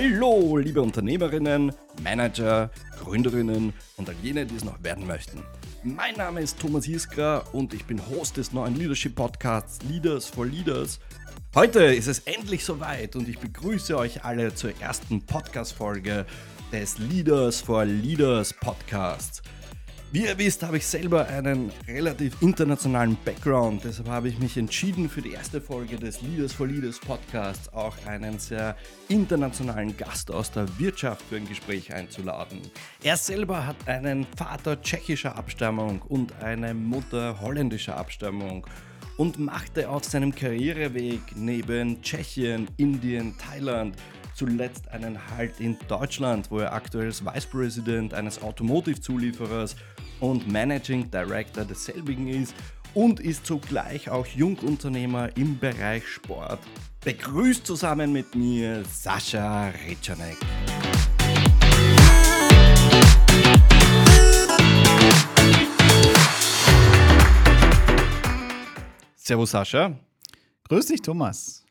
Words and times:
Hallo, 0.00 0.56
liebe 0.58 0.80
Unternehmerinnen, 0.80 1.72
Manager, 2.04 2.70
Gründerinnen 3.02 3.72
und 3.96 4.08
all 4.08 4.14
jene, 4.22 4.46
die 4.46 4.54
es 4.54 4.64
noch 4.64 4.80
werden 4.84 5.08
möchten. 5.08 5.42
Mein 5.82 6.14
Name 6.14 6.40
ist 6.40 6.60
Thomas 6.60 6.84
Hiskra 6.84 7.38
und 7.50 7.74
ich 7.74 7.84
bin 7.84 8.00
Host 8.08 8.36
des 8.36 8.52
neuen 8.52 8.76
Leadership 8.76 9.16
Podcasts 9.16 9.80
Leaders 9.90 10.26
for 10.26 10.46
Leaders. 10.46 11.00
Heute 11.52 11.82
ist 11.82 12.06
es 12.06 12.20
endlich 12.20 12.64
soweit 12.64 13.16
und 13.16 13.28
ich 13.28 13.40
begrüße 13.40 13.98
euch 13.98 14.24
alle 14.24 14.54
zur 14.54 14.70
ersten 14.80 15.20
Podcast-Folge 15.20 16.26
des 16.70 16.98
Leaders 16.98 17.60
for 17.60 17.84
Leaders 17.84 18.52
Podcasts. 18.52 19.42
Wie 20.10 20.24
ihr 20.24 20.38
wisst, 20.38 20.62
habe 20.62 20.78
ich 20.78 20.86
selber 20.86 21.28
einen 21.28 21.70
relativ 21.86 22.40
internationalen 22.40 23.18
Background. 23.26 23.84
Deshalb 23.84 24.08
habe 24.08 24.30
ich 24.30 24.38
mich 24.38 24.56
entschieden, 24.56 25.10
für 25.10 25.20
die 25.20 25.32
erste 25.32 25.60
Folge 25.60 25.96
des 25.96 26.22
Leaders 26.22 26.54
for 26.54 26.66
Leaders 26.66 26.98
Podcasts 26.98 27.70
auch 27.74 27.94
einen 28.06 28.38
sehr 28.38 28.74
internationalen 29.10 29.94
Gast 29.98 30.30
aus 30.30 30.50
der 30.50 30.66
Wirtschaft 30.78 31.22
für 31.28 31.36
ein 31.36 31.46
Gespräch 31.46 31.92
einzuladen. 31.92 32.62
Er 33.02 33.18
selber 33.18 33.66
hat 33.66 33.76
einen 33.86 34.26
Vater 34.34 34.80
tschechischer 34.80 35.36
Abstammung 35.36 36.00
und 36.00 36.32
eine 36.42 36.72
Mutter 36.72 37.38
holländischer 37.42 37.98
Abstammung 37.98 38.66
und 39.18 39.38
machte 39.38 39.90
auf 39.90 40.04
seinem 40.04 40.34
Karriereweg 40.34 41.20
neben 41.34 42.00
Tschechien, 42.00 42.66
Indien, 42.78 43.36
Thailand 43.36 43.94
zuletzt 44.38 44.88
einen 44.92 45.18
Halt 45.30 45.58
in 45.58 45.76
Deutschland, 45.88 46.50
wo 46.50 46.60
er 46.60 46.72
aktuell 46.72 47.06
als 47.06 47.24
Vice 47.24 47.46
President 47.46 48.14
eines 48.14 48.40
Automotive-Zulieferers 48.40 49.74
und 50.20 50.50
Managing 50.50 51.10
Director 51.10 51.64
desselbigen 51.64 52.28
ist 52.28 52.54
und 52.94 53.20
ist 53.20 53.46
zugleich 53.46 54.10
auch 54.10 54.26
Jungunternehmer 54.26 55.36
im 55.36 55.58
Bereich 55.58 56.06
Sport. 56.06 56.60
Begrüßt 57.04 57.66
zusammen 57.66 58.12
mit 58.12 58.34
mir 58.34 58.84
Sascha 58.84 59.68
Ritschanek. 59.86 60.36
Servus 69.16 69.50
Sascha. 69.50 69.94
Grüß 70.68 70.86
dich, 70.86 71.02
Thomas. 71.02 71.64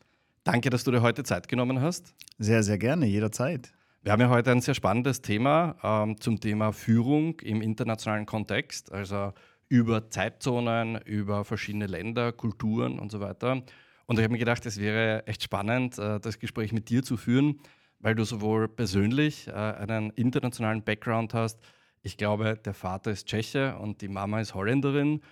Danke, 0.44 0.70
dass 0.70 0.84
du 0.84 0.90
dir 0.90 1.02
heute 1.02 1.24
Zeit 1.24 1.48
genommen 1.48 1.80
hast. 1.80 2.14
Sehr, 2.38 2.62
sehr 2.62 2.78
gerne, 2.78 3.06
jederzeit. 3.06 3.72
Wir 4.02 4.12
haben 4.12 4.20
ja 4.20 4.30
heute 4.30 4.52
ein 4.52 4.60
sehr 4.60 4.74
spannendes 4.74 5.22
Thema 5.22 5.74
ähm, 5.82 6.20
zum 6.20 6.38
Thema 6.38 6.72
Führung 6.72 7.40
im 7.40 7.60
internationalen 7.60 8.26
Kontext, 8.26 8.92
also 8.92 9.32
über 9.68 10.08
Zeitzonen, 10.08 11.00
über 11.02 11.44
verschiedene 11.44 11.88
Länder, 11.88 12.32
Kulturen 12.32 13.00
und 13.00 13.10
so 13.10 13.18
weiter. 13.18 13.62
Und 14.06 14.18
ich 14.18 14.22
habe 14.22 14.32
mir 14.32 14.38
gedacht, 14.38 14.64
es 14.66 14.78
wäre 14.78 15.26
echt 15.26 15.42
spannend, 15.42 15.98
äh, 15.98 16.20
das 16.20 16.38
Gespräch 16.38 16.72
mit 16.72 16.88
dir 16.90 17.02
zu 17.02 17.16
führen, 17.16 17.60
weil 17.98 18.14
du 18.14 18.22
sowohl 18.24 18.68
persönlich 18.68 19.48
äh, 19.48 19.50
einen 19.52 20.10
internationalen 20.10 20.84
Background 20.84 21.34
hast. 21.34 21.58
Ich 22.02 22.16
glaube, 22.16 22.56
der 22.56 22.74
Vater 22.74 23.10
ist 23.10 23.26
Tscheche 23.26 23.76
und 23.78 24.00
die 24.00 24.08
Mama 24.08 24.40
ist 24.40 24.54
Holländerin. 24.54 25.22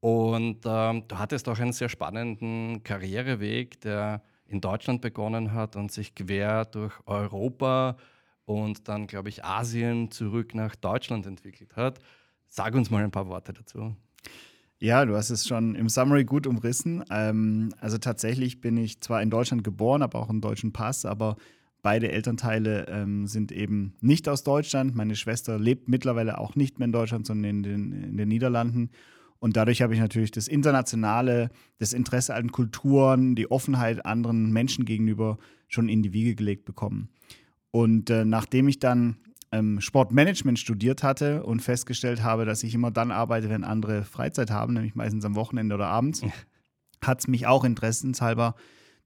Und 0.00 0.62
ähm, 0.64 1.04
du 1.08 1.18
hattest 1.18 1.46
auch 1.48 1.58
einen 1.58 1.72
sehr 1.72 1.90
spannenden 1.90 2.82
Karriereweg, 2.84 3.82
der 3.82 4.22
in 4.46 4.62
Deutschland 4.62 5.02
begonnen 5.02 5.52
hat 5.52 5.76
und 5.76 5.92
sich 5.92 6.14
quer 6.14 6.64
durch 6.64 6.94
Europa 7.06 7.96
und 8.44 8.88
dann, 8.88 9.06
glaube 9.06 9.28
ich, 9.28 9.44
Asien 9.44 10.10
zurück 10.10 10.54
nach 10.54 10.74
Deutschland 10.76 11.26
entwickelt 11.26 11.76
hat. 11.76 11.98
Sag 12.46 12.74
uns 12.74 12.90
mal 12.90 13.02
ein 13.02 13.10
paar 13.10 13.28
Worte 13.28 13.52
dazu. 13.52 13.96
Ja, 14.78 15.04
du 15.04 15.16
hast 15.16 15.30
es 15.30 15.46
schon 15.46 15.74
im 15.76 15.88
Summary 15.88 16.24
gut 16.24 16.46
umrissen. 16.46 17.04
Ähm, 17.10 17.70
also 17.80 17.98
tatsächlich 17.98 18.60
bin 18.60 18.76
ich 18.76 19.00
zwar 19.00 19.22
in 19.22 19.30
Deutschland 19.30 19.64
geboren, 19.64 20.02
habe 20.02 20.18
auch 20.18 20.28
einen 20.28 20.40
deutschen 20.40 20.72
Pass, 20.72 21.04
aber 21.04 21.36
beide 21.82 22.10
Elternteile 22.10 22.86
ähm, 22.88 23.26
sind 23.26 23.52
eben 23.52 23.94
nicht 24.00 24.28
aus 24.28 24.42
Deutschland. 24.42 24.94
Meine 24.94 25.16
Schwester 25.16 25.58
lebt 25.58 25.88
mittlerweile 25.88 26.38
auch 26.38 26.54
nicht 26.54 26.78
mehr 26.78 26.86
in 26.86 26.92
Deutschland, 26.92 27.26
sondern 27.26 27.50
in 27.50 27.62
den, 27.62 27.92
in 27.92 28.16
den 28.16 28.28
Niederlanden. 28.28 28.90
Und 29.38 29.56
dadurch 29.56 29.82
habe 29.82 29.94
ich 29.94 30.00
natürlich 30.00 30.30
das 30.30 30.48
Internationale, 30.48 31.50
das 31.78 31.92
Interesse 31.92 32.34
an 32.34 32.50
Kulturen, 32.50 33.34
die 33.34 33.50
Offenheit 33.50 34.06
anderen 34.06 34.52
Menschen 34.52 34.84
gegenüber 34.86 35.38
schon 35.68 35.88
in 35.88 36.02
die 36.02 36.12
Wiege 36.12 36.34
gelegt 36.34 36.64
bekommen. 36.64 37.10
Und 37.74 38.08
äh, 38.08 38.24
nachdem 38.24 38.68
ich 38.68 38.78
dann 38.78 39.16
ähm, 39.50 39.80
Sportmanagement 39.80 40.60
studiert 40.60 41.02
hatte 41.02 41.42
und 41.42 41.60
festgestellt 41.60 42.22
habe, 42.22 42.44
dass 42.44 42.62
ich 42.62 42.72
immer 42.72 42.92
dann 42.92 43.10
arbeite, 43.10 43.48
wenn 43.50 43.64
andere 43.64 44.04
Freizeit 44.04 44.52
haben, 44.52 44.74
nämlich 44.74 44.94
meistens 44.94 45.24
am 45.24 45.34
Wochenende 45.34 45.74
oder 45.74 45.88
abends, 45.88 46.22
hat 47.04 47.18
es 47.18 47.26
mich 47.26 47.48
auch 47.48 47.64
interessenshalber 47.64 48.54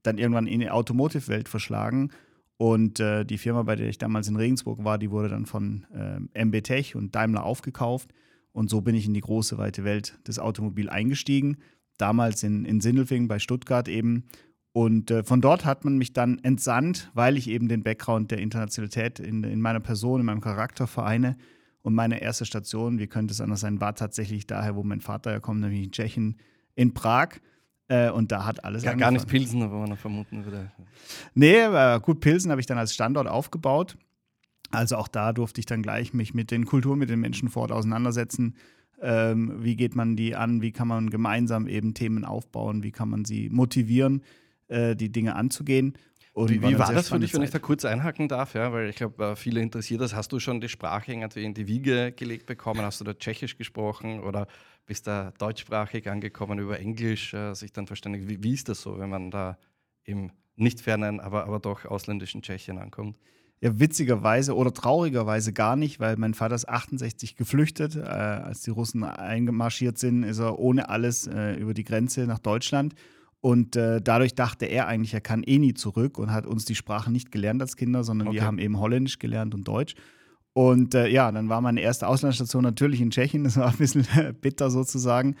dann 0.03 0.19
irgendwann 0.19 0.45
in 0.45 0.59
die 0.59 0.69
Automotive-Welt 0.69 1.49
verschlagen. 1.49 2.11
Und 2.57 2.99
äh, 2.99 3.25
die 3.25 3.39
Firma, 3.39 3.63
bei 3.63 3.75
der 3.75 3.89
ich 3.89 3.97
damals 3.97 4.27
in 4.27 4.35
Regensburg 4.35 4.83
war, 4.83 4.99
die 4.99 5.09
wurde 5.09 5.29
dann 5.29 5.47
von 5.47 5.87
äh, 5.91 6.45
MB 6.45 6.61
Tech 6.61 6.95
und 6.95 7.15
Daimler 7.15 7.45
aufgekauft. 7.45 8.13
Und 8.51 8.69
so 8.69 8.81
bin 8.81 8.93
ich 8.93 9.07
in 9.07 9.15
die 9.15 9.21
große, 9.21 9.57
weite 9.57 9.83
Welt 9.83 10.19
des 10.27 10.37
Automobils 10.37 10.89
eingestiegen. 10.89 11.57
Damals 11.97 12.43
in, 12.43 12.65
in 12.65 12.81
Sindelfingen 12.81 13.27
bei 13.27 13.39
Stuttgart 13.39 13.87
eben 13.87 14.25
und 14.71 15.09
äh, 15.09 15.23
von 15.23 15.41
dort 15.41 15.65
hat 15.65 15.83
man 15.83 15.97
mich 15.97 16.13
dann 16.13 16.39
entsandt, 16.39 17.09
weil 17.13 17.37
ich 17.37 17.49
eben 17.49 17.67
den 17.67 17.83
Background 17.83 18.31
der 18.31 18.39
Internationalität 18.39 19.19
in, 19.19 19.43
in 19.43 19.61
meiner 19.61 19.79
Person, 19.79 20.19
in 20.19 20.25
meinem 20.25 20.41
Charakter 20.41 20.85
vereine. 20.85 21.37
Und 21.81 21.95
meine 21.95 22.21
erste 22.21 22.45
Station, 22.45 22.99
wie 22.99 23.07
könnte 23.07 23.31
es 23.31 23.41
anders 23.41 23.61
sein, 23.61 23.81
war 23.81 23.95
tatsächlich 23.95 24.45
daher, 24.45 24.75
wo 24.75 24.83
mein 24.83 25.01
Vater 25.01 25.31
herkommt, 25.31 25.61
nämlich 25.61 25.83
in 25.83 25.91
Tschechien, 25.91 26.37
in 26.75 26.93
Prag. 26.93 27.29
Äh, 27.87 28.11
und 28.11 28.31
da 28.31 28.45
hat 28.45 28.63
alles 28.63 28.83
Gar, 28.83 28.95
gar 28.95 29.11
nicht 29.11 29.27
Pilsen, 29.27 29.61
wo 29.71 29.77
man 29.77 29.97
vermuten 29.97 30.45
würde. 30.45 30.71
Nee, 31.33 31.61
äh, 31.61 31.99
gut, 31.99 32.19
Pilsen 32.19 32.51
habe 32.51 32.61
ich 32.61 32.67
dann 32.67 32.77
als 32.77 32.93
Standort 32.93 33.27
aufgebaut. 33.27 33.97
Also 34.71 34.97
auch 34.97 35.07
da 35.07 35.33
durfte 35.33 35.59
ich 35.59 35.65
dann 35.65 35.81
gleich 35.81 36.13
mich 36.13 36.35
mit 36.35 36.51
den 36.51 36.65
Kulturen, 36.65 36.99
mit 36.99 37.09
den 37.09 37.19
Menschen 37.19 37.49
vor 37.49 37.63
Ort 37.63 37.71
auseinandersetzen. 37.71 38.55
Ähm, 39.01 39.63
wie 39.63 39.75
geht 39.75 39.95
man 39.95 40.15
die 40.15 40.35
an? 40.35 40.61
Wie 40.61 40.71
kann 40.71 40.87
man 40.87 41.09
gemeinsam 41.09 41.65
eben 41.67 41.95
Themen 41.95 42.23
aufbauen? 42.23 42.83
Wie 42.83 42.91
kann 42.91 43.09
man 43.09 43.25
sie 43.25 43.49
motivieren? 43.49 44.21
Äh, 44.69 44.95
die 44.95 45.11
Dinge 45.11 45.35
anzugehen. 45.35 45.93
Und 46.33 46.49
wie, 46.49 46.61
wie 46.61 46.79
war, 46.79 46.93
das 46.93 47.09
für 47.09 47.19
dich, 47.19 47.33
wenn 47.33 47.41
ich 47.41 47.49
da 47.49 47.59
kurz 47.59 47.83
einhaken 47.83 48.27
darf? 48.27 48.53
Ja, 48.53 48.71
weil 48.71 48.89
ich 48.89 48.95
glaube, 48.95 49.23
äh, 49.23 49.35
viele 49.35 49.61
interessiert 49.61 49.99
das. 49.99 50.15
Hast 50.15 50.31
du 50.31 50.39
schon 50.39 50.61
die 50.61 50.69
Sprache 50.69 51.11
irgendwie 51.11 51.43
in 51.43 51.53
die 51.53 51.67
Wiege 51.67 52.13
gelegt 52.13 52.45
bekommen? 52.45 52.81
Hast 52.81 53.01
du 53.01 53.03
da 53.03 53.13
Tschechisch 53.13 53.57
gesprochen 53.57 54.21
oder 54.21 54.47
bist 54.85 55.07
da 55.07 55.33
deutschsprachig 55.37 56.09
angekommen 56.09 56.59
über 56.59 56.79
Englisch, 56.79 57.33
äh, 57.33 57.53
sich 57.55 57.73
dann 57.73 57.87
verständigt? 57.87 58.29
Wie, 58.29 58.41
wie, 58.43 58.53
ist 58.53 58.69
das 58.69 58.81
so, 58.81 58.99
wenn 58.99 59.09
man 59.09 59.31
da 59.31 59.57
im 60.03 60.31
nicht 60.55 60.81
fernen, 60.81 61.19
aber, 61.19 61.45
aber 61.45 61.59
doch 61.59 61.85
ausländischen 61.85 62.41
Tschechien 62.41 62.77
ankommt? 62.77 63.17
Ja, 63.61 63.77
witzigerweise 63.77 64.55
oder 64.55 64.73
traurigerweise 64.73 65.51
gar 65.51 65.75
nicht, 65.75 65.99
weil 65.99 66.15
mein 66.15 66.33
Vater 66.33 66.55
ist 66.55 66.69
68 66.69 67.35
geflüchtet. 67.35 67.95
Äh, 67.95 68.01
als 68.01 68.61
die 68.61 68.71
Russen 68.71 69.03
eingemarschiert 69.03 69.97
sind, 69.97 70.23
ist 70.23 70.39
er 70.39 70.59
ohne 70.59 70.89
alles 70.89 71.27
äh, 71.27 71.55
über 71.55 71.73
die 71.73 71.83
Grenze 71.83 72.25
nach 72.27 72.39
Deutschland 72.39 72.93
und 73.41 73.75
äh, 73.75 74.01
dadurch 74.01 74.35
dachte 74.35 74.65
er 74.65 74.87
eigentlich, 74.87 75.13
er 75.13 75.21
kann 75.21 75.43
eh 75.43 75.59
nie 75.59 75.73
zurück 75.73 76.17
und 76.17 76.31
hat 76.31 76.45
uns 76.45 76.65
die 76.65 76.75
Sprache 76.75 77.11
nicht 77.11 77.31
gelernt 77.31 77.61
als 77.61 77.77
Kinder, 77.77 78.03
sondern 78.03 78.29
okay. 78.29 78.37
wir 78.37 78.45
haben 78.45 78.59
eben 78.59 78.79
Holländisch 78.79 79.19
gelernt 79.19 79.55
und 79.55 79.67
Deutsch. 79.67 79.95
Und 80.53 80.93
äh, 80.93 81.07
ja, 81.07 81.31
dann 81.31 81.47
war 81.47 81.61
meine 81.61 81.79
erste 81.79 82.07
Auslandsstation 82.07 82.63
natürlich 82.63 82.99
in 82.99 83.11
Tschechien. 83.11 83.45
Das 83.45 83.55
war 83.55 83.69
ein 83.69 83.77
bisschen 83.77 84.05
bitter 84.41 84.69
sozusagen. 84.69 85.35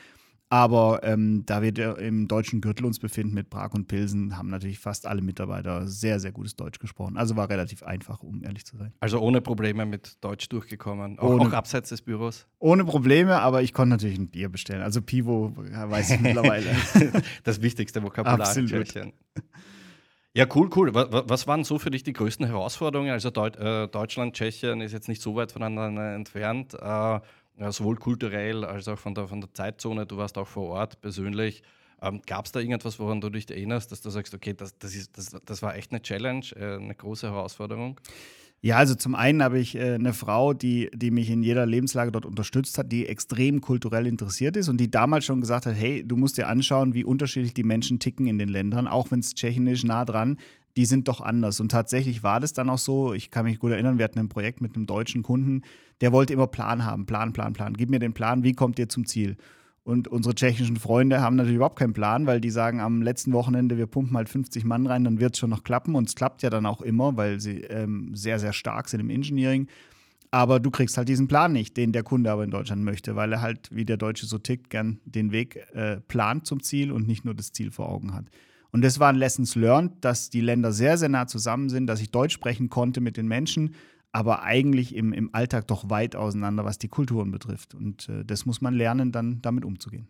Aber 0.51 1.01
ähm, 1.03 1.43
da 1.45 1.61
wir 1.61 1.99
im 1.99 2.27
deutschen 2.27 2.59
Gürtel 2.59 2.85
uns 2.85 2.97
befinden 2.97 3.35
mit 3.35 3.51
Prag 3.51 3.73
und 3.73 3.87
Pilsen, 3.87 4.35
haben 4.35 4.49
natürlich 4.49 4.79
fast 4.79 5.05
alle 5.05 5.21
Mitarbeiter 5.21 5.85
sehr, 5.87 6.19
sehr 6.19 6.31
gutes 6.31 6.55
Deutsch 6.55 6.79
gesprochen. 6.79 7.17
Also 7.17 7.35
war 7.35 7.49
relativ 7.49 7.83
einfach, 7.83 8.23
um 8.23 8.43
ehrlich 8.43 8.65
zu 8.65 8.75
sein. 8.75 8.91
Also 8.99 9.19
ohne 9.19 9.41
Probleme 9.41 9.85
mit 9.85 10.17
Deutsch 10.21 10.49
durchgekommen, 10.49 11.19
auch, 11.19 11.29
ohne, 11.29 11.49
auch 11.49 11.53
abseits 11.53 11.89
des 11.89 12.01
Büros? 12.01 12.47
Ohne 12.57 12.83
Probleme, 12.83 13.39
aber 13.39 13.61
ich 13.61 13.73
konnte 13.73 13.91
natürlich 13.91 14.17
ein 14.17 14.29
Bier 14.29 14.49
bestellen. 14.49 14.81
Also 14.81 15.03
Pivo 15.03 15.53
weiß 15.55 16.11
ich 16.11 16.19
mittlerweile. 16.19 16.65
das 17.43 17.61
wichtigste 17.61 18.01
Vokabular. 18.01 18.39
Absolut. 18.39 18.91
Ja, 20.33 20.45
cool, 20.55 20.69
cool. 20.75 20.93
Was 20.93 21.47
waren 21.47 21.63
so 21.63 21.79
für 21.79 21.91
dich 21.91 22.03
die 22.03 22.13
größten 22.13 22.45
Herausforderungen? 22.45 23.11
Also 23.11 23.29
äh, 23.29 23.87
Deutschland, 23.87 24.35
Tschechien 24.35 24.81
ist 24.81 24.93
jetzt 24.93 25.09
nicht 25.09 25.21
so 25.21 25.35
weit 25.35 25.51
voneinander 25.51 26.13
entfernt. 26.13 26.75
Ja, 27.59 27.73
sowohl 27.73 27.97
kulturell 27.97 28.63
als 28.63 28.87
auch 28.87 28.97
von 28.97 29.13
der, 29.13 29.27
von 29.27 29.41
der 29.41 29.53
Zeitzone. 29.53 30.05
Du 30.05 30.15
warst 30.15 30.37
auch 30.37 30.47
vor 30.47 30.69
Ort 30.69 31.01
persönlich. 31.01 31.61
Ähm, 32.01 32.21
Gab 32.25 32.45
es 32.45 32.53
da 32.53 32.61
irgendwas, 32.61 32.99
woran 32.99 33.19
du 33.19 33.29
dich 33.29 33.49
erinnerst, 33.51 33.91
dass 33.91 34.01
du 34.01 34.09
sagst, 34.09 34.33
okay, 34.33 34.53
das, 34.53 34.77
das, 34.79 34.95
ist, 34.95 35.17
das, 35.17 35.35
das 35.45 35.61
war 35.61 35.75
echt 35.75 35.91
eine 35.91 36.01
Challenge, 36.01 36.45
äh, 36.55 36.75
eine 36.75 36.95
große 36.95 37.27
Herausforderung? 37.27 37.99
Ja, 38.61 38.77
also 38.77 38.95
zum 38.95 39.15
einen 39.15 39.43
habe 39.43 39.59
ich 39.59 39.75
äh, 39.75 39.95
eine 39.95 40.13
Frau, 40.13 40.53
die, 40.53 40.89
die 40.93 41.11
mich 41.11 41.29
in 41.29 41.43
jeder 41.43 41.65
Lebenslage 41.65 42.11
dort 42.11 42.25
unterstützt 42.25 42.77
hat, 42.77 42.91
die 42.93 43.07
extrem 43.07 43.59
kulturell 43.59 44.07
interessiert 44.07 44.55
ist 44.55 44.69
und 44.69 44.77
die 44.77 44.89
damals 44.91 45.25
schon 45.25 45.41
gesagt 45.41 45.65
hat, 45.65 45.75
hey, 45.75 46.05
du 46.05 46.15
musst 46.15 46.37
dir 46.37 46.47
anschauen, 46.47 46.93
wie 46.93 47.03
unterschiedlich 47.03 47.53
die 47.53 47.63
Menschen 47.63 47.99
ticken 47.99 48.27
in 48.27 48.37
den 48.37 48.49
Ländern, 48.49 48.87
auch 48.87 49.11
wenn 49.11 49.19
es 49.19 49.33
Tschechien 49.33 49.67
ist, 49.67 49.83
nah 49.83 50.05
dran 50.05 50.37
die 50.77 50.85
sind 50.85 51.09
doch 51.09 51.19
anders. 51.19 51.59
Und 51.59 51.71
tatsächlich 51.71 52.23
war 52.23 52.39
das 52.39 52.53
dann 52.53 52.69
auch 52.69 52.77
so. 52.77 53.13
Ich 53.13 53.31
kann 53.31 53.43
mich 53.45 53.59
gut 53.59 53.71
erinnern, 53.71 53.97
wir 53.97 54.05
hatten 54.05 54.19
ein 54.19 54.29
Projekt 54.29 54.61
mit 54.61 54.75
einem 54.75 54.85
deutschen 54.85 55.23
Kunden, 55.23 55.63
der 56.01 56.11
wollte 56.11 56.33
immer 56.33 56.47
Plan 56.47 56.85
haben. 56.85 57.05
Plan, 57.05 57.33
Plan, 57.33 57.53
Plan. 57.53 57.73
Gib 57.73 57.89
mir 57.89 57.99
den 57.99 58.13
Plan, 58.13 58.43
wie 58.43 58.53
kommt 58.53 58.79
ihr 58.79 58.89
zum 58.89 59.05
Ziel? 59.05 59.37
Und 59.83 60.07
unsere 60.07 60.35
tschechischen 60.35 60.77
Freunde 60.77 61.21
haben 61.21 61.35
natürlich 61.35 61.55
überhaupt 61.55 61.79
keinen 61.79 61.93
Plan, 61.93 62.27
weil 62.27 62.41
die 62.41 62.51
sagen 62.51 62.79
am 62.79 63.01
letzten 63.01 63.33
Wochenende, 63.33 63.77
wir 63.77 63.87
pumpen 63.87 64.15
halt 64.15 64.29
50 64.29 64.63
Mann 64.63 64.85
rein, 64.85 65.03
dann 65.03 65.19
wird 65.19 65.33
es 65.33 65.39
schon 65.39 65.49
noch 65.49 65.63
klappen. 65.63 65.95
Und 65.95 66.07
es 66.07 66.15
klappt 66.15 66.43
ja 66.43 66.49
dann 66.49 66.65
auch 66.65 66.81
immer, 66.81 67.17
weil 67.17 67.39
sie 67.39 67.61
ähm, 67.61 68.11
sehr, 68.13 68.39
sehr 68.39 68.53
stark 68.53 68.87
sind 68.87 68.99
im 68.99 69.09
Engineering. 69.09 69.67
Aber 70.31 70.59
du 70.59 70.69
kriegst 70.69 70.95
halt 70.97 71.09
diesen 71.09 71.27
Plan 71.27 71.51
nicht, 71.51 71.75
den 71.75 71.91
der 71.91 72.03
Kunde 72.03 72.31
aber 72.31 72.43
in 72.43 72.51
Deutschland 72.51 72.83
möchte, 72.83 73.15
weil 73.15 73.33
er 73.33 73.41
halt, 73.41 73.69
wie 73.75 73.85
der 73.85 73.97
Deutsche 73.97 74.27
so 74.27 74.37
tickt, 74.37 74.69
gern 74.69 74.99
den 75.05 75.31
Weg 75.31 75.55
äh, 75.73 76.01
plant 76.01 76.45
zum 76.45 76.61
Ziel 76.61 76.91
und 76.91 77.07
nicht 77.07 77.25
nur 77.25 77.33
das 77.33 77.51
Ziel 77.51 77.71
vor 77.71 77.89
Augen 77.89 78.13
hat. 78.13 78.25
Und 78.71 78.83
das 78.83 78.99
waren 78.99 79.15
Lessons 79.15 79.55
learned, 79.55 79.93
dass 80.01 80.29
die 80.29 80.41
Länder 80.41 80.71
sehr, 80.71 80.97
sehr 80.99 81.09
nah 81.09 81.25
zusammen 81.25 81.69
sind, 81.69 81.87
dass 81.87 82.01
ich 82.01 82.11
Deutsch 82.11 82.35
sprechen 82.35 82.69
konnte 82.69 83.01
mit 83.01 83.17
den 83.17 83.27
Menschen, 83.27 83.73
aber 84.11 84.43
eigentlich 84.43 84.95
im, 84.95 85.13
im 85.13 85.33
Alltag 85.33 85.67
doch 85.67 85.89
weit 85.89 86.15
auseinander, 86.15 86.65
was 86.65 86.77
die 86.77 86.87
Kulturen 86.87 87.31
betrifft. 87.31 87.75
Und 87.75 88.09
äh, 88.09 88.25
das 88.25 88.45
muss 88.45 88.61
man 88.61 88.73
lernen, 88.73 89.11
dann 89.11 89.41
damit 89.41 89.65
umzugehen. 89.65 90.07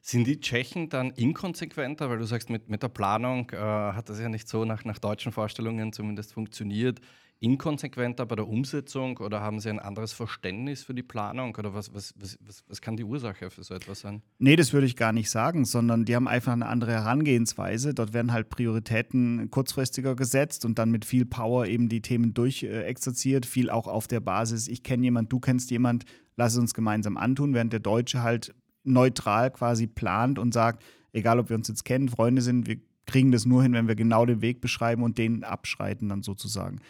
Sind 0.00 0.26
die 0.26 0.40
Tschechen 0.40 0.88
dann 0.88 1.10
inkonsequenter, 1.10 2.08
weil 2.08 2.18
du 2.18 2.24
sagst, 2.24 2.50
mit, 2.50 2.68
mit 2.68 2.82
der 2.82 2.88
Planung 2.88 3.50
äh, 3.50 3.56
hat 3.56 4.08
das 4.08 4.20
ja 4.20 4.28
nicht 4.28 4.48
so 4.48 4.64
nach, 4.64 4.84
nach 4.84 4.98
deutschen 4.98 5.32
Vorstellungen 5.32 5.92
zumindest 5.92 6.32
funktioniert 6.32 7.00
inkonsequenter 7.40 8.26
bei 8.26 8.34
der 8.34 8.48
Umsetzung 8.48 9.18
oder 9.18 9.40
haben 9.40 9.60
sie 9.60 9.70
ein 9.70 9.78
anderes 9.78 10.12
Verständnis 10.12 10.82
für 10.82 10.94
die 10.94 11.04
Planung 11.04 11.54
oder 11.56 11.72
was, 11.72 11.94
was, 11.94 12.14
was, 12.18 12.64
was, 12.66 12.80
kann 12.80 12.96
die 12.96 13.04
Ursache 13.04 13.50
für 13.50 13.62
so 13.62 13.74
etwas 13.74 14.00
sein? 14.00 14.22
Nee, 14.38 14.56
das 14.56 14.72
würde 14.72 14.86
ich 14.86 14.96
gar 14.96 15.12
nicht 15.12 15.30
sagen, 15.30 15.64
sondern 15.64 16.04
die 16.04 16.16
haben 16.16 16.26
einfach 16.26 16.52
eine 16.52 16.66
andere 16.66 16.92
Herangehensweise. 16.92 17.94
Dort 17.94 18.12
werden 18.12 18.32
halt 18.32 18.48
Prioritäten 18.48 19.50
kurzfristiger 19.50 20.16
gesetzt 20.16 20.64
und 20.64 20.78
dann 20.78 20.90
mit 20.90 21.04
viel 21.04 21.26
Power 21.26 21.66
eben 21.66 21.88
die 21.88 22.02
Themen 22.02 22.34
durchexerziert, 22.34 23.46
viel 23.46 23.70
auch 23.70 23.86
auf 23.86 24.08
der 24.08 24.20
Basis, 24.20 24.66
ich 24.66 24.82
kenne 24.82 25.04
jemand, 25.04 25.32
du 25.32 25.38
kennst 25.38 25.70
jemand, 25.70 26.04
lass 26.36 26.54
es 26.54 26.58
uns 26.58 26.74
gemeinsam 26.74 27.16
antun, 27.16 27.54
während 27.54 27.72
der 27.72 27.80
Deutsche 27.80 28.22
halt 28.22 28.54
neutral 28.82 29.50
quasi 29.52 29.86
plant 29.86 30.38
und 30.38 30.52
sagt, 30.52 30.82
egal 31.12 31.38
ob 31.38 31.50
wir 31.50 31.56
uns 31.56 31.68
jetzt 31.68 31.84
kennen, 31.84 32.08
Freunde 32.08 32.42
sind, 32.42 32.66
wir 32.66 32.78
kriegen 33.06 33.32
das 33.32 33.46
nur 33.46 33.62
hin, 33.62 33.72
wenn 33.72 33.88
wir 33.88 33.96
genau 33.96 34.26
den 34.26 34.42
Weg 34.42 34.60
beschreiben 34.60 35.02
und 35.02 35.18
den 35.18 35.44
abschreiten 35.44 36.08
dann 36.08 36.22
sozusagen. 36.22 36.80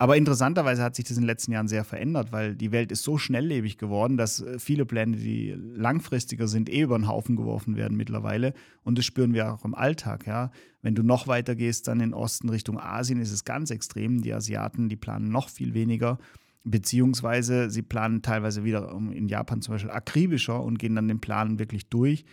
Aber 0.00 0.16
interessanterweise 0.16 0.82
hat 0.82 0.94
sich 0.94 1.04
das 1.04 1.18
in 1.18 1.24
den 1.24 1.26
letzten 1.26 1.52
Jahren 1.52 1.68
sehr 1.68 1.84
verändert, 1.84 2.32
weil 2.32 2.54
die 2.54 2.72
Welt 2.72 2.90
ist 2.90 3.02
so 3.02 3.18
schnelllebig 3.18 3.76
geworden, 3.76 4.16
dass 4.16 4.40
äh, 4.40 4.58
viele 4.58 4.86
Pläne, 4.86 5.18
die 5.18 5.54
langfristiger 5.54 6.48
sind, 6.48 6.70
eh 6.70 6.80
über 6.80 6.96
den 6.96 7.06
Haufen 7.06 7.36
geworfen 7.36 7.76
werden 7.76 7.98
mittlerweile. 7.98 8.54
Und 8.82 8.96
das 8.96 9.04
spüren 9.04 9.34
wir 9.34 9.52
auch 9.52 9.62
im 9.66 9.74
Alltag. 9.74 10.26
Ja. 10.26 10.52
Wenn 10.80 10.94
du 10.94 11.02
noch 11.02 11.28
weiter 11.28 11.54
gehst, 11.54 11.86
dann 11.86 12.00
in 12.00 12.14
Osten 12.14 12.48
Richtung 12.48 12.80
Asien, 12.80 13.20
ist 13.20 13.30
es 13.30 13.44
ganz 13.44 13.70
extrem. 13.70 14.22
Die 14.22 14.32
Asiaten, 14.32 14.88
die 14.88 14.96
planen 14.96 15.28
noch 15.28 15.50
viel 15.50 15.74
weniger, 15.74 16.18
beziehungsweise 16.64 17.68
sie 17.68 17.82
planen 17.82 18.22
teilweise 18.22 18.64
wieder 18.64 18.90
in 19.12 19.28
Japan 19.28 19.60
zum 19.60 19.74
Beispiel 19.74 19.90
akribischer 19.90 20.62
und 20.62 20.78
gehen 20.78 20.94
dann 20.94 21.08
den 21.08 21.20
Plan 21.20 21.58
wirklich 21.58 21.90
durch. 21.90 22.24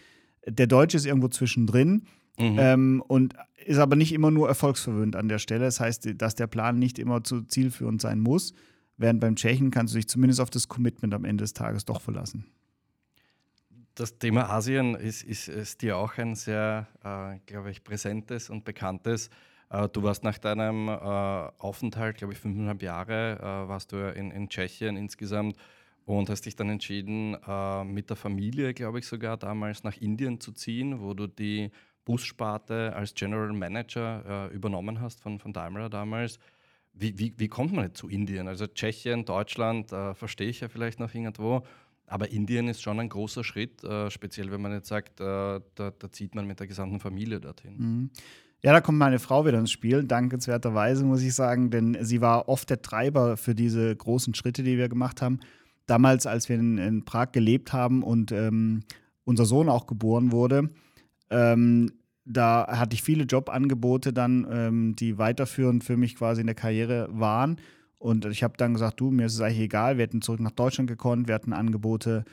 Der 0.48 0.68
Deutsche 0.68 0.96
ist 0.96 1.06
irgendwo 1.06 1.28
zwischendrin. 1.28 2.04
Mhm. 2.38 2.58
Ähm, 2.60 3.04
und 3.08 3.36
ist 3.66 3.80
aber 3.80 3.96
nicht 3.96 4.14
immer 4.14 4.32
nur 4.32 4.48
erfolgsverwöhnt 4.48 5.16
an 5.16 5.28
der 5.28 5.40
Stelle. 5.40 5.66
Das 5.66 5.80
heißt, 5.80 6.10
dass 6.16 6.36
der 6.36 6.48
Plan 6.48 6.80
nicht 6.80 7.00
immer 7.00 7.24
zu 7.24 7.42
zielführend 7.42 8.02
sein 8.02 8.20
muss. 8.20 8.54
Während 8.98 9.20
beim 9.20 9.36
Tschechen 9.36 9.72
kannst 9.72 9.94
du 9.94 9.98
dich 9.98 10.08
zumindest 10.08 10.40
auf 10.40 10.50
das 10.50 10.68
Commitment 10.68 11.14
am 11.14 11.26
Ende 11.26 11.44
des 11.44 11.54
Tages 11.54 11.86
doch 11.86 12.02
verlassen. 12.02 12.46
Das 13.96 14.18
Thema 14.20 14.50
Asien 14.50 14.96
ist, 14.96 15.24
ist, 15.24 15.48
ist 15.50 15.82
dir 15.82 15.98
auch 15.98 16.18
ein 16.18 16.36
sehr, 16.36 16.88
äh, 17.04 17.40
glaube 17.46 17.72
ich, 17.72 17.84
präsentes 17.84 18.50
und 18.50 18.64
bekanntes. 18.64 19.30
Äh, 19.70 19.90
du 19.90 20.04
warst 20.04 20.24
nach 20.24 20.38
deinem 20.38 20.88
äh, 20.88 20.92
Aufenthalt, 20.92 22.18
glaube 22.18 22.34
ich, 22.34 22.40
fünfeinhalb 22.40 22.82
Jahre, 22.82 23.38
äh, 23.40 23.68
warst 23.68 23.92
du 23.92 23.98
in, 24.14 24.32
in 24.32 24.50
Tschechien 24.50 24.98
insgesamt 24.98 25.58
und 26.06 26.30
hast 26.30 26.42
dich 26.42 26.56
dann 26.56 26.70
entschieden, 26.70 27.36
äh, 27.48 27.84
mit 27.84 28.10
der 28.10 28.18
Familie, 28.18 28.74
glaube 28.74 29.00
ich, 29.00 29.08
sogar 29.08 29.36
damals 29.36 29.84
nach 29.84 29.98
Indien 29.98 30.40
zu 30.40 30.52
ziehen, 30.54 31.02
wo 31.02 31.14
du 31.14 31.28
die 31.28 31.72
Bussparte 32.08 32.96
als 32.96 33.14
General 33.14 33.52
Manager 33.52 34.50
äh, 34.50 34.56
übernommen 34.56 35.02
hast 35.02 35.20
von, 35.20 35.40
von 35.40 35.52
Daimler 35.52 35.90
damals. 35.90 36.40
Wie, 36.94 37.20
wie, 37.20 37.34
wie 37.36 37.50
kommt 37.50 37.74
man 37.74 37.84
jetzt 37.84 37.98
zu 37.98 38.08
Indien? 38.08 38.48
Also 38.48 38.66
Tschechien, 38.66 39.26
Deutschland 39.26 39.92
äh, 39.92 40.14
verstehe 40.16 40.48
ich 40.48 40.62
ja 40.62 40.70
vielleicht 40.70 41.02
noch 41.02 41.14
irgendwo, 41.14 41.64
aber 42.06 42.32
Indien 42.32 42.70
ist 42.70 42.82
schon 42.82 43.02
ein 43.02 43.10
großer 43.10 43.44
Schritt, 43.44 43.84
äh, 43.84 44.10
speziell 44.10 44.50
wenn 44.52 44.62
man 44.62 44.72
jetzt 44.72 44.88
sagt, 44.88 45.20
äh, 45.20 45.24
da, 45.24 45.60
da, 45.76 46.10
zieht 46.10 46.34
man 46.34 46.48
mit 46.48 46.62
der 46.62 46.68
gesamten 46.68 47.02
Familie 47.02 47.42
dorthin. 47.42 47.76
Mhm. 47.78 48.10
Ja, 48.64 48.72
da 48.72 48.80
kommt 48.80 48.98
meine 49.00 49.20
Frau 49.20 49.46
wieder 49.46 49.60
ins 49.60 49.72
Spiel, 49.72 50.06
dankenswerterweise 50.06 51.04
muss 51.04 51.22
ich 51.22 51.36
sagen, 51.36 51.72
denn 51.72 51.98
sie 52.00 52.22
war 52.22 52.48
oft 52.48 52.70
der 52.70 52.82
Treiber 52.82 53.36
für 53.36 53.54
diese 53.54 53.94
großen 53.94 54.34
Schritte, 54.34 54.64
die 54.64 54.78
wir 54.78 54.88
gemacht 54.88 55.22
haben. 55.22 55.42
Damals, 55.88 56.26
als 56.26 56.48
wir 56.48 56.56
in, 56.56 56.78
in 56.78 57.04
Prag 57.04 57.34
gelebt 57.34 57.74
haben 57.74 58.02
und 58.02 58.32
ähm, 58.32 58.84
unser 59.26 59.44
Sohn 59.44 59.68
auch 59.68 59.88
geboren 59.88 60.32
wurde, 60.32 60.70
ähm, 61.30 61.92
da 62.26 62.68
hatte 62.68 62.94
ich 62.94 63.04
viele 63.04 63.24
Jobangebote 63.24 64.12
dann, 64.12 64.46
ähm, 64.52 64.96
die 64.96 65.18
weiterführend 65.18 65.84
für 65.84 65.98
mich 65.98 66.16
quasi 66.16 66.42
in 66.42 66.48
der 66.48 66.56
Karriere 66.56 67.08
waren. 67.12 67.58
Und 68.00 68.26
ich 68.26 68.44
habe 68.44 68.56
dann 68.58 68.74
gesagt, 68.74 69.00
du, 69.00 69.12
mir 69.12 69.26
ist 69.26 69.36
es 69.36 69.42
eigentlich 69.42 69.62
egal, 69.62 69.98
wir 69.98 70.04
hätten 70.04 70.22
zurück 70.22 70.40
nach 70.40 70.52
Deutschland 70.52 70.90
gekonnt, 70.90 71.28
wir 71.28 71.36
hatten 71.36 71.54
Angebote, 71.54 72.26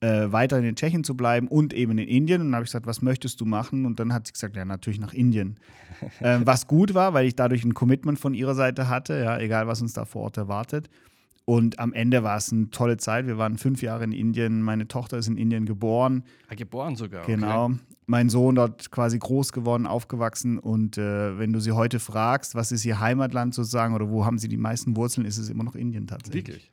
äh, 0.00 0.30
weiter 0.30 0.58
in 0.60 0.76
Tschechien 0.76 1.02
zu 1.02 1.16
bleiben 1.16 1.48
und 1.48 1.72
eben 1.72 1.98
in 1.98 2.06
Indien. 2.06 2.40
Und 2.40 2.48
dann 2.48 2.56
habe 2.56 2.64
ich 2.64 2.70
gesagt, 2.70 2.86
was 2.86 3.02
möchtest 3.02 3.40
du 3.40 3.44
machen? 3.44 3.84
Und 3.84 3.98
dann 3.98 4.12
hat 4.12 4.26
sie 4.26 4.32
gesagt, 4.32 4.54
ja, 4.54 4.64
natürlich 4.64 5.00
nach 5.00 5.12
Indien. 5.12 5.58
äh, 6.20 6.40
was 6.44 6.66
gut 6.66 6.94
war, 6.94 7.14
weil 7.14 7.26
ich 7.26 7.34
dadurch 7.34 7.64
ein 7.64 7.74
Commitment 7.74 8.18
von 8.18 8.34
ihrer 8.34 8.54
Seite 8.54 8.88
hatte, 8.88 9.18
ja, 9.18 9.38
egal 9.38 9.66
was 9.66 9.82
uns 9.82 9.94
da 9.94 10.04
vor 10.04 10.22
Ort 10.22 10.36
erwartet. 10.36 10.88
Und 11.48 11.78
am 11.78 11.94
Ende 11.94 12.22
war 12.22 12.36
es 12.36 12.52
eine 12.52 12.68
tolle 12.68 12.98
Zeit. 12.98 13.26
Wir 13.26 13.38
waren 13.38 13.56
fünf 13.56 13.80
Jahre 13.80 14.04
in 14.04 14.12
Indien. 14.12 14.60
Meine 14.60 14.86
Tochter 14.86 15.16
ist 15.16 15.28
in 15.28 15.38
Indien 15.38 15.64
geboren. 15.64 16.22
Ah, 16.48 16.54
geboren 16.54 16.94
sogar. 16.94 17.24
Genau. 17.24 17.64
Okay 17.64 17.78
mein 18.10 18.30
Sohn 18.30 18.54
dort 18.54 18.90
quasi 18.90 19.18
groß 19.18 19.52
geworden, 19.52 19.86
aufgewachsen. 19.86 20.58
Und 20.58 20.96
äh, 20.96 21.38
wenn 21.38 21.52
du 21.52 21.60
sie 21.60 21.72
heute 21.72 22.00
fragst, 22.00 22.54
was 22.54 22.72
ist 22.72 22.86
ihr 22.86 23.00
Heimatland 23.00 23.54
sozusagen 23.54 23.94
oder 23.94 24.08
wo 24.08 24.24
haben 24.24 24.38
sie 24.38 24.48
die 24.48 24.56
meisten 24.56 24.96
Wurzeln, 24.96 25.26
ist 25.26 25.36
es 25.36 25.50
immer 25.50 25.62
noch 25.62 25.74
Indien 25.74 26.06
tatsächlich. 26.06 26.46
Wirklich? 26.46 26.72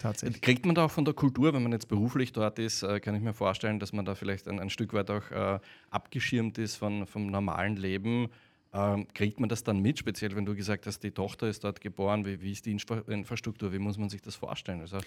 Tatsächlich. 0.00 0.42
Kriegt 0.42 0.66
man 0.66 0.74
da 0.74 0.86
auch 0.86 0.90
von 0.90 1.04
der 1.04 1.14
Kultur, 1.14 1.54
wenn 1.54 1.62
man 1.62 1.70
jetzt 1.70 1.86
beruflich 1.86 2.32
dort 2.32 2.58
ist, 2.58 2.82
äh, 2.82 2.98
kann 2.98 3.14
ich 3.14 3.22
mir 3.22 3.32
vorstellen, 3.32 3.78
dass 3.78 3.92
man 3.92 4.04
da 4.04 4.16
vielleicht 4.16 4.48
ein, 4.48 4.58
ein 4.58 4.70
Stück 4.70 4.92
weit 4.92 5.08
auch 5.08 5.30
äh, 5.30 5.60
abgeschirmt 5.90 6.58
ist 6.58 6.74
von, 6.74 7.06
vom 7.06 7.28
normalen 7.28 7.76
Leben. 7.76 8.26
Ähm, 8.74 9.06
kriegt 9.12 9.38
man 9.38 9.48
das 9.48 9.64
dann 9.64 9.80
mit, 9.80 9.98
speziell 9.98 10.34
wenn 10.34 10.46
du 10.46 10.54
gesagt 10.54 10.86
hast, 10.86 11.00
die 11.00 11.10
Tochter 11.10 11.48
ist 11.48 11.62
dort 11.62 11.80
geboren, 11.80 12.24
wie, 12.24 12.40
wie 12.40 12.52
ist 12.52 12.64
die 12.64 12.72
Infra 12.72 13.02
Infrastruktur, 13.06 13.72
wie 13.72 13.78
muss 13.78 13.98
man 13.98 14.08
sich 14.08 14.22
das 14.22 14.34
vorstellen? 14.34 14.80
Also, 14.80 14.98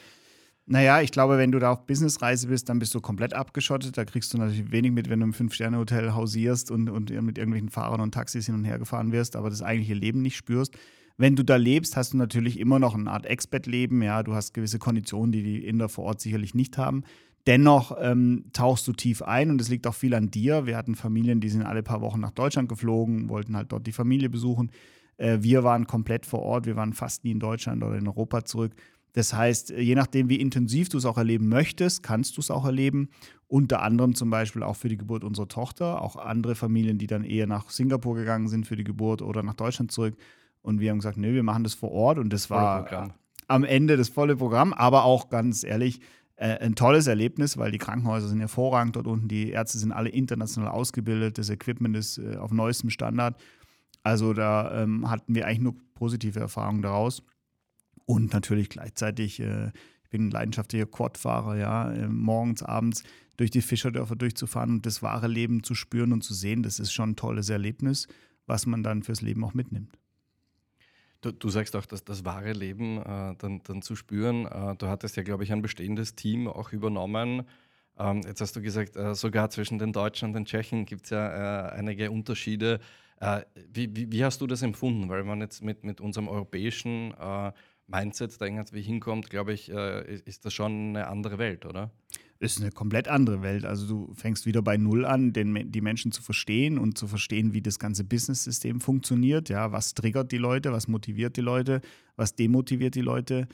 naja, 0.68 1.02
ich 1.02 1.12
glaube, 1.12 1.38
wenn 1.38 1.52
du 1.52 1.60
da 1.60 1.72
auf 1.72 1.86
Businessreise 1.86 2.48
bist, 2.48 2.70
dann 2.70 2.80
bist 2.80 2.94
du 2.96 3.02
komplett 3.02 3.36
abgeschottet. 3.36 3.98
Da 3.98 4.06
kriegst 4.06 4.34
du 4.34 4.40
natürlich 4.40 4.72
wenig 4.72 4.92
mit, 4.92 5.10
wenn 5.10 5.20
du 5.20 5.28
im 5.28 5.34
Fünf-Sterne-Hotel 5.34 6.14
hausierst 6.16 6.72
und, 6.72 6.90
und 6.90 7.12
mit 7.22 7.38
irgendwelchen 7.38 7.70
Fahrern 7.70 8.02
und 8.02 8.14
Taxis 8.14 8.48
hin 8.48 8.56
und 8.56 8.66
her 8.66 8.80
gefahren 8.80 9.12
wirst, 9.12 9.36
aber 9.36 9.52
das 9.52 9.62
eigentliche 9.62 9.94
Leben 9.94 10.24
nicht 10.24 10.36
spürst. 10.36 10.76
Wenn 11.18 11.36
du 11.36 11.44
da 11.44 11.56
lebst, 11.56 11.96
hast 11.96 12.14
du 12.14 12.18
natürlich 12.18 12.60
immer 12.60 12.80
noch 12.80 12.96
eine 12.96 13.10
Art 13.10 13.26
Expat-Leben. 13.26 14.02
Ja, 14.02 14.24
du 14.24 14.34
hast 14.34 14.54
gewisse 14.54 14.80
Konditionen, 14.80 15.32
die 15.32 15.44
die 15.44 15.66
Inder 15.66 15.88
vor 15.88 16.06
Ort 16.06 16.20
sicherlich 16.20 16.56
nicht 16.56 16.78
haben. 16.78 17.04
Dennoch 17.48 17.96
ähm, 18.02 18.46
tauchst 18.54 18.88
du 18.88 18.94
tief 18.94 19.22
ein 19.22 19.52
und 19.52 19.62
es 19.62 19.70
liegt 19.70 19.86
auch 19.86 19.94
viel 19.94 20.16
an 20.16 20.32
dir. 20.32 20.66
Wir 20.66 20.76
hatten 20.76 20.96
Familien, 20.96 21.42
die 21.42 21.50
sind 21.50 21.62
alle 21.62 21.84
paar 21.84 22.02
Wochen 22.02 22.20
nach 22.20 22.32
Deutschland 22.32 22.70
geflogen, 22.70 23.30
wollten 23.30 23.56
halt 23.56 23.72
dort 23.72 23.86
die 23.86 23.92
Familie 23.92 24.30
besuchen. 24.30 24.72
Äh, 25.18 25.38
wir 25.42 25.64
waren 25.64 25.86
komplett 25.86 26.26
vor 26.26 26.42
Ort, 26.42 26.66
wir 26.66 26.76
waren 26.76 26.94
fast 26.94 27.24
nie 27.24 27.32
in 27.32 27.40
Deutschland 27.40 27.84
oder 27.84 27.98
in 27.98 28.08
Europa 28.08 28.46
zurück. 28.46 28.74
Das 29.14 29.34
heißt, 29.34 29.70
je 29.70 29.96
nachdem, 29.96 30.28
wie 30.28 30.42
intensiv 30.42 30.90
du 30.90 30.98
es 30.98 31.06
auch 31.06 31.18
erleben 31.18 31.48
möchtest, 31.48 32.04
kannst 32.04 32.36
du 32.36 32.42
es 32.42 32.52
auch 32.52 32.66
erleben. 32.66 33.10
Unter 33.48 33.82
anderem 33.82 34.16
zum 34.16 34.30
Beispiel 34.30 34.64
auch 34.64 34.76
für 34.76 34.90
die 34.90 34.98
Geburt 34.98 35.24
unserer 35.24 35.48
Tochter, 35.48 36.02
auch 36.02 36.16
andere 36.18 36.56
Familien, 36.56 36.98
die 36.98 37.08
dann 37.08 37.24
eher 37.24 37.48
nach 37.48 37.70
Singapur 37.70 38.16
gegangen 38.16 38.48
sind 38.48 38.68
für 38.68 38.76
die 38.76 38.84
Geburt 38.84 39.22
oder 39.22 39.44
nach 39.44 39.54
Deutschland 39.54 39.92
zurück. 39.92 40.18
Und 40.62 40.80
wir 40.80 40.90
haben 40.90 40.98
gesagt, 40.98 41.18
nö, 41.18 41.34
wir 41.34 41.44
machen 41.44 41.64
das 41.64 41.76
vor 41.76 41.92
Ort. 41.92 42.18
Und 42.18 42.34
das 42.34 42.50
war 42.50 43.14
am 43.48 43.64
Ende 43.64 43.96
das 43.98 44.10
volle 44.10 44.36
Programm, 44.36 44.74
aber 44.74 45.06
auch 45.06 45.30
ganz 45.30 45.64
ehrlich, 45.64 46.02
äh, 46.38 46.58
ein 46.60 46.76
tolles 46.76 47.08
Erlebnis, 47.08 47.58
weil 47.58 47.72
die 47.72 47.78
Krankenhäuser 47.78 48.28
sind 48.28 48.40
hervorragend 48.40 48.96
dort 48.96 49.08
unten. 49.08 49.28
Die 49.28 49.52
Ärzte 49.52 49.78
sind 49.78 49.92
alle 49.92 50.10
international 50.10 50.70
ausgebildet. 50.70 51.38
Das 51.38 51.50
Equipment 51.50 51.96
ist 51.96 52.18
äh, 52.18 52.38
auf 52.38 52.52
neuestem 52.52 52.90
Standard. 52.90 53.40
Also 54.04 54.34
da 54.34 54.84
ähm, 54.84 55.10
hatten 55.10 55.34
wir 55.34 55.48
eigentlich 55.48 55.62
nur 55.62 55.76
positive 55.94 56.40
Erfahrungen 56.40 56.82
daraus. 56.82 57.24
Und 58.06 58.34
natürlich 58.34 58.70
gleichzeitig, 58.70 59.40
äh, 59.40 59.72
ich 60.04 60.10
bin 60.10 60.28
ein 60.28 60.32
leidenschaftlicher 60.32 60.86
Quadfahrer, 60.86 61.58
ja, 61.58 61.92
äh, 61.92 62.08
morgens, 62.08 62.62
abends 62.62 63.04
durch 63.38 63.52
die 63.52 63.62
Fischerdörfer 63.62 64.16
durchzufahren 64.16 64.72
und 64.72 64.86
das 64.86 65.02
wahre 65.02 65.28
Leben 65.28 65.64
zu 65.64 65.76
spüren 65.76 66.14
und 66.14 66.24
zu 66.24 66.34
sehen, 66.34 66.64
das 66.64 66.80
ist 66.80 66.94
schon 66.94 67.12
ein 67.12 67.16
tolles 67.16 67.50
Erlebnis, 67.50 68.08
was 68.46 68.66
man 68.66 68.84
dann 68.84 69.04
fürs 69.04 69.22
Leben 69.22 69.44
auch 69.44 69.54
mitnimmt. 69.54 69.98
Du, 71.26 71.32
du 71.32 71.50
sagst 71.50 71.76
auch, 71.76 71.88
dass 71.88 72.04
das 72.04 72.24
wahre 72.24 72.54
Leben 72.54 73.00
äh, 73.00 73.36
dann, 73.40 73.60
dann 73.64 73.82
zu 73.82 73.96
spüren. 73.96 74.46
Äh, 74.46 74.76
du 74.76 74.88
hattest 74.88 75.18
ja, 75.18 75.24
glaube 75.24 75.44
ich, 75.44 75.52
ein 75.52 75.64
bestehendes 75.64 76.14
Team 76.14 76.48
auch 76.48 76.72
übernommen. 76.72 77.48
Ähm, 77.98 78.22
jetzt 78.28 78.42
hast 78.42 78.56
du 78.56 78.62
gesagt, 78.62 78.96
äh, 78.96 79.16
sogar 79.16 79.50
zwischen 79.50 79.80
den 79.80 79.92
Deutschen 79.92 80.28
und 80.28 80.34
den 80.34 80.46
Tschechen 80.46 80.86
gibt 80.86 81.06
es 81.06 81.10
ja 81.10 81.70
äh, 81.70 81.72
einige 81.72 82.12
Unterschiede. 82.12 82.80
Äh, 83.20 83.42
wie, 83.74 83.96
wie, 83.96 84.12
wie, 84.12 84.24
hast 84.24 84.40
du 84.40 84.46
das 84.46 84.62
empfunden? 84.62 85.10
Weil 85.10 85.24
man 85.24 85.42
jetzt 85.42 85.64
mit, 85.64 85.84
mit 85.84 86.00
unserem 86.00 86.28
europäischen 86.28 87.16
Mindset 87.88 88.40
da 88.40 88.46
irgendwie 88.46 88.82
hinkommt, 88.82 89.32
glaube 89.32 89.54
ich, 89.54 89.72
äh, 89.72 90.18
ist 90.26 90.46
das 90.46 90.54
schon 90.54 90.90
eine 90.90 91.08
andere 91.08 91.40
Welt, 91.40 91.66
oder? 91.66 91.90
Ist 92.40 92.62
eine 92.62 92.72
komplett 92.72 93.08
andere 93.08 93.42
Welt. 93.42 93.66
Also 93.66 93.88
du 93.88 94.14
fängst 94.14 94.46
wieder 94.46 94.62
bei 94.62 94.78
Null 94.78 95.06
an, 95.06 95.34
den, 95.34 95.72
die 95.72 95.82
Menschen 95.82 96.12
zu 96.12 96.22
verstehen 96.22 96.78
und 96.78 96.98
zu 96.98 97.08
verstehen, 97.08 97.54
wie 97.54 97.62
das 97.62 97.80
ganze 97.80 98.04
Business-System 98.04 98.82
funktioniert. 98.82 99.50
Ja, 99.50 99.72
was 99.72 99.94
triggert 99.94 100.32
die 100.32 100.38
Leute, 100.38 100.72
was 100.72 100.88
motiviert 100.88 101.38
die 101.38 101.42
Leute, 101.42 101.82
was 102.16 102.36
demotiviert 102.36 102.96
die 102.96 103.02
Leute, 103.02 103.48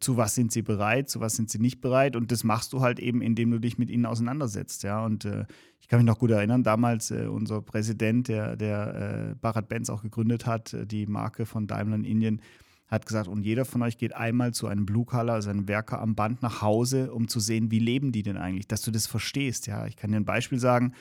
zu 0.00 0.16
was 0.16 0.34
sind 0.34 0.52
sie 0.52 0.62
bereit, 0.62 1.08
zu 1.08 1.20
was 1.20 1.36
sind 1.36 1.50
sie 1.50 1.58
nicht 1.58 1.80
bereit. 1.80 2.16
Und 2.16 2.30
das 2.30 2.44
machst 2.44 2.72
du 2.72 2.80
halt 2.80 2.98
eben, 2.98 3.22
indem 3.22 3.50
du 3.52 3.58
dich 3.58 3.78
mit 3.78 3.90
ihnen 3.90 4.04
auseinandersetzt. 4.04 4.82
Ja, 4.82 5.04
und 5.04 5.24
äh, 5.24 5.46
ich 5.80 5.88
kann 5.88 6.00
mich 6.00 6.06
noch 6.06 6.18
gut 6.18 6.30
erinnern, 6.30 6.62
damals 6.62 7.10
äh, 7.10 7.26
unser 7.26 7.62
Präsident, 7.62 8.28
der, 8.28 8.56
der 8.56 9.30
äh, 9.30 9.34
Bharat 9.36 9.68
Benz 9.68 9.88
auch 9.88 10.02
gegründet 10.02 10.44
hat, 10.44 10.74
äh, 10.74 10.86
die 10.86 11.06
Marke 11.06 11.46
von 11.46 11.66
Daimler 11.66 11.96
in 11.96 12.04
Indien, 12.04 12.42
hat 12.88 13.06
gesagt, 13.06 13.28
und 13.28 13.42
jeder 13.42 13.64
von 13.64 13.82
euch 13.82 13.98
geht 13.98 14.14
einmal 14.14 14.54
zu 14.54 14.68
einem 14.68 14.86
Blue 14.86 15.04
Collar, 15.04 15.34
also 15.34 15.50
einem 15.50 15.66
Werker 15.66 16.00
am 16.00 16.14
Band 16.14 16.42
nach 16.42 16.62
Hause, 16.62 17.12
um 17.12 17.26
zu 17.28 17.40
sehen, 17.40 17.70
wie 17.70 17.80
leben 17.80 18.12
die 18.12 18.22
denn 18.22 18.36
eigentlich, 18.36 18.68
dass 18.68 18.82
du 18.82 18.90
das 18.90 19.06
verstehst. 19.06 19.66
Ja, 19.66 19.86
ich 19.86 19.96
kann 19.96 20.12
dir 20.12 20.18
ein 20.18 20.24
Beispiel 20.24 20.58
sagen. 20.58 20.92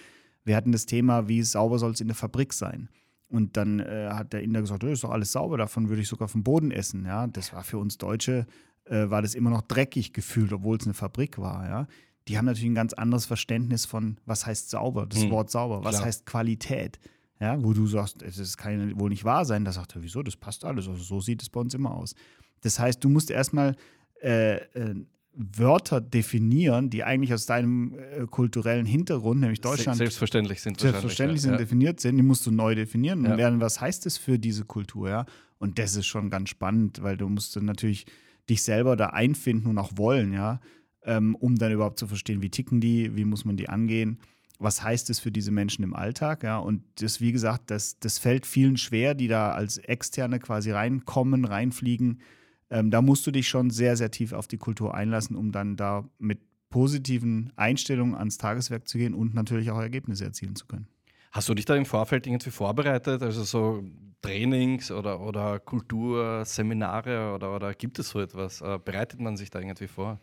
Wir 0.44 0.56
hatten 0.56 0.72
das 0.72 0.86
Thema, 0.86 1.28
wie 1.28 1.44
sauber 1.44 1.78
soll 1.78 1.92
es 1.92 2.02
in 2.02 2.08
der 2.08 2.16
Fabrik 2.16 2.54
sein. 2.54 2.90
Und 3.28 3.58
dann 3.58 3.80
äh, 3.80 4.10
hat 4.12 4.34
der 4.34 4.44
Inder 4.44 4.62
gesagt, 4.62 4.84
das 4.84 4.92
ist 4.92 5.04
doch 5.04 5.12
alles 5.12 5.32
sauber, 5.32 5.58
davon 5.58 5.90
würde 5.90 6.02
ich 6.02 6.08
sogar 6.08 6.28
vom 6.28 6.44
Boden 6.44 6.72
essen. 6.72 7.06
Ja, 7.06 7.28
das 7.28 7.54
war 7.54 7.64
für 7.64 7.78
uns 7.78 7.98
Deutsche, 7.98 8.46
äh, 8.86 9.10
war 9.10 9.22
das 9.22 9.36
immer 9.36 9.50
noch 9.50 9.64
dreckig 9.64 10.14
gefühlt, 10.14 10.54
obwohl 10.54 10.78
es 10.78 10.86
eine 10.86 10.94
Fabrik 10.94 11.38
war. 11.38 11.68
Ja, 11.68 11.88
die 12.28 12.38
haben 12.38 12.46
natürlich 12.46 12.70
ein 12.70 12.76
ganz 12.76 12.94
anderes 12.94 13.26
Verständnis 13.26 13.86
von, 13.86 14.18
was 14.26 14.46
heißt 14.46 14.70
sauber, 14.70 15.06
das 15.06 15.24
hm, 15.24 15.32
Wort 15.32 15.52
sauber, 15.52 15.84
was 15.84 15.96
klar. 15.96 16.08
heißt 16.08 16.26
Qualität 16.26 17.00
ja, 17.40 17.62
wo 17.62 17.74
du 17.74 17.86
sagst, 17.88 18.22
es 18.22 18.58
kann 18.58 18.98
wohl 19.00 19.10
nicht 19.10 19.26
wahr 19.26 19.46
sein, 19.46 19.66
da 19.66 19.72
sagt 19.72 19.96
er, 19.96 20.04
wieso, 20.04 20.24
das 20.24 20.38
passt 20.38 20.64
alles, 20.64 20.88
also 20.88 21.04
so 21.04 21.22
sieht 21.22 21.42
es 21.42 21.50
bei 21.50 21.60
uns 21.60 21.74
immer 21.74 21.92
aus. 21.92 22.16
Das 22.62 22.80
heißt, 22.80 23.04
du 23.04 23.10
musst 23.10 23.30
erstmal 23.30 23.76
äh, 24.22 24.56
äh, 24.56 24.96
Wörter 25.34 26.00
definieren, 26.00 26.90
die 26.90 27.04
eigentlich 27.04 27.34
aus 27.34 27.46
deinem 27.46 27.94
äh, 27.94 28.26
kulturellen 28.26 28.86
Hintergrund, 28.86 29.42
nämlich 29.42 29.60
Deutschland, 29.60 29.98
selbstverständlich 29.98 30.62
sind, 30.62 30.80
selbstverständlich 30.80 31.42
sind 31.42 31.52
ja. 31.52 31.58
definiert 31.58 32.00
sind, 32.00 32.16
die 32.16 32.24
musst 32.24 32.46
du 32.46 32.52
neu 32.52 32.74
definieren 32.74 33.20
und 33.20 33.26
ja. 33.32 33.36
lernen, 33.36 33.60
was 33.60 33.82
heißt 33.82 34.06
es 34.06 34.18
für 34.18 34.40
diese 34.40 34.64
Kultur, 34.64 35.10
ja. 35.10 35.26
Und 35.58 35.78
das 35.78 35.96
ist 35.96 36.06
schon 36.06 36.30
ganz 36.30 36.50
spannend, 36.50 37.04
weil 37.04 37.18
du 37.18 37.28
musst 37.28 37.56
dann 37.56 37.66
natürlich 37.66 38.06
dich 38.50 38.64
selber 38.64 38.96
da 38.96 39.08
einfinden 39.08 39.68
und 39.68 39.78
auch 39.78 39.92
wollen, 39.96 40.32
ja, 40.32 40.62
ähm, 41.04 41.36
um 41.36 41.56
dann 41.58 41.72
überhaupt 41.72 42.00
zu 42.00 42.08
verstehen, 42.08 42.42
wie 42.42 42.50
ticken 42.50 42.80
die, 42.80 43.16
wie 43.16 43.26
muss 43.26 43.44
man 43.44 43.58
die 43.58 43.68
angehen 43.68 44.20
was 44.60 44.84
heißt 44.84 45.10
es 45.10 45.20
für 45.20 45.32
diese 45.32 45.52
Menschen 45.52 45.84
im 45.84 45.96
Alltag? 45.96 46.44
Ja, 46.44 46.58
und 46.58 46.84
das, 47.02 47.22
wie 47.22 47.32
gesagt, 47.32 47.72
das, 47.72 48.00
das 48.00 48.20
fällt 48.20 48.46
vielen 48.46 48.78
schwer, 48.78 49.14
die 49.14 49.28
da 49.28 49.52
als 49.52 49.78
Externe 49.78 50.40
quasi 50.40 50.72
reinkommen, 50.72 51.46
reinfliegen. 51.46 52.22
Ähm, 52.70 52.92
da 52.92 53.02
musst 53.02 53.26
du 53.28 53.32
dich 53.32 53.48
schon 53.48 53.70
sehr, 53.70 53.98
sehr 53.98 54.12
tief 54.12 54.34
auf 54.34 54.48
die 54.48 54.58
Kultur 54.58 54.94
einlassen, 54.94 55.36
um 55.36 55.52
dann 55.52 55.76
da 55.76 56.08
mit 56.18 56.40
positiven 56.70 57.54
Einstellungen 57.56 58.16
ans 58.16 58.38
Tageswerk 58.38 58.88
zu 58.88 58.98
gehen 58.98 59.14
und 59.14 59.34
natürlich 59.34 59.72
auch 59.72 59.80
Ergebnisse 59.80 60.26
erzielen 60.26 60.56
zu 60.56 60.66
können. 60.66 60.88
Hast 61.32 61.50
du 61.50 61.54
dich 61.54 61.66
da 61.66 61.76
im 61.76 61.86
Vorfeld 61.86 62.28
irgendwie 62.28 62.52
vorbereitet? 62.52 63.22
Also 63.22 63.44
so 63.44 63.84
Trainings 64.22 64.90
oder, 64.92 65.20
oder 65.20 65.60
Kulturseminare 65.60 67.34
oder, 67.34 67.56
oder 67.56 67.74
gibt 67.74 68.00
es 68.00 68.10
so 68.10 68.20
etwas? 68.20 68.62
Äh, 68.62 68.80
bereitet 68.84 69.20
man 69.20 69.38
sich 69.38 69.50
da 69.50 69.60
irgendwie 69.60 69.88
vor? 69.88 70.20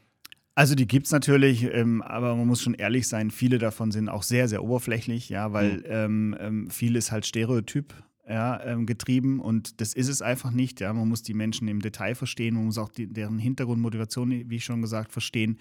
Also 0.55 0.75
die 0.75 0.87
gibt 0.87 1.07
es 1.07 1.13
natürlich, 1.13 1.65
ähm, 1.65 2.03
aber 2.03 2.37
man 2.37 2.47
muss 2.47 2.63
schon 2.63 2.75
ehrlich 2.75 3.09
sein, 3.09 3.31
viele 3.31 3.59
davon 3.59 3.91
sind 3.91 4.09
auch 4.09 4.23
sehr, 4.23 4.49
sehr 4.49 4.63
oberflächlich, 4.63 5.31
ja, 5.31 5.53
weil 5.53 5.79
mhm. 5.79 5.85
ähm, 5.87 6.37
ähm, 6.39 6.71
viel 6.71 6.97
ist 6.97 7.11
halt 7.11 7.25
Stereotyp 7.25 7.95
ja, 8.29 8.63
ähm, 8.65 8.87
getrieben 8.87 9.41
und 9.41 9.81
das 9.81 9.95
ist 9.95 10.09
es 10.09 10.21
einfach 10.21 10.51
nicht. 10.51 10.81
Ja. 10.81 10.93
Man 10.93 11.09
muss 11.09 11.23
die 11.23 11.35
Menschen 11.35 11.69
im 11.69 11.81
Detail 11.81 12.15
verstehen, 12.15 12.55
man 12.55 12.67
muss 12.67 12.79
auch 12.79 12.91
die, 12.91 13.07
deren 13.07 13.39
Hintergrundmotivation, 13.39 14.31
wie 14.51 14.57
ich 14.57 14.65
schon 14.65 14.83
gesagt, 14.83 15.13
verstehen 15.13 15.59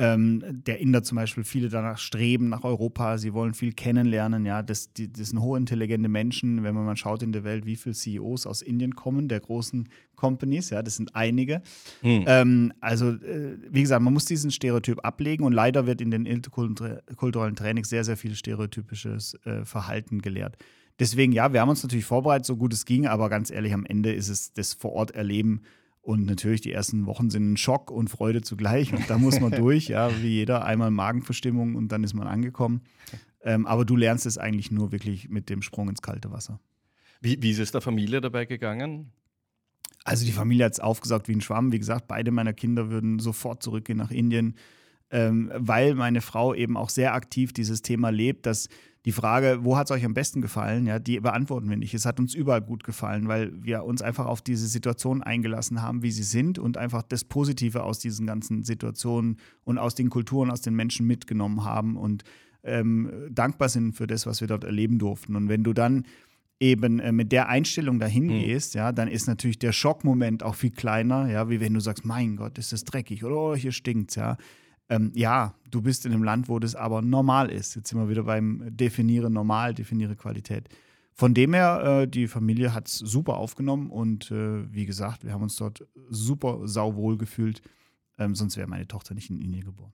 ähm, 0.00 0.42
der 0.64 0.80
Inder 0.80 1.02
zum 1.02 1.16
Beispiel, 1.16 1.44
viele 1.44 1.68
danach 1.68 1.98
streben 1.98 2.48
nach 2.48 2.64
Europa, 2.64 3.18
sie 3.18 3.34
wollen 3.34 3.52
viel 3.52 3.72
kennenlernen. 3.72 4.46
Ja, 4.46 4.62
das, 4.62 4.94
die, 4.94 5.12
das 5.12 5.28
sind 5.28 5.42
hochintelligente 5.42 6.08
Menschen. 6.08 6.62
Wenn 6.62 6.74
man 6.74 6.86
mal 6.86 6.96
schaut 6.96 7.22
in 7.22 7.32
der 7.32 7.44
Welt, 7.44 7.66
wie 7.66 7.76
viele 7.76 7.94
CEOs 7.94 8.46
aus 8.46 8.62
Indien 8.62 8.94
kommen, 8.94 9.28
der 9.28 9.40
großen 9.40 9.90
Companies, 10.16 10.70
ja, 10.70 10.82
das 10.82 10.96
sind 10.96 11.14
einige. 11.14 11.60
Hm. 12.00 12.24
Ähm, 12.26 12.72
also, 12.80 13.10
äh, 13.10 13.58
wie 13.68 13.82
gesagt, 13.82 14.02
man 14.02 14.14
muss 14.14 14.24
diesen 14.24 14.50
Stereotyp 14.50 15.04
ablegen 15.04 15.44
und 15.44 15.52
leider 15.52 15.86
wird 15.86 16.00
in 16.00 16.10
den 16.10 16.24
interkulturellen 16.24 17.54
Trainings 17.54 17.90
sehr, 17.90 18.04
sehr 18.04 18.16
viel 18.16 18.34
stereotypisches 18.34 19.34
äh, 19.44 19.66
Verhalten 19.66 20.22
gelehrt. 20.22 20.56
Deswegen, 20.98 21.32
ja, 21.32 21.52
wir 21.52 21.60
haben 21.60 21.68
uns 21.68 21.82
natürlich 21.82 22.06
vorbereitet, 22.06 22.46
so 22.46 22.56
gut 22.56 22.72
es 22.72 22.86
ging, 22.86 23.06
aber 23.06 23.28
ganz 23.28 23.50
ehrlich, 23.50 23.74
am 23.74 23.84
Ende 23.84 24.14
ist 24.14 24.30
es 24.30 24.54
das 24.54 24.72
Vor-Ort-Erleben 24.72 25.60
und 26.02 26.24
natürlich, 26.24 26.62
die 26.62 26.72
ersten 26.72 27.06
Wochen 27.06 27.30
sind 27.30 27.52
ein 27.52 27.56
Schock 27.56 27.90
und 27.90 28.08
Freude 28.08 28.40
zugleich. 28.40 28.92
Und 28.92 29.08
da 29.10 29.18
muss 29.18 29.38
man 29.38 29.52
durch, 29.52 29.88
ja, 29.88 30.10
wie 30.22 30.28
jeder, 30.28 30.64
einmal 30.64 30.90
Magenverstimmung 30.90 31.74
und 31.74 31.88
dann 31.92 32.04
ist 32.04 32.14
man 32.14 32.26
angekommen. 32.26 32.82
Ähm, 33.42 33.66
aber 33.66 33.84
du 33.84 33.96
lernst 33.96 34.26
es 34.26 34.38
eigentlich 34.38 34.70
nur 34.70 34.92
wirklich 34.92 35.28
mit 35.28 35.50
dem 35.50 35.62
Sprung 35.62 35.88
ins 35.88 36.02
kalte 36.02 36.30
Wasser. 36.30 36.58
Wie, 37.20 37.42
wie 37.42 37.50
ist 37.50 37.58
es 37.58 37.72
der 37.72 37.80
Familie 37.80 38.20
dabei 38.20 38.46
gegangen? 38.46 39.12
Also 40.04 40.24
die 40.24 40.32
Familie 40.32 40.64
hat 40.64 40.72
es 40.72 40.80
aufgesaugt 40.80 41.28
wie 41.28 41.34
ein 41.34 41.42
Schwamm. 41.42 41.72
Wie 41.72 41.78
gesagt, 41.78 42.08
beide 42.08 42.30
meiner 42.30 42.54
Kinder 42.54 42.90
würden 42.90 43.18
sofort 43.18 43.62
zurückgehen 43.62 43.98
nach 43.98 44.10
Indien, 44.10 44.56
ähm, 45.10 45.50
weil 45.54 45.94
meine 45.94 46.22
Frau 46.22 46.54
eben 46.54 46.78
auch 46.78 46.88
sehr 46.88 47.12
aktiv 47.12 47.52
dieses 47.52 47.82
Thema 47.82 48.10
lebt, 48.10 48.46
dass 48.46 48.68
die 49.06 49.12
Frage, 49.12 49.60
wo 49.62 49.78
hat 49.78 49.86
es 49.86 49.90
euch 49.92 50.04
am 50.04 50.12
besten 50.12 50.42
gefallen, 50.42 50.86
ja, 50.86 50.98
die 50.98 51.18
beantworten 51.20 51.70
wir 51.70 51.76
nicht. 51.76 51.94
Es 51.94 52.04
hat 52.04 52.20
uns 52.20 52.34
überall 52.34 52.60
gut 52.60 52.84
gefallen, 52.84 53.28
weil 53.28 53.52
wir 53.62 53.84
uns 53.84 54.02
einfach 54.02 54.26
auf 54.26 54.42
diese 54.42 54.66
Situation 54.66 55.22
eingelassen 55.22 55.80
haben, 55.80 56.02
wie 56.02 56.10
sie 56.10 56.22
sind 56.22 56.58
und 56.58 56.76
einfach 56.76 57.02
das 57.02 57.24
Positive 57.24 57.82
aus 57.82 57.98
diesen 57.98 58.26
ganzen 58.26 58.62
Situationen 58.62 59.38
und 59.64 59.78
aus 59.78 59.94
den 59.94 60.10
Kulturen, 60.10 60.50
aus 60.50 60.60
den 60.60 60.74
Menschen 60.74 61.06
mitgenommen 61.06 61.64
haben 61.64 61.96
und 61.96 62.24
ähm, 62.62 63.10
dankbar 63.30 63.70
sind 63.70 63.94
für 63.94 64.06
das, 64.06 64.26
was 64.26 64.42
wir 64.42 64.48
dort 64.48 64.64
erleben 64.64 64.98
durften. 64.98 65.34
Und 65.34 65.48
wenn 65.48 65.64
du 65.64 65.72
dann 65.72 66.04
eben 66.58 67.00
äh, 67.00 67.10
mit 67.10 67.32
der 67.32 67.48
Einstellung 67.48 67.98
dahin 67.98 68.24
mhm. 68.24 68.40
gehst, 68.40 68.74
ja, 68.74 68.92
dann 68.92 69.08
ist 69.08 69.26
natürlich 69.26 69.58
der 69.58 69.72
Schockmoment 69.72 70.42
auch 70.42 70.54
viel 70.54 70.70
kleiner, 70.70 71.30
ja, 71.30 71.48
wie 71.48 71.60
wenn 71.60 71.72
du 71.72 71.80
sagst, 71.80 72.04
mein 72.04 72.36
Gott, 72.36 72.58
ist 72.58 72.72
das 72.72 72.84
dreckig 72.84 73.24
oder 73.24 73.36
oh, 73.36 73.54
hier 73.54 73.72
stinkt's, 73.72 74.16
ja. 74.16 74.36
Ähm, 74.90 75.12
ja, 75.14 75.54
du 75.70 75.80
bist 75.80 76.04
in 76.04 76.12
einem 76.12 76.24
Land, 76.24 76.48
wo 76.48 76.58
das 76.58 76.74
aber 76.74 77.00
normal 77.00 77.48
ist. 77.48 77.76
Jetzt 77.76 77.88
sind 77.88 77.98
wir 77.98 78.08
wieder 78.08 78.24
beim 78.24 78.76
Definieren 78.76 79.32
normal, 79.32 79.72
definiere 79.72 80.16
Qualität. 80.16 80.68
Von 81.14 81.32
dem 81.32 81.54
her, 81.54 82.02
äh, 82.02 82.08
die 82.08 82.26
Familie 82.26 82.74
hat 82.74 82.88
es 82.88 82.98
super 82.98 83.36
aufgenommen 83.36 83.88
und 83.88 84.30
äh, 84.32 84.72
wie 84.72 84.86
gesagt, 84.86 85.24
wir 85.24 85.32
haben 85.32 85.42
uns 85.42 85.56
dort 85.56 85.86
super 86.08 86.66
sauwohl 86.66 87.16
gefühlt. 87.18 87.62
Ähm, 88.18 88.34
sonst 88.34 88.56
wäre 88.56 88.66
meine 88.66 88.88
Tochter 88.88 89.14
nicht 89.14 89.30
in 89.30 89.38
Indien 89.38 89.64
geboren. 89.64 89.92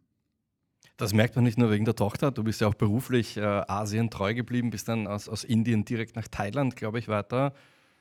Das 0.96 1.12
merkt 1.12 1.36
man 1.36 1.44
nicht 1.44 1.58
nur 1.58 1.70
wegen 1.70 1.84
der 1.84 1.94
Tochter. 1.94 2.30
Du 2.30 2.42
bist 2.42 2.62
ja 2.62 2.68
auch 2.68 2.74
beruflich 2.74 3.36
äh, 3.36 3.42
Asien 3.42 4.08
treu 4.08 4.32
geblieben, 4.32 4.70
bist 4.70 4.88
dann 4.88 5.06
aus, 5.06 5.28
aus 5.28 5.44
Indien 5.44 5.84
direkt 5.84 6.16
nach 6.16 6.26
Thailand, 6.26 6.74
glaube 6.74 6.98
ich, 6.98 7.08
weiter. 7.08 7.52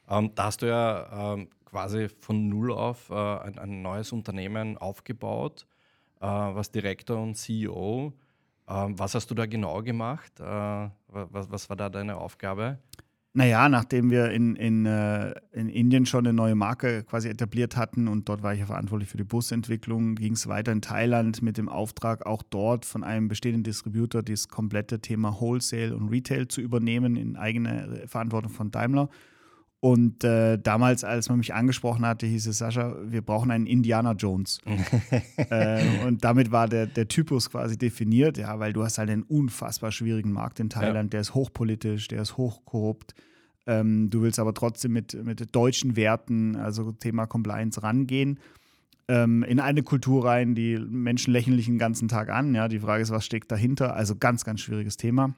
Ähm, 0.07 0.31
da 0.35 0.45
hast 0.45 0.61
du 0.61 0.67
ja 0.67 1.33
ähm, 1.33 1.49
quasi 1.65 2.07
von 2.21 2.47
Null 2.47 2.71
auf 2.71 3.09
äh, 3.09 3.13
ein, 3.13 3.57
ein, 3.57 3.81
neues 3.81 4.13
Unternehmen 4.13 4.77
aufgebaut 4.77 5.65
äh, 6.19 6.25
was 6.25 6.71
Direktor 6.71 7.21
und 7.21 7.35
CEO. 7.35 8.13
Ähm, 8.67 8.97
was 8.97 9.15
hast 9.15 9.29
du 9.29 9.35
da 9.35 9.45
genau 9.45 9.81
gemacht? 9.83 10.39
Äh, 10.39 10.43
was, 10.43 11.51
was 11.51 11.69
war 11.69 11.75
da 11.75 11.89
deine 11.89 12.17
Aufgabe? 12.17 12.79
Naja, 13.37 13.67
nachdem 13.67 14.11
wir 14.11 14.31
in, 14.31 14.55
in, 14.55 14.85
äh, 14.85 15.33
in 15.51 15.67
Indien 15.67 16.05
schon 16.05 16.25
eine 16.25 16.31
neue 16.31 16.55
Marke 16.55 17.03
quasi 17.03 17.27
etabliert 17.27 17.75
hatten 17.75 18.07
und 18.07 18.29
dort 18.29 18.43
war 18.43 18.53
ich 18.53 18.61
ja 18.61 18.65
verantwortlich 18.65 19.09
für 19.09 19.17
die 19.17 19.25
Busentwicklung, 19.25 20.15
ging 20.15 20.33
es 20.33 20.47
weiter 20.47 20.71
in 20.71 20.81
Thailand 20.81 21.41
mit 21.41 21.57
dem 21.57 21.67
Auftrag, 21.67 22.25
auch 22.25 22.43
dort 22.43 22.85
von 22.85 23.03
einem 23.03 23.27
bestehenden 23.27 23.63
Distributor 23.63 24.23
das 24.23 24.47
komplette 24.47 25.01
Thema 25.01 25.37
Wholesale 25.41 25.93
und 25.93 26.07
Retail 26.07 26.47
zu 26.47 26.61
übernehmen 26.61 27.17
in 27.17 27.35
eigene 27.35 28.03
Verantwortung 28.07 28.53
von 28.53 28.71
Daimler. 28.71 29.09
Und 29.85 30.23
äh, 30.23 30.57
damals, 30.57 31.03
als 31.03 31.29
man 31.29 31.37
mich 31.37 31.53
angesprochen 31.53 32.07
hatte, 32.07 32.25
hieß 32.25 32.47
es, 32.47 32.57
Sascha, 32.57 32.95
wir 33.05 33.21
brauchen 33.21 33.51
einen 33.51 33.67
Indiana 33.67 34.13
Jones. 34.13 34.59
äh, 35.51 35.83
und 36.07 36.23
damit 36.23 36.51
war 36.51 36.67
der, 36.67 36.87
der 36.87 37.07
Typus 37.07 37.51
quasi 37.51 37.77
definiert, 37.77 38.39
ja, 38.39 38.57
weil 38.57 38.73
du 38.73 38.83
hast 38.83 38.97
halt 38.97 39.11
einen 39.11 39.21
unfassbar 39.21 39.91
schwierigen 39.91 40.31
Markt 40.31 40.59
in 40.59 40.71
Thailand, 40.71 41.09
ja. 41.13 41.17
der 41.17 41.21
ist 41.21 41.35
hochpolitisch, 41.35 42.07
der 42.07 42.23
ist 42.23 42.35
hochkorrupt. 42.35 43.13
Ähm, 43.67 44.09
du 44.09 44.23
willst 44.23 44.39
aber 44.39 44.55
trotzdem 44.55 44.91
mit, 44.91 45.23
mit 45.23 45.55
deutschen 45.55 45.95
Werten, 45.95 46.55
also 46.55 46.91
Thema 46.91 47.27
Compliance, 47.27 47.83
rangehen. 47.83 48.39
Ähm, 49.07 49.43
in 49.43 49.59
eine 49.59 49.83
Kultur 49.83 50.25
rein, 50.25 50.55
die 50.55 50.79
Menschen 50.79 51.31
lächeln 51.31 51.57
dich 51.57 51.67
den 51.67 51.77
ganzen 51.77 52.07
Tag 52.07 52.29
an. 52.29 52.55
Ja, 52.55 52.69
die 52.69 52.79
Frage 52.79 53.03
ist, 53.03 53.11
was 53.11 53.23
steckt 53.23 53.51
dahinter? 53.51 53.95
Also 53.95 54.15
ganz, 54.15 54.45
ganz 54.45 54.61
schwieriges 54.61 54.97
Thema. 54.97 55.35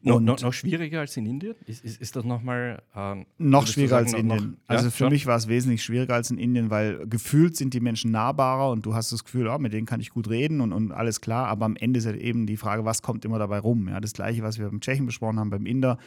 No, 0.00 0.18
no, 0.18 0.36
noch 0.40 0.52
schwieriger 0.52 1.00
als 1.00 1.16
in 1.16 1.26
Indien? 1.26 1.54
Ist, 1.66 1.84
ist, 1.84 2.00
ist 2.00 2.16
das 2.16 2.24
nochmal. 2.24 2.82
Ähm, 2.94 3.26
noch 3.38 3.66
schwieriger 3.66 3.96
sagen, 3.96 4.06
als 4.06 4.12
in 4.14 4.30
Indien. 4.30 4.50
Noch, 4.50 4.56
also 4.66 4.84
ja, 4.84 4.90
für 4.90 4.96
schon? 4.96 5.12
mich 5.12 5.26
war 5.26 5.36
es 5.36 5.48
wesentlich 5.48 5.84
schwieriger 5.84 6.14
als 6.14 6.30
in 6.30 6.38
Indien, 6.38 6.70
weil 6.70 7.06
gefühlt 7.06 7.56
sind 7.56 7.74
die 7.74 7.80
Menschen 7.80 8.10
nahbarer 8.10 8.70
und 8.70 8.86
du 8.86 8.94
hast 8.94 9.12
das 9.12 9.24
Gefühl, 9.24 9.48
oh, 9.48 9.58
mit 9.58 9.72
denen 9.72 9.86
kann 9.86 10.00
ich 10.00 10.10
gut 10.10 10.28
reden 10.30 10.60
und, 10.60 10.72
und 10.72 10.92
alles 10.92 11.20
klar. 11.20 11.48
Aber 11.48 11.66
am 11.66 11.76
Ende 11.76 11.98
ist 11.98 12.06
halt 12.06 12.20
eben 12.20 12.46
die 12.46 12.56
Frage, 12.56 12.84
was 12.84 13.02
kommt 13.02 13.24
immer 13.24 13.38
dabei 13.38 13.58
rum? 13.58 13.88
Ja, 13.88 14.00
das 14.00 14.12
Gleiche, 14.12 14.42
was 14.42 14.58
wir 14.58 14.68
beim 14.68 14.80
Tschechen 14.80 15.06
besprochen 15.06 15.38
haben, 15.38 15.50
beim 15.50 15.66
Inder. 15.66 15.98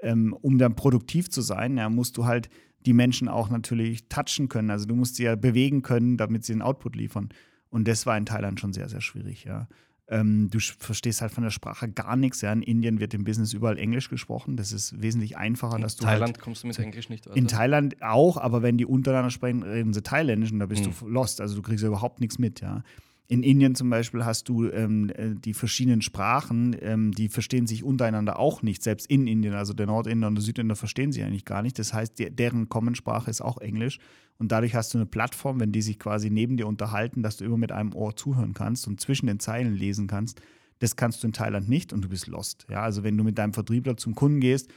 Ähm, 0.00 0.34
um 0.40 0.58
dann 0.58 0.76
produktiv 0.76 1.28
zu 1.30 1.42
sein, 1.42 1.76
ja, 1.76 1.88
musst 1.88 2.16
du 2.16 2.24
halt 2.24 2.48
die 2.86 2.94
Menschen 2.94 3.28
auch 3.28 3.50
natürlich 3.50 4.08
touchen 4.08 4.48
können. 4.48 4.70
Also 4.70 4.86
du 4.86 4.94
musst 4.94 5.16
sie 5.16 5.24
ja 5.24 5.36
bewegen 5.36 5.82
können, 5.82 6.16
damit 6.16 6.44
sie 6.44 6.52
einen 6.52 6.62
Output 6.62 6.96
liefern. 6.96 7.28
Und 7.68 7.86
das 7.86 8.06
war 8.06 8.16
in 8.16 8.26
Thailand 8.26 8.58
schon 8.58 8.72
sehr, 8.72 8.88
sehr 8.88 9.00
schwierig, 9.00 9.44
ja. 9.44 9.68
Ähm, 10.10 10.50
du 10.50 10.58
verstehst 10.58 11.22
halt 11.22 11.30
von 11.30 11.44
der 11.44 11.50
Sprache 11.50 11.88
gar 11.88 12.16
nichts. 12.16 12.40
Ja. 12.40 12.52
In 12.52 12.62
Indien 12.62 12.98
wird 12.98 13.14
im 13.14 13.22
Business 13.22 13.52
überall 13.52 13.78
Englisch 13.78 14.10
gesprochen. 14.10 14.56
Das 14.56 14.72
ist 14.72 15.00
wesentlich 15.00 15.36
einfacher, 15.36 15.76
in 15.76 15.82
dass 15.82 15.94
du. 15.94 16.04
Thailand 16.04 16.32
halt, 16.32 16.40
kommst 16.40 16.64
du 16.64 16.66
mit 16.66 16.78
Englisch 16.80 17.08
nicht 17.08 17.26
weiter. 17.26 17.36
In 17.36 17.46
Thailand 17.46 18.02
auch, 18.02 18.36
aber 18.36 18.62
wenn 18.62 18.76
die 18.76 18.86
untereinander 18.86 19.30
sprechen, 19.30 19.62
reden 19.62 19.94
sie 19.94 20.02
Thailändisch 20.02 20.50
und 20.50 20.58
da 20.58 20.66
bist 20.66 20.84
mhm. 20.84 20.92
du 20.98 21.08
lost. 21.08 21.40
Also 21.40 21.54
du 21.54 21.62
kriegst 21.62 21.82
ja 21.82 21.88
überhaupt 21.88 22.20
nichts 22.20 22.38
mit, 22.38 22.60
ja. 22.60 22.82
In 23.30 23.44
Indien 23.44 23.76
zum 23.76 23.88
Beispiel 23.90 24.24
hast 24.24 24.48
du 24.48 24.68
ähm, 24.70 25.08
äh, 25.10 25.36
die 25.36 25.54
verschiedenen 25.54 26.02
Sprachen, 26.02 26.74
ähm, 26.80 27.12
die 27.12 27.28
verstehen 27.28 27.68
sich 27.68 27.84
untereinander 27.84 28.40
auch 28.40 28.62
nicht, 28.62 28.82
selbst 28.82 29.06
in 29.06 29.28
Indien. 29.28 29.54
Also 29.54 29.72
der 29.72 29.86
Nordinder 29.86 30.26
und 30.26 30.34
der 30.34 30.42
Südinder 30.42 30.74
verstehen 30.74 31.12
sich 31.12 31.22
eigentlich 31.22 31.44
gar 31.44 31.62
nicht. 31.62 31.78
Das 31.78 31.94
heißt, 31.94 32.18
die, 32.18 32.28
deren 32.28 32.68
Common-Sprache 32.68 33.30
ist 33.30 33.40
auch 33.40 33.58
Englisch. 33.58 34.00
Und 34.38 34.50
dadurch 34.50 34.74
hast 34.74 34.92
du 34.92 34.98
eine 34.98 35.06
Plattform, 35.06 35.60
wenn 35.60 35.70
die 35.70 35.80
sich 35.80 36.00
quasi 36.00 36.28
neben 36.28 36.56
dir 36.56 36.66
unterhalten, 36.66 37.22
dass 37.22 37.36
du 37.36 37.44
immer 37.44 37.56
mit 37.56 37.70
einem 37.70 37.94
Ohr 37.94 38.16
zuhören 38.16 38.52
kannst 38.52 38.88
und 38.88 39.00
zwischen 39.00 39.28
den 39.28 39.38
Zeilen 39.38 39.76
lesen 39.76 40.08
kannst. 40.08 40.42
Das 40.80 40.96
kannst 40.96 41.22
du 41.22 41.28
in 41.28 41.32
Thailand 41.32 41.68
nicht 41.68 41.92
und 41.92 42.04
du 42.04 42.08
bist 42.08 42.26
lost. 42.26 42.66
Ja, 42.68 42.82
also 42.82 43.04
wenn 43.04 43.16
du 43.16 43.22
mit 43.22 43.38
deinem 43.38 43.54
Vertriebler 43.54 43.96
zum 43.96 44.16
Kunden 44.16 44.40
gehst, 44.40 44.72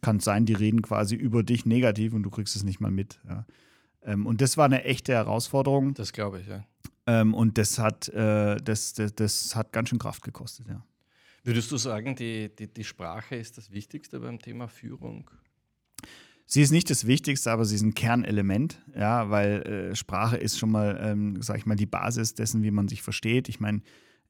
kann 0.00 0.16
es 0.16 0.24
sein, 0.24 0.44
die 0.44 0.54
reden 0.54 0.82
quasi 0.82 1.14
über 1.14 1.44
dich 1.44 1.66
negativ 1.66 2.14
und 2.14 2.24
du 2.24 2.30
kriegst 2.30 2.56
es 2.56 2.64
nicht 2.64 2.80
mal 2.80 2.90
mit. 2.90 3.20
Ja. 3.28 3.46
Ähm, 4.02 4.26
und 4.26 4.40
das 4.40 4.56
war 4.56 4.64
eine 4.64 4.82
echte 4.82 5.12
Herausforderung. 5.12 5.94
Das 5.94 6.12
glaube 6.12 6.40
ich, 6.40 6.48
ja. 6.48 6.64
Ähm, 7.06 7.34
und 7.34 7.58
das 7.58 7.78
hat, 7.78 8.08
äh, 8.08 8.56
das, 8.56 8.94
das, 8.94 9.14
das, 9.14 9.56
hat 9.56 9.72
ganz 9.72 9.88
schön 9.88 9.98
Kraft 9.98 10.22
gekostet, 10.22 10.68
ja. 10.68 10.84
Würdest 11.44 11.72
du 11.72 11.76
sagen, 11.76 12.14
die, 12.14 12.54
die, 12.54 12.68
die 12.68 12.84
Sprache 12.84 13.34
ist 13.34 13.58
das 13.58 13.72
Wichtigste 13.72 14.20
beim 14.20 14.38
Thema 14.38 14.68
Führung? 14.68 15.28
Sie 16.46 16.62
ist 16.62 16.70
nicht 16.70 16.88
das 16.90 17.06
Wichtigste, 17.06 17.50
aber 17.50 17.64
sie 17.64 17.74
ist 17.74 17.82
ein 17.82 17.94
Kernelement, 17.94 18.80
ja, 18.94 19.30
weil 19.30 19.62
äh, 19.62 19.96
Sprache 19.96 20.36
ist 20.36 20.58
schon 20.58 20.70
mal, 20.70 21.00
ähm, 21.02 21.42
sag 21.42 21.56
ich 21.58 21.66
mal, 21.66 21.74
die 21.74 21.86
Basis 21.86 22.34
dessen, 22.34 22.62
wie 22.62 22.70
man 22.70 22.86
sich 22.86 23.02
versteht. 23.02 23.48
Ich 23.48 23.58
meine, 23.58 23.82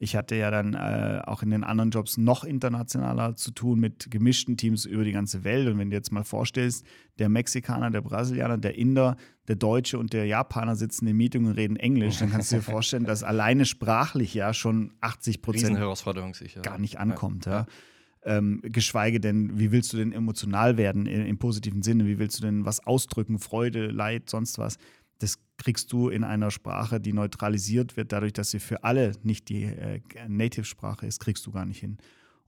ich 0.03 0.17
hatte 0.17 0.35
ja 0.35 0.51
dann 0.51 0.75
äh, 0.75 1.23
auch 1.25 1.45
in 1.45 1.51
den 1.51 1.63
anderen 1.63 1.91
Jobs 1.91 2.17
noch 2.17 2.43
internationaler 2.43 3.37
zu 3.37 3.53
tun 3.53 3.79
mit 3.79 4.11
gemischten 4.11 4.57
Teams 4.57 4.85
über 4.85 5.05
die 5.05 5.13
ganze 5.13 5.45
Welt. 5.45 5.69
Und 5.69 5.79
wenn 5.79 5.91
du 5.91 5.97
jetzt 5.97 6.11
mal 6.11 6.25
vorstellst, 6.25 6.85
der 7.21 7.29
Mexikaner, 7.29 7.89
der 7.93 8.01
Brasilianer, 8.01 8.59
der 8.59 8.77
Inder, 8.77 9.17
der 9.47 9.55
Deutsche 9.55 10.01
und 10.01 10.13
der 10.13 10.27
Japaner 10.27 10.75
sitzen 10.75 11.07
im 11.07 11.17
Meeting 11.19 11.47
und 11.47 11.53
reden 11.53 11.77
Englisch, 11.77 12.19
dann 12.19 12.33
kannst 12.33 12.51
du 12.51 12.57
dir 12.57 12.63
vorstellen, 12.63 13.05
dass 13.05 13.23
alleine 13.23 13.65
sprachlich 13.65 14.35
ja 14.35 14.53
schon 14.53 14.93
80 15.03 15.41
Prozent 15.41 15.79
gar 16.63 16.79
nicht 16.79 16.99
ankommt. 16.99 17.47
Ja. 17.47 17.53
ja. 17.53 17.67
Ähm, 18.25 18.61
geschweige 18.65 19.21
denn, 19.21 19.57
wie 19.61 19.71
willst 19.71 19.93
du 19.93 19.99
denn 19.99 20.11
emotional 20.11 20.79
werden 20.79 21.07
im 21.07 21.39
positiven 21.39 21.83
Sinne? 21.83 22.07
Wie 22.07 22.19
willst 22.19 22.41
du 22.41 22.43
denn 22.43 22.65
was 22.65 22.85
ausdrücken? 22.85 23.39
Freude, 23.39 23.87
Leid, 23.87 24.29
sonst 24.29 24.59
was? 24.59 24.79
Das 25.23 25.39
kriegst 25.57 25.93
du 25.93 26.09
in 26.09 26.25
einer 26.25 26.51
Sprache, 26.51 27.01
die 27.01 27.13
neutralisiert 27.13 27.97
wird, 27.97 28.13
dadurch, 28.13 28.33
dass 28.33 28.51
sie 28.51 28.59
für 28.59 28.85
alle 28.85 29.13
nicht 29.23 29.49
die 29.49 29.65
äh, 29.65 30.01
Native-Sprache 30.29 31.07
ist, 31.07 31.21
kriegst 31.21 31.47
du 31.47 31.53
gar 31.53 31.65
nicht 31.65 31.79
hin. 31.79 31.99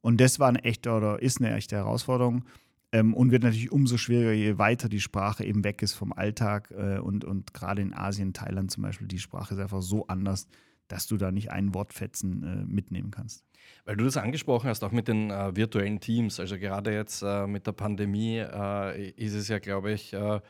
Und 0.01 0.21
das 0.21 0.39
war 0.39 0.49
eine 0.49 0.65
echte 0.65 0.91
oder 0.91 1.23
ist 1.23 1.41
eine 1.41 1.55
echte 1.55 1.77
Herausforderung 1.77 2.45
ähm, 2.93 3.15
und 3.15 3.31
wird 3.31 3.43
natürlich 3.43 3.73
umso 3.73 3.97
schwieriger, 3.97 4.33
je 4.33 4.59
weiter 4.59 4.89
die 4.89 5.01
Sprache 5.01 5.45
eben 5.45 5.65
weg 5.65 5.83
ist 5.83 5.95
vom 5.95 6.13
Alltag. 6.13 6.71
Äh, 6.73 6.99
und 6.99 7.25
und 7.25 7.55
gerade 7.55 7.83
in 7.83 7.95
Asien, 7.95 8.33
Thailand 8.33 8.71
zum 8.71 8.83
Beispiel, 8.83 9.09
die 9.09 9.19
Sprache 9.19 9.55
ist 9.55 9.61
einfach 9.61 9.83
so 9.83 10.07
anders, 10.07 10.47
dass 10.89 11.07
du 11.07 11.17
da 11.17 11.31
nicht 11.31 11.51
ein 11.51 11.75
Wortfetzen 11.75 12.43
äh, 12.43 12.73
mitnehmen 12.73 13.11
kannst. 13.11 13.45
Weil 13.85 13.97
du 13.97 14.05
das 14.05 14.17
angesprochen 14.17 14.69
hast, 14.69 14.85
auch 14.85 14.93
mit 14.93 15.09
den 15.09 15.31
äh, 15.31 15.57
virtuellen 15.57 16.01
Teams, 16.01 16.39
also 16.39 16.59
gerade 16.59 16.93
jetzt 16.93 17.23
äh, 17.23 17.47
mit 17.47 17.67
der 17.67 17.73
Pandemie 17.73 18.39
äh, 18.39 19.11
ist 19.11 19.35
es 19.35 19.49
ja, 19.49 19.59
glaube 19.59 19.93
ich, 19.93 20.13
äh, 20.13 20.41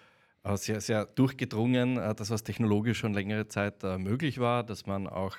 sehr, 0.56 0.80
sehr 0.80 1.06
durchgedrungen, 1.06 1.96
äh, 1.96 2.14
dass 2.14 2.30
was 2.30 2.44
technologisch 2.44 2.98
schon 2.98 3.14
längere 3.14 3.48
Zeit 3.48 3.82
äh, 3.82 3.98
möglich 3.98 4.38
war, 4.38 4.62
dass 4.64 4.86
man 4.86 5.06
auch 5.06 5.36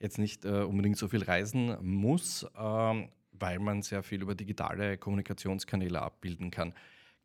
jetzt 0.00 0.18
nicht 0.18 0.44
unbedingt 0.44 0.98
so 0.98 1.08
viel 1.08 1.22
reisen 1.22 1.76
muss, 1.80 2.46
ähm, 2.58 3.08
weil 3.32 3.58
man 3.58 3.80
sehr 3.82 4.02
viel 4.02 4.20
über 4.20 4.34
digitale 4.34 4.98
Kommunikationskanäle 4.98 6.02
abbilden 6.02 6.50
kann. 6.50 6.74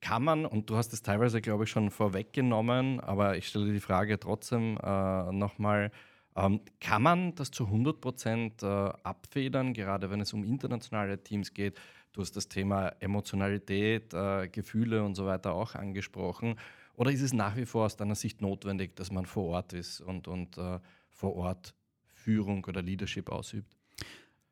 Kann 0.01 0.23
man, 0.23 0.45
und 0.45 0.69
du 0.69 0.77
hast 0.77 0.93
es 0.93 1.01
teilweise, 1.01 1.41
glaube 1.41 1.65
ich, 1.65 1.69
schon 1.69 1.91
vorweggenommen, 1.91 3.01
aber 3.01 3.35
ich 3.35 3.47
stelle 3.47 3.73
die 3.73 3.81
Frage 3.81 4.17
trotzdem 4.17 4.77
äh, 4.81 5.31
nochmal, 5.33 5.91
ähm, 6.37 6.61
kann 6.79 7.01
man 7.01 7.35
das 7.35 7.51
zu 7.51 7.65
100 7.65 7.99
Prozent 7.99 8.63
äh, 8.63 8.65
abfedern, 8.65 9.73
gerade 9.73 10.09
wenn 10.09 10.21
es 10.21 10.31
um 10.31 10.45
internationale 10.45 11.21
Teams 11.21 11.53
geht? 11.53 11.77
Du 12.13 12.21
hast 12.21 12.35
das 12.37 12.47
Thema 12.47 12.93
Emotionalität, 12.99 14.13
äh, 14.13 14.47
Gefühle 14.47 15.03
und 15.03 15.15
so 15.15 15.25
weiter 15.25 15.53
auch 15.53 15.75
angesprochen. 15.75 16.55
Oder 16.99 17.13
ist 17.13 17.21
es 17.21 17.31
nach 17.31 17.55
wie 17.55 17.65
vor 17.65 17.85
aus 17.85 17.95
deiner 17.95 18.15
Sicht 18.15 18.41
notwendig, 18.41 18.93
dass 18.97 19.09
man 19.09 19.25
vor 19.25 19.45
Ort 19.45 19.71
ist 19.71 20.01
und, 20.01 20.27
und 20.27 20.57
äh, 20.57 20.79
vor 21.09 21.33
Ort 21.37 21.73
Führung 22.13 22.65
oder 22.65 22.81
Leadership 22.81 23.29
ausübt? 23.29 23.77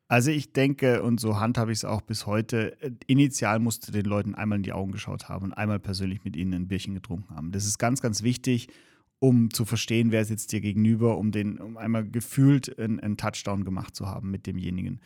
Also 0.08 0.30
ich 0.30 0.54
denke, 0.54 1.02
und 1.02 1.20
so 1.20 1.38
handhabe 1.38 1.72
ich 1.72 1.80
es 1.80 1.84
auch 1.84 2.00
bis 2.00 2.24
heute, 2.24 2.80
äh, 2.80 2.92
initial 3.06 3.58
musst 3.58 3.86
du 3.86 3.92
den 3.92 4.06
Leuten 4.06 4.34
einmal 4.34 4.56
in 4.56 4.62
die 4.62 4.72
Augen 4.72 4.92
geschaut 4.92 5.28
haben 5.28 5.44
und 5.44 5.52
einmal 5.52 5.78
persönlich 5.78 6.24
mit 6.24 6.36
ihnen 6.36 6.54
ein 6.54 6.68
Bierchen 6.68 6.94
getrunken 6.94 7.36
haben. 7.36 7.52
Das 7.52 7.66
ist 7.66 7.76
ganz, 7.76 8.00
ganz 8.00 8.22
wichtig, 8.22 8.68
um 9.18 9.50
zu 9.50 9.66
verstehen, 9.66 10.10
wer 10.10 10.24
sitzt 10.24 10.50
dir 10.50 10.62
gegenüber, 10.62 11.18
um, 11.18 11.32
den, 11.32 11.58
um 11.58 11.76
einmal 11.76 12.08
gefühlt 12.08 12.78
einen, 12.78 12.98
einen 12.98 13.18
Touchdown 13.18 13.66
gemacht 13.66 13.94
zu 13.94 14.06
haben 14.06 14.30
mit 14.30 14.46
demjenigen. 14.46 15.00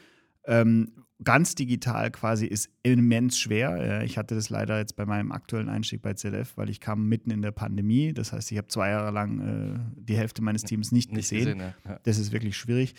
Ähm, 0.46 0.92
ganz 1.24 1.54
digital 1.54 2.10
quasi 2.10 2.46
ist 2.46 2.70
immens 2.82 3.38
schwer. 3.38 4.02
Ich 4.02 4.18
hatte 4.18 4.34
das 4.34 4.50
leider 4.50 4.78
jetzt 4.78 4.96
bei 4.96 5.06
meinem 5.06 5.32
aktuellen 5.32 5.68
Einstieg 5.68 6.02
bei 6.02 6.14
ZF, 6.14 6.56
weil 6.56 6.68
ich 6.68 6.80
kam 6.80 7.08
mitten 7.08 7.30
in 7.30 7.42
der 7.42 7.52
Pandemie. 7.52 8.12
Das 8.12 8.32
heißt, 8.32 8.50
ich 8.52 8.58
habe 8.58 8.68
zwei 8.68 8.90
Jahre 8.90 9.10
lang 9.10 9.40
äh, 9.40 10.00
die 10.00 10.16
Hälfte 10.16 10.42
meines 10.42 10.64
Teams 10.64 10.92
nicht, 10.92 11.12
nicht 11.12 11.30
gesehen. 11.30 11.58
gesehen 11.58 11.74
ja. 11.84 12.00
Das 12.02 12.18
ist 12.18 12.32
wirklich 12.32 12.56
schwierig. 12.56 12.94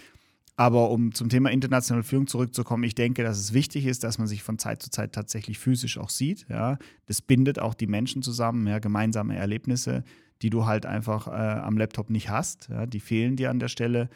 Aber 0.56 0.91
um 0.91 1.13
zum 1.13 1.29
Thema 1.29 1.49
internationale 1.49 2.03
Führung 2.03 2.27
zurückzukommen, 2.27 2.84
ich 2.84 2.93
denke, 2.93 3.23
dass 3.23 3.39
es 3.39 3.53
wichtig 3.53 3.86
ist, 3.86 4.03
dass 4.03 4.19
man 4.19 4.27
sich 4.27 4.43
von 4.43 4.60
Zeit 4.60 4.84
zu 4.84 4.91
Zeit 4.91 5.13
tatsächlich 5.13 5.58
physisch 5.58 5.97
auch 5.97 6.10
sieht. 6.10 6.45
Ja. 6.47 6.77
Das 7.08 7.21
bindet 7.21 7.58
auch 7.60 7.73
die 7.73 7.88
Menschen 7.88 8.21
zusammen, 8.21 8.67
ja, 8.67 8.79
gemeinsame 8.79 9.36
Erlebnisse, 9.36 10.03
die 10.43 10.51
du 10.51 10.65
halt 10.65 10.86
einfach 10.86 11.27
äh, 11.27 11.32
am 11.32 11.77
Laptop 11.77 12.12
nicht 12.12 12.29
hast. 12.29 12.69
Ja. 12.69 12.86
Die 12.86 12.99
fehlen 12.99 13.36
dir 13.36 13.49
an 13.49 13.60
der 13.60 13.67
Stelle. 13.67 14.10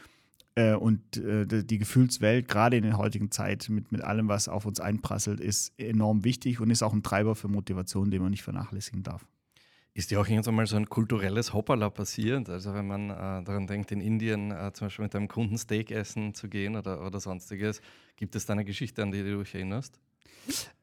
Äh, 0.58 0.74
und 0.74 1.17
äh, 1.17 1.46
die 1.46 1.78
Gefühlswelt, 1.78 2.48
gerade 2.48 2.78
in 2.78 2.84
der 2.84 2.98
heutigen 2.98 3.30
Zeit, 3.30 3.70
mit, 3.70 3.91
mit 3.91 4.02
allem, 4.02 4.28
was 4.28 4.48
auf 4.48 4.65
uns 4.65 4.80
einprasselt, 4.80 5.39
ist 5.39 5.72
enorm 5.80 6.24
wichtig 6.24 6.60
und 6.60 6.72
ist 6.72 6.82
auch 6.82 6.93
ein 6.93 7.04
Treiber 7.04 7.36
für 7.36 7.48
Motivation, 7.48 8.10
den 8.10 8.24
man 8.24 8.32
nicht 8.32 8.41
vernachlässigen 8.41 9.04
darf. 9.04 9.28
Ist 9.93 10.10
dir 10.10 10.20
auch 10.20 10.28
irgendwann 10.28 10.56
mal 10.56 10.65
so 10.65 10.76
ein 10.76 10.89
kulturelles 10.89 11.54
Hoppala 11.54 11.91
passiert? 11.91 12.50
Also 12.50 12.74
wenn 12.74 12.88
man 12.88 13.12
äh, 13.12 13.43
daran 13.43 13.67
denkt, 13.67 13.91
in 13.91 14.02
Indien 14.02 14.50
äh, 14.50 14.72
zum 14.74 14.88
Beispiel 14.88 15.04
mit 15.04 15.15
einem 15.15 15.28
Kunden 15.28 15.60
Steak 15.60 15.91
essen 15.91 16.34
zu 16.34 16.48
gehen 16.50 16.76
oder, 16.76 17.06
oder 17.06 17.20
sonstiges, 17.20 17.80
gibt 18.15 18.36
es 18.36 18.48
da 18.48 18.54
eine 18.54 18.65
Geschichte, 18.65 19.04
an 19.04 19.12
die 19.12 19.22
du 19.22 19.38
dich 19.38 19.54
erinnerst? 19.54 20.00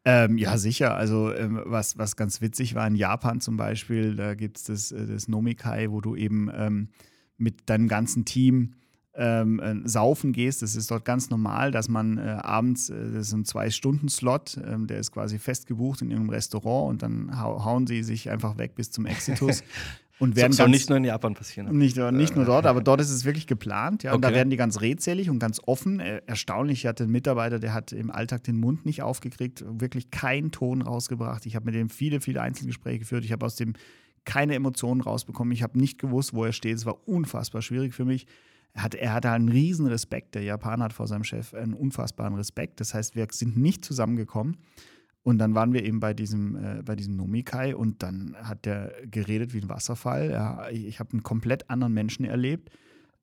Ähm, 0.05 0.39
ja, 0.39 0.57
sicher. 0.57 0.95
Also 0.95 1.35
ähm, 1.35 1.61
was, 1.65 1.99
was 1.99 2.15
ganz 2.15 2.41
witzig 2.41 2.77
war 2.77 2.87
in 2.87 2.95
Japan 2.95 3.41
zum 3.41 3.57
Beispiel, 3.57 4.15
da 4.15 4.37
gibt 4.37 4.59
es 4.59 4.65
das, 4.65 4.93
äh, 4.93 5.05
das 5.05 5.27
Nomikai, 5.27 5.91
wo 5.91 6.01
du 6.01 6.15
eben 6.15 6.49
ähm, 6.55 6.91
mit 7.39 7.69
deinem 7.69 7.89
ganzen 7.89 8.25
Team 8.25 8.75
ähm, 9.17 9.61
äh, 9.61 9.89
saufen 9.89 10.33
gehst, 10.33 10.63
das 10.63 10.75
ist 10.75 10.91
dort 10.91 11.05
ganz 11.05 11.31
normal, 11.31 11.71
dass 11.71 11.89
man 11.89 12.19
äh, 12.19 12.23
abends, 12.23 12.91
äh, 12.91 13.13
das 13.13 13.29
ist 13.29 13.33
ein 13.33 13.45
Zwei-Stunden-Slot, 13.45 14.61
ähm, 14.67 14.87
der 14.87 14.99
ist 14.99 15.13
quasi 15.13 15.39
festgebucht 15.39 16.03
in 16.03 16.11
ihrem 16.11 16.29
Restaurant 16.29 16.91
und 16.91 17.03
dann 17.03 17.41
hau 17.41 17.65
hauen 17.65 17.87
sie 17.87 18.03
sich 18.03 18.31
einfach 18.31 18.59
weg 18.59 18.75
bis 18.75 18.91
zum 18.91 19.07
Exitus. 19.07 19.63
Und 20.21 20.37
werden 20.37 20.53
so, 20.53 20.59
soll 20.59 20.69
nicht 20.69 20.89
nur 20.89 20.99
in 20.99 21.05
Japan 21.05 21.35
passieren. 21.35 21.77
Nicht, 21.77 21.97
nicht 21.97 22.37
nur 22.37 22.45
dort, 22.45 22.67
aber 22.67 22.81
dort 22.81 23.01
ist 23.01 23.11
es 23.11 23.25
wirklich 23.25 23.49
geplant. 23.49 24.05
Ja, 24.05 24.11
okay. 24.11 24.15
Und 24.15 24.23
da 24.23 24.33
werden 24.33 24.49
die 24.49 24.57
ganz 24.57 24.81
redselig 24.81 25.29
und 25.29 25.41
ganz 25.41 25.61
offen. 25.67 25.99
Äh, 25.99 26.23
erstaunlich, 26.27 26.79
ich 26.79 26.87
hatte 26.87 27.03
einen 27.03 27.13
Mitarbeiter, 27.13 27.59
der 27.59 27.75
hat 27.75 27.91
im 27.91 28.13
Alltag 28.13 28.45
den 28.45 28.61
Mund 28.61 28.87
nicht 28.87 29.03
aufgekriegt, 29.03 29.65
wirklich 29.67 30.13
keinen 30.13 30.53
Ton 30.53 30.83
rausgebracht. 30.83 31.47
Ich 31.47 31.57
habe 31.57 31.65
mit 31.65 31.75
dem 31.75 31.91
viele, 31.91 32.21
viele 32.21 32.43
Einzelgespräche 32.43 33.01
geführt. 33.01 33.25
Ich 33.25 33.33
habe 33.33 33.45
aus 33.45 33.57
dem 33.57 33.73
keine 34.25 34.55
Emotionen 34.55 35.01
rausbekommen. 35.01 35.53
Ich 35.53 35.65
habe 35.65 35.81
nicht 35.81 35.99
gewusst, 35.99 36.33
wo 36.33 36.45
er 36.45 36.53
steht. 36.53 36.77
Es 36.77 36.87
war 36.87 37.09
unfassbar 37.09 37.61
schwierig 37.61 37.93
für 37.93 38.05
mich 38.05 38.29
er 38.75 38.83
hat, 38.83 38.95
er 38.95 39.13
hat 39.13 39.25
einen 39.25 39.49
riesen 39.49 39.87
Respekt. 39.87 40.35
Der 40.35 40.43
Japaner 40.43 40.87
hat 40.87 40.93
vor 40.93 41.07
seinem 41.07 41.25
Chef 41.25 41.55
einen 41.55 41.75
unfassbaren 41.75 42.35
Respekt. 42.35 42.81
Das 42.81 42.93
heißt, 42.93 43.15
wir 43.15 43.27
sind 43.31 43.57
nicht 43.57 43.85
zusammengekommen. 43.85 44.59
Und 45.23 45.39
dann 45.39 45.55
waren 45.55 45.73
wir 45.73 45.85
eben 45.85 46.01
bei 46.01 46.13
diesem, 46.13 46.57
äh, 46.57 46.83
bei 46.83 46.97
diesem 46.97 47.17
Nomikai 47.17 47.75
und 47.75 48.03
dann 48.03 48.37
hat 48.37 48.67
der 48.67 48.93
geredet 49.11 49.55
wie 49.55 49.61
ein 49.61 49.71
Wasserfall. 49.71 50.31
Ja, 50.31 50.69
ich, 50.69 50.85
ich 50.87 51.01
habe 51.01 51.13
einen 51.13 51.23
komplett 51.23 51.71
anderen 51.71 51.95
Menschen 51.95 52.27
erlebt. 52.27 52.71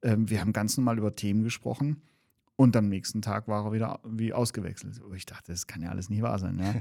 Ähm, 0.02 0.28
wir 0.30 0.42
haben 0.42 0.54
ganz 0.54 0.78
normal 0.78 0.98
über 0.98 1.16
Themen 1.16 1.44
gesprochen. 1.44 2.02
Und 2.56 2.76
am 2.76 2.88
nächsten 2.90 3.22
Tag 3.22 3.48
war 3.48 3.66
er 3.66 3.72
wieder 3.72 4.00
wie 4.06 4.34
ausgewechselt. 4.34 5.02
Ich 5.16 5.26
dachte, 5.26 5.52
das 5.52 5.68
kann 5.68 5.82
ja 5.82 5.90
alles 5.90 6.10
nicht 6.10 6.22
wahr 6.22 6.40
sein. 6.40 6.60
Ja? 6.60 6.76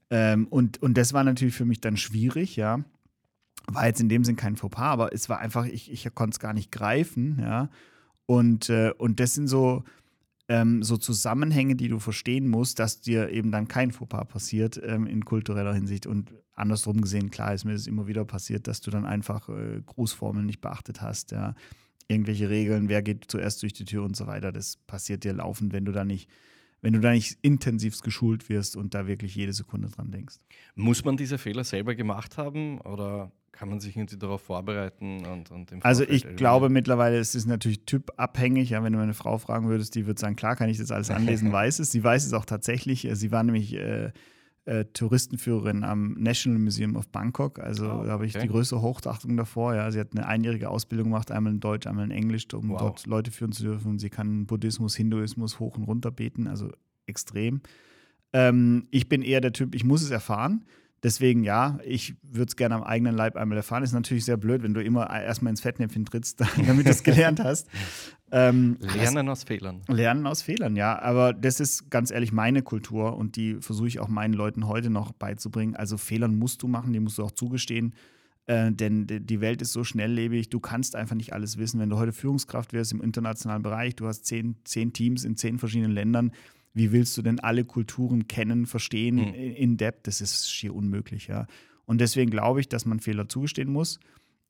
ähm, 0.10 0.46
und, 0.48 0.82
und 0.82 0.96
das 0.96 1.12
war 1.12 1.24
natürlich 1.24 1.54
für 1.54 1.64
mich 1.64 1.80
dann 1.80 1.96
schwierig, 1.96 2.56
ja. 2.56 2.84
War 3.66 3.86
jetzt 3.86 4.00
in 4.00 4.08
dem 4.08 4.24
Sinn 4.24 4.36
kein 4.36 4.56
Fauxpas, 4.56 4.92
aber 4.92 5.12
es 5.12 5.28
war 5.28 5.38
einfach, 5.38 5.66
ich, 5.66 5.90
ich 5.90 6.14
konnte 6.14 6.34
es 6.34 6.40
gar 6.40 6.52
nicht 6.52 6.72
greifen, 6.72 7.38
ja. 7.40 7.68
Und, 8.26 8.70
äh, 8.70 8.92
und 8.96 9.20
das 9.20 9.34
sind 9.34 9.48
so, 9.48 9.84
ähm, 10.48 10.82
so 10.82 10.96
Zusammenhänge, 10.96 11.74
die 11.76 11.88
du 11.88 11.98
verstehen 11.98 12.48
musst, 12.48 12.78
dass 12.78 13.00
dir 13.00 13.30
eben 13.30 13.50
dann 13.50 13.68
kein 13.68 13.92
Fauxpas 13.92 14.26
passiert 14.26 14.80
ähm, 14.82 15.06
in 15.06 15.24
kultureller 15.24 15.74
Hinsicht. 15.74 16.06
Und 16.06 16.34
andersrum 16.54 17.00
gesehen, 17.00 17.30
klar 17.30 17.54
ist 17.54 17.64
mir 17.64 17.72
das 17.72 17.86
immer 17.86 18.06
wieder 18.06 18.24
passiert, 18.24 18.66
dass 18.66 18.80
du 18.80 18.90
dann 18.90 19.04
einfach 19.06 19.48
äh, 19.48 19.80
Grußformeln 19.84 20.46
nicht 20.46 20.60
beachtet 20.60 21.00
hast. 21.00 21.32
Ja. 21.32 21.54
irgendwelche 22.08 22.50
Regeln, 22.50 22.88
wer 22.88 23.02
geht 23.02 23.24
zuerst 23.28 23.62
durch 23.62 23.72
die 23.72 23.84
Tür 23.86 24.04
und 24.04 24.16
so 24.16 24.26
weiter. 24.26 24.52
Das 24.52 24.76
passiert 24.86 25.24
dir 25.24 25.32
laufend, 25.32 25.72
wenn 25.72 25.84
du 25.84 25.92
da 25.92 26.04
nicht, 26.04 26.28
wenn 26.82 26.92
du 26.92 27.00
da 27.00 27.12
nicht 27.12 27.38
intensiv 27.40 28.00
geschult 28.02 28.48
wirst 28.50 28.76
und 28.76 28.94
da 28.94 29.06
wirklich 29.06 29.34
jede 29.34 29.54
Sekunde 29.54 29.88
dran 29.88 30.10
denkst. 30.10 30.36
Muss 30.74 31.04
man 31.04 31.16
diese 31.16 31.38
Fehler 31.38 31.64
selber 31.64 31.94
gemacht 31.94 32.36
haben 32.36 32.80
oder 32.82 33.32
kann 33.54 33.68
man 33.68 33.80
sich 33.80 33.96
irgendwie 33.96 34.16
darauf 34.16 34.42
vorbereiten 34.42 35.24
und, 35.26 35.50
und 35.50 35.84
Also 35.84 36.02
ich 36.04 36.36
glaube 36.36 36.68
mittlerweile, 36.68 37.18
es 37.18 37.34
ist 37.34 37.46
natürlich 37.46 37.84
typabhängig. 37.86 38.70
Ja, 38.70 38.82
wenn 38.82 38.92
du 38.92 38.98
meine 38.98 39.14
Frau 39.14 39.38
fragen 39.38 39.68
würdest, 39.68 39.94
die 39.94 40.06
würde 40.06 40.20
sagen, 40.20 40.36
klar 40.36 40.56
kann 40.56 40.68
ich 40.68 40.78
das 40.78 40.90
alles 40.90 41.10
anlesen, 41.10 41.52
weiß 41.52 41.78
es. 41.78 41.92
Sie 41.92 42.02
weiß 42.02 42.26
es 42.26 42.32
auch 42.32 42.44
tatsächlich. 42.44 43.08
Sie 43.12 43.30
war 43.30 43.44
nämlich 43.44 43.74
äh, 43.74 44.10
äh, 44.64 44.84
Touristenführerin 44.86 45.84
am 45.84 46.14
National 46.14 46.58
Museum 46.58 46.96
of 46.96 47.08
Bangkok. 47.08 47.60
Also 47.60 47.84
oh, 47.84 48.04
da 48.04 48.10
habe 48.10 48.26
ich 48.26 48.34
okay. 48.34 48.46
die 48.46 48.52
größte 48.52 48.82
Hochachtung 48.82 49.36
davor. 49.36 49.74
Ja. 49.74 49.90
Sie 49.90 50.00
hat 50.00 50.08
eine 50.12 50.26
einjährige 50.26 50.68
Ausbildung 50.68 51.08
gemacht, 51.08 51.30
einmal 51.30 51.52
in 51.52 51.60
Deutsch, 51.60 51.86
einmal 51.86 52.06
in 52.06 52.10
Englisch, 52.10 52.46
um 52.52 52.70
wow. 52.70 52.78
dort 52.78 53.06
Leute 53.06 53.30
führen 53.30 53.52
zu 53.52 53.62
dürfen. 53.62 53.98
Sie 53.98 54.10
kann 54.10 54.46
Buddhismus, 54.46 54.96
Hinduismus 54.96 55.60
hoch 55.60 55.76
und 55.76 55.84
runter 55.84 56.10
beten, 56.10 56.48
also 56.48 56.70
extrem. 57.06 57.60
Ähm, 58.32 58.88
ich 58.90 59.08
bin 59.08 59.22
eher 59.22 59.40
der 59.40 59.52
Typ, 59.52 59.74
ich 59.74 59.84
muss 59.84 60.02
es 60.02 60.10
erfahren. 60.10 60.64
Deswegen 61.04 61.44
ja, 61.44 61.78
ich 61.84 62.14
würde 62.22 62.48
es 62.48 62.56
gerne 62.56 62.74
am 62.74 62.82
eigenen 62.82 63.14
Leib 63.14 63.36
einmal 63.36 63.58
erfahren. 63.58 63.82
Ist 63.82 63.92
natürlich 63.92 64.24
sehr 64.24 64.38
blöd, 64.38 64.62
wenn 64.62 64.72
du 64.72 64.82
immer 64.82 65.10
erstmal 65.10 65.50
ins 65.50 65.60
Fettnäpfchen 65.60 66.06
trittst, 66.06 66.40
damit 66.66 66.86
du 66.86 66.90
es 66.90 67.02
gelernt 67.02 67.40
hast. 67.40 67.68
Ähm, 68.32 68.78
lernen 68.80 69.28
aus 69.28 69.44
Fehlern. 69.44 69.82
Lernen 69.86 70.26
aus 70.26 70.40
Fehlern, 70.40 70.76
ja. 70.76 70.98
Aber 70.98 71.34
das 71.34 71.60
ist 71.60 71.90
ganz 71.90 72.10
ehrlich 72.10 72.32
meine 72.32 72.62
Kultur 72.62 73.18
und 73.18 73.36
die 73.36 73.56
versuche 73.60 73.86
ich 73.86 74.00
auch 74.00 74.08
meinen 74.08 74.32
Leuten 74.32 74.66
heute 74.66 74.88
noch 74.88 75.12
beizubringen. 75.12 75.76
Also 75.76 75.98
Fehlern 75.98 76.36
musst 76.36 76.62
du 76.62 76.68
machen, 76.68 76.94
die 76.94 77.00
musst 77.00 77.18
du 77.18 77.24
auch 77.24 77.32
zugestehen. 77.32 77.94
Äh, 78.46 78.72
denn 78.72 79.06
die 79.06 79.40
Welt 79.42 79.60
ist 79.60 79.72
so 79.72 79.84
schnelllebig, 79.84 80.48
du 80.48 80.58
kannst 80.58 80.96
einfach 80.96 81.16
nicht 81.16 81.34
alles 81.34 81.58
wissen. 81.58 81.80
Wenn 81.80 81.90
du 81.90 81.98
heute 81.98 82.12
Führungskraft 82.12 82.72
wirst 82.72 82.92
im 82.92 83.02
internationalen 83.02 83.62
Bereich, 83.62 83.94
du 83.94 84.06
hast 84.06 84.24
zehn, 84.24 84.56
zehn 84.64 84.94
Teams 84.94 85.24
in 85.24 85.36
zehn 85.36 85.58
verschiedenen 85.58 85.92
Ländern, 85.92 86.32
wie 86.74 86.92
willst 86.92 87.16
du 87.16 87.22
denn 87.22 87.40
alle 87.40 87.64
Kulturen 87.64 88.28
kennen, 88.28 88.66
verstehen 88.66 89.16
mhm. 89.16 89.34
in 89.34 89.76
depth? 89.76 90.06
Das 90.06 90.20
ist 90.20 90.50
schier 90.50 90.74
unmöglich, 90.74 91.28
ja. 91.28 91.46
Und 91.86 92.00
deswegen 92.00 92.30
glaube 92.30 92.60
ich, 92.60 92.68
dass 92.68 92.84
man 92.84 93.00
Fehler 93.00 93.28
zugestehen 93.28 93.70
muss. 93.70 94.00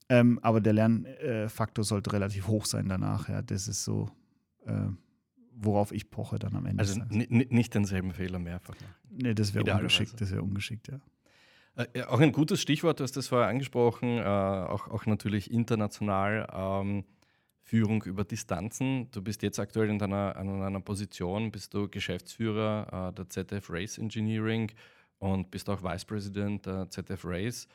Ähm, 0.08 0.38
aber 0.42 0.60
der 0.60 0.72
Lernfaktor 0.72 1.84
sollte 1.84 2.12
relativ 2.12 2.46
hoch 2.46 2.66
sein 2.66 2.88
danach. 2.88 3.28
Ja. 3.28 3.42
Das 3.42 3.68
ist 3.68 3.84
so, 3.84 4.10
äh, 4.66 4.88
worauf 5.54 5.92
ich 5.92 6.10
poche 6.10 6.38
dann 6.38 6.56
am 6.56 6.66
Ende. 6.66 6.80
Also 6.80 7.00
nicht 7.08 7.74
denselben 7.74 8.12
Fehler 8.12 8.38
mehrfach. 8.38 8.74
Nee, 9.10 9.34
das 9.34 9.54
wäre 9.54 9.74
ungeschickt, 9.74 10.20
das 10.20 10.30
wäre 10.30 10.42
ungeschickt, 10.42 10.88
ja. 10.88 11.00
Äh, 11.76 12.02
auch 12.04 12.20
ein 12.20 12.32
gutes 12.32 12.60
Stichwort, 12.60 13.00
du 13.00 13.04
hast 13.04 13.16
das 13.16 13.28
vorher 13.28 13.48
angesprochen, 13.48 14.18
äh, 14.18 14.22
auch, 14.22 14.88
auch 14.88 15.06
natürlich 15.06 15.50
international. 15.50 16.48
Ähm, 16.52 17.04
Führung 17.64 18.02
über 18.02 18.24
Distanzen. 18.24 19.10
Du 19.10 19.22
bist 19.22 19.42
jetzt 19.42 19.58
aktuell 19.58 19.88
in 19.88 19.98
deiner, 19.98 20.36
in 20.36 20.62
einer 20.62 20.80
Position, 20.80 21.50
bist 21.50 21.72
du 21.72 21.88
Geschäftsführer 21.88 23.10
äh, 23.10 23.14
der 23.14 23.28
ZF 23.30 23.70
Race 23.70 23.96
Engineering 23.96 24.70
und 25.18 25.50
bist 25.50 25.70
auch 25.70 25.82
Vice 25.82 26.04
President 26.04 26.66
der 26.66 26.90
ZF 26.90 27.24
Race. 27.24 27.66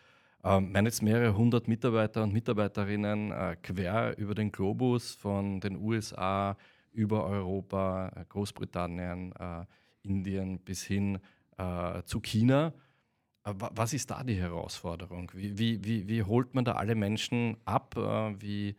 Ähm, 0.44 0.72
managst 0.72 1.02
mehrere 1.02 1.36
hundert 1.36 1.68
Mitarbeiter 1.68 2.22
und 2.22 2.34
Mitarbeiterinnen 2.34 3.32
äh, 3.32 3.58
quer 3.64 4.16
über 4.20 4.36
den 4.36 4.52
Globus 4.52 5.16
von 5.16 5.60
den 5.60 5.76
USA 5.76 6.56
über 6.92 7.26
Europa, 7.26 8.10
äh, 8.16 8.26
Großbritannien, 8.30 9.34
äh, 9.40 9.66
Indien 10.04 10.60
bis 10.60 10.84
hin 10.84 11.18
äh, 11.58 12.04
zu 12.04 12.22
China. 12.22 12.74
Äh, 13.44 13.54
was 13.56 13.94
ist 13.94 14.12
da 14.12 14.24
die 14.24 14.36
Herausforderung? 14.36 15.32
Wie, 15.34 15.58
wie, 15.58 15.84
wie, 15.84 16.08
wie 16.08 16.22
holt 16.22 16.54
man 16.54 16.64
da 16.64 16.74
alle 16.74 16.94
Menschen 16.94 17.58
ab? 17.66 17.96
Wie 18.40 18.76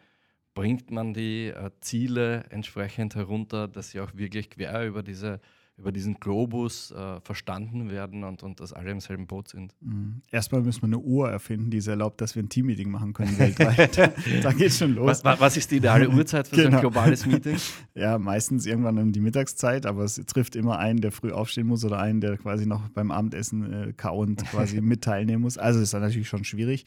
bringt 0.55 0.91
man 0.91 1.15
die 1.15 1.49
äh, 1.49 1.71
Ziele 1.81 2.45
entsprechend 2.51 3.15
herunter, 3.15 3.69
dass 3.69 3.91
sie 3.91 4.01
auch 4.01 4.15
wirklich 4.15 4.51
quer 4.51 4.87
über, 4.87 5.03
diese, 5.03 5.41
über 5.77 5.93
diesen 5.93 6.19
Globus 6.19 6.91
äh, 6.91 7.21
verstanden 7.21 7.91
werden 7.91 8.25
und, 8.25 8.43
und 8.43 8.59
dass 8.59 8.73
alle 8.73 8.91
im 8.91 9.01
selben 9.01 9.27
Boot 9.27 9.49
sind. 9.49 9.75
Mhm. 9.81 10.23
Erstmal 10.31 10.63
müssen 10.63 10.83
wir 10.83 10.87
eine 10.87 10.99
Uhr 10.99 11.31
erfinden, 11.31 11.71
die 11.71 11.79
es 11.79 11.87
erlaubt, 11.87 12.21
dass 12.21 12.35
wir 12.35 12.43
ein 12.43 12.49
Teammeeting 12.49 12.91
machen 12.91 13.13
können 13.13 13.39
weltweit. 13.39 13.97
da 14.43 14.53
geht 14.53 14.73
schon 14.73 14.95
los. 14.95 15.25
Was, 15.25 15.41
was, 15.41 15.57
ist 15.57 15.71
die 15.71 15.77
ideale 15.77 16.09
Uhrzeit 16.09 16.49
für 16.49 16.57
genau. 16.57 16.63
so 16.63 16.69
ein 16.69 16.71
genau. 16.71 16.91
globales 16.91 17.27
Meeting? 17.27 17.57
ja, 17.95 18.19
meistens 18.19 18.67
irgendwann 18.67 18.99
um 18.99 19.13
die 19.13 19.21
Mittagszeit, 19.21 19.87
aber 19.87 20.03
es 20.03 20.17
trifft 20.17 20.57
immer 20.57 20.79
einen, 20.79 21.01
der 21.01 21.13
früh 21.13 21.31
aufstehen 21.31 21.69
muss 21.69 21.85
oder 21.85 22.01
einen, 22.01 22.21
der 22.21 22.37
quasi 22.39 22.67
noch 22.67 22.89
beim 22.89 23.13
Abendessen 23.13 23.73
äh, 23.73 23.93
kauend 23.93 24.45
quasi 24.47 24.81
mit 24.83 25.03
teilnehmen 25.03 25.43
muss. 25.43 25.59
Also 25.59 25.81
ist 25.81 25.95
dann 25.95 26.03
natürlich 26.03 26.29
schon 26.29 26.45
schwierig. 26.45 26.87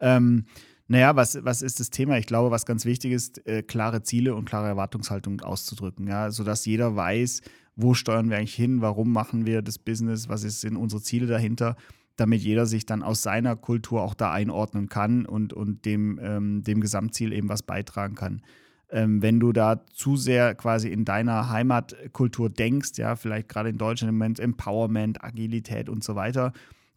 Ähm, 0.00 0.46
naja, 0.92 1.16
was, 1.16 1.42
was 1.42 1.62
ist 1.62 1.80
das 1.80 1.88
Thema? 1.88 2.18
Ich 2.18 2.26
glaube, 2.26 2.50
was 2.50 2.66
ganz 2.66 2.84
wichtig 2.84 3.12
ist, 3.12 3.46
äh, 3.46 3.62
klare 3.62 4.02
Ziele 4.02 4.34
und 4.34 4.44
klare 4.44 4.68
Erwartungshaltung 4.68 5.40
auszudrücken, 5.40 6.06
ja, 6.06 6.30
sodass 6.30 6.66
jeder 6.66 6.94
weiß, 6.94 7.40
wo 7.76 7.94
steuern 7.94 8.28
wir 8.28 8.36
eigentlich 8.36 8.54
hin, 8.54 8.82
warum 8.82 9.10
machen 9.10 9.46
wir 9.46 9.62
das 9.62 9.78
Business, 9.78 10.28
was 10.28 10.42
sind 10.42 10.76
unsere 10.76 11.00
Ziele 11.00 11.26
dahinter, 11.26 11.76
damit 12.16 12.42
jeder 12.42 12.66
sich 12.66 12.84
dann 12.84 13.02
aus 13.02 13.22
seiner 13.22 13.56
Kultur 13.56 14.02
auch 14.02 14.12
da 14.12 14.32
einordnen 14.32 14.90
kann 14.90 15.24
und, 15.24 15.54
und 15.54 15.86
dem, 15.86 16.20
ähm, 16.22 16.62
dem 16.62 16.82
Gesamtziel 16.82 17.32
eben 17.32 17.48
was 17.48 17.62
beitragen 17.62 18.14
kann. 18.14 18.42
Ähm, 18.90 19.22
wenn 19.22 19.40
du 19.40 19.52
da 19.52 19.86
zu 19.94 20.18
sehr 20.18 20.54
quasi 20.54 20.90
in 20.90 21.06
deiner 21.06 21.48
Heimatkultur 21.48 22.50
denkst, 22.50 22.98
ja, 22.98 23.16
vielleicht 23.16 23.48
gerade 23.48 23.70
in 23.70 23.78
Deutschland 23.78 24.10
im 24.10 24.18
Moment 24.18 24.40
Empowerment, 24.40 25.24
Agilität 25.24 25.88
und 25.88 26.04
so 26.04 26.16
weiter, 26.16 26.52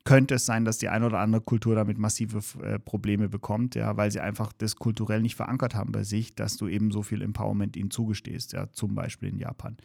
könnte 0.05 0.35
es 0.35 0.45
sein, 0.45 0.65
dass 0.65 0.77
die 0.77 0.87
eine 0.87 1.07
oder 1.07 1.19
andere 1.19 1.41
Kultur 1.41 1.75
damit 1.75 1.97
massive 1.97 2.39
äh, 2.63 2.79
Probleme 2.79 3.27
bekommt, 3.27 3.75
ja, 3.75 3.97
weil 3.97 4.11
sie 4.11 4.21
einfach 4.21 4.53
das 4.53 4.77
kulturell 4.77 5.21
nicht 5.21 5.35
verankert 5.35 5.75
haben 5.75 5.91
bei 5.91 6.03
sich, 6.03 6.35
dass 6.35 6.57
du 6.57 6.67
eben 6.67 6.91
so 6.91 7.01
viel 7.01 7.21
Empowerment 7.21 7.75
ihnen 7.75 7.91
zugestehst, 7.91 8.53
ja, 8.53 8.71
zum 8.71 8.95
Beispiel 8.95 9.29
in 9.29 9.39
Japan. 9.39 9.77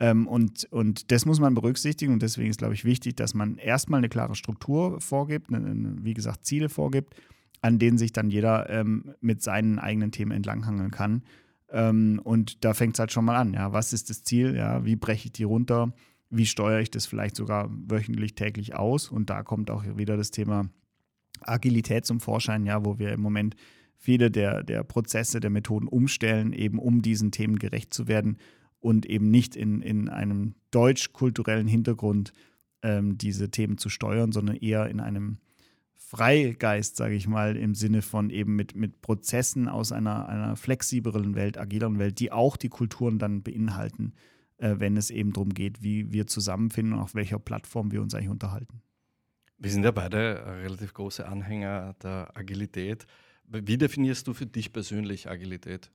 Ähm, 0.00 0.26
und, 0.26 0.64
und 0.72 1.12
das 1.12 1.26
muss 1.26 1.38
man 1.38 1.54
berücksichtigen 1.54 2.12
und 2.12 2.22
deswegen 2.22 2.50
ist, 2.50 2.58
glaube 2.58 2.74
ich, 2.74 2.84
wichtig, 2.84 3.16
dass 3.16 3.34
man 3.34 3.56
erstmal 3.56 3.98
eine 3.98 4.08
klare 4.08 4.34
Struktur 4.34 5.00
vorgibt, 5.00 5.54
eine, 5.54 5.64
eine, 5.64 5.96
wie 6.02 6.14
gesagt, 6.14 6.44
Ziele 6.44 6.68
vorgibt, 6.68 7.14
an 7.60 7.78
denen 7.78 7.98
sich 7.98 8.12
dann 8.12 8.30
jeder 8.30 8.68
ähm, 8.68 9.14
mit 9.20 9.42
seinen 9.42 9.78
eigenen 9.78 10.10
Themen 10.10 10.32
entlanghangeln 10.32 10.90
kann. 10.90 11.22
Ähm, 11.70 12.20
und 12.24 12.64
da 12.64 12.74
fängt 12.74 12.96
es 12.96 12.98
halt 12.98 13.12
schon 13.12 13.24
mal 13.24 13.36
an, 13.36 13.54
ja, 13.54 13.72
was 13.72 13.92
ist 13.92 14.10
das 14.10 14.24
Ziel, 14.24 14.56
ja, 14.56 14.84
wie 14.84 14.96
breche 14.96 15.26
ich 15.26 15.32
die 15.32 15.44
runter, 15.44 15.92
wie 16.32 16.46
steuere 16.46 16.80
ich 16.80 16.90
das 16.90 17.04
vielleicht 17.04 17.36
sogar 17.36 17.70
wöchentlich, 17.70 18.34
täglich 18.34 18.74
aus? 18.74 19.10
Und 19.10 19.28
da 19.28 19.42
kommt 19.42 19.70
auch 19.70 19.84
wieder 19.96 20.16
das 20.16 20.30
Thema 20.30 20.68
Agilität 21.42 22.06
zum 22.06 22.20
Vorschein, 22.20 22.64
ja, 22.64 22.84
wo 22.84 22.98
wir 22.98 23.12
im 23.12 23.20
Moment 23.20 23.54
viele 23.98 24.30
der, 24.30 24.62
der 24.62 24.82
Prozesse, 24.82 25.40
der 25.40 25.50
Methoden 25.50 25.86
umstellen, 25.86 26.54
eben 26.54 26.78
um 26.78 27.02
diesen 27.02 27.32
Themen 27.32 27.58
gerecht 27.58 27.92
zu 27.92 28.08
werden 28.08 28.38
und 28.80 29.04
eben 29.04 29.30
nicht 29.30 29.54
in, 29.54 29.82
in 29.82 30.08
einem 30.08 30.54
deutsch-kulturellen 30.70 31.68
Hintergrund 31.68 32.32
ähm, 32.82 33.18
diese 33.18 33.50
Themen 33.50 33.76
zu 33.76 33.90
steuern, 33.90 34.32
sondern 34.32 34.56
eher 34.56 34.88
in 34.88 35.00
einem 35.00 35.36
Freigeist, 35.94 36.96
sage 36.96 37.14
ich 37.14 37.28
mal, 37.28 37.56
im 37.56 37.74
Sinne 37.74 38.00
von 38.00 38.30
eben 38.30 38.56
mit, 38.56 38.74
mit 38.74 39.02
Prozessen 39.02 39.68
aus 39.68 39.92
einer, 39.92 40.28
einer 40.28 40.56
flexibleren 40.56 41.34
Welt, 41.34 41.58
agileren 41.58 41.98
Welt, 41.98 42.20
die 42.20 42.32
auch 42.32 42.56
die 42.56 42.70
Kulturen 42.70 43.18
dann 43.18 43.42
beinhalten, 43.42 44.14
äh, 44.62 44.78
wenn 44.78 44.96
es 44.96 45.10
eben 45.10 45.32
darum 45.32 45.52
geht, 45.52 45.82
wie 45.82 46.12
wir 46.12 46.26
zusammenfinden 46.26 46.94
und 46.94 47.00
auf 47.00 47.14
welcher 47.14 47.38
Plattform 47.38 47.90
wir 47.90 48.00
uns 48.00 48.14
eigentlich 48.14 48.30
unterhalten. 48.30 48.80
Wir 49.58 49.70
sind 49.70 49.84
ja 49.84 49.90
beide 49.90 50.44
relativ 50.62 50.94
große 50.94 51.26
Anhänger 51.26 51.94
der 52.02 52.36
Agilität. 52.36 53.06
Wie 53.44 53.76
definierst 53.76 54.26
du 54.26 54.34
für 54.34 54.46
dich 54.46 54.72
persönlich 54.72 55.28
Agilität? 55.28 55.90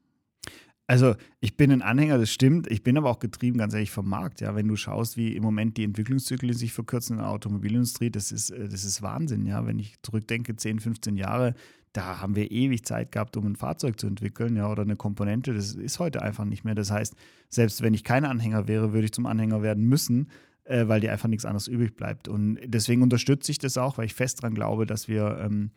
Also 0.89 1.15
ich 1.41 1.57
bin 1.57 1.69
ein 1.69 1.81
Anhänger, 1.81 2.17
das 2.17 2.31
stimmt. 2.31 2.71
Ich 2.71 2.81
bin 2.81 2.97
aber 2.97 3.09
auch 3.09 3.19
getrieben, 3.19 3.57
ganz 3.57 3.73
ehrlich, 3.73 3.91
vom 3.91 4.07
Markt. 4.07 4.39
Ja, 4.39 4.55
wenn 4.55 4.69
du 4.69 4.77
schaust, 4.77 5.17
wie 5.17 5.35
im 5.35 5.43
Moment 5.43 5.75
die 5.75 5.83
Entwicklungszyklen 5.83 6.53
sich 6.53 6.71
verkürzen 6.71 7.17
in 7.17 7.23
der 7.23 7.29
Automobilindustrie, 7.29 8.09
das 8.09 8.31
ist, 8.31 8.51
äh, 8.51 8.69
das 8.69 8.85
ist 8.85 9.01
Wahnsinn. 9.01 9.45
Ja, 9.45 9.67
wenn 9.67 9.79
ich 9.79 9.95
zurückdenke, 10.01 10.55
10, 10.55 10.79
15 10.79 11.17
Jahre, 11.17 11.55
da 11.91 12.21
haben 12.21 12.37
wir 12.37 12.51
ewig 12.51 12.85
Zeit 12.85 13.11
gehabt, 13.11 13.35
um 13.35 13.45
ein 13.45 13.57
Fahrzeug 13.57 13.99
zu 13.99 14.07
entwickeln, 14.07 14.55
ja, 14.55 14.71
oder 14.71 14.83
eine 14.83 14.95
Komponente. 14.95 15.53
Das 15.53 15.73
ist 15.73 15.99
heute 15.99 16.21
einfach 16.21 16.45
nicht 16.45 16.63
mehr. 16.63 16.75
Das 16.75 16.89
heißt, 16.89 17.15
selbst 17.49 17.81
wenn 17.81 17.93
ich 17.93 18.05
kein 18.05 18.23
Anhänger 18.23 18.69
wäre, 18.69 18.93
würde 18.93 19.05
ich 19.05 19.11
zum 19.11 19.25
Anhänger 19.25 19.61
werden 19.61 19.83
müssen, 19.83 20.29
äh, 20.63 20.87
weil 20.87 21.01
dir 21.01 21.11
einfach 21.11 21.27
nichts 21.27 21.43
anderes 21.43 21.67
übrig 21.67 21.97
bleibt. 21.97 22.29
Und 22.29 22.59
deswegen 22.63 23.01
unterstütze 23.01 23.51
ich 23.51 23.57
das 23.59 23.77
auch, 23.77 23.97
weil 23.97 24.05
ich 24.05 24.13
fest 24.13 24.41
daran 24.41 24.53
glaube, 24.53 24.85
dass 24.85 25.09
wir 25.09 25.37
ähm, 25.43 25.71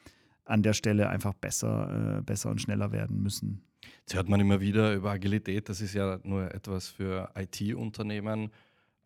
an 0.45 0.63
der 0.63 0.73
Stelle 0.73 1.09
einfach 1.09 1.35
besser, 1.35 2.19
äh, 2.19 2.23
besser 2.23 2.51
und 2.51 2.61
schneller 2.61 2.93
werden 2.93 3.21
müssen. 3.21 3.63
Jetzt 4.11 4.17
hört 4.17 4.29
man 4.29 4.41
immer 4.41 4.61
wieder 4.61 4.93
über 4.95 5.13
Agilität, 5.13 5.69
das 5.69 5.81
ist 5.81 5.95
ja 5.95 6.19
nur 6.25 6.53
etwas 6.53 6.89
für 6.89 7.31
IT-Unternehmen. 7.37 8.51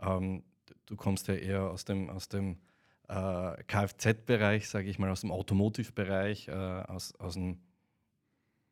Ähm, 0.01 0.43
du 0.87 0.97
kommst 0.97 1.29
ja 1.29 1.35
eher 1.35 1.64
aus 1.64 1.85
dem, 1.85 2.09
aus 2.09 2.31
dem 2.31 2.57
äh, 3.09 3.62
Kfz-Bereich, 3.64 4.67
sage 4.67 4.88
ich 4.88 4.99
mal, 4.99 5.11
aus 5.11 5.21
dem 5.21 5.31
Automotive-Bereich, 5.31 6.49
äh, 6.49 6.53
aus, 6.53 7.14
aus 7.17 7.35
dem 7.35 7.59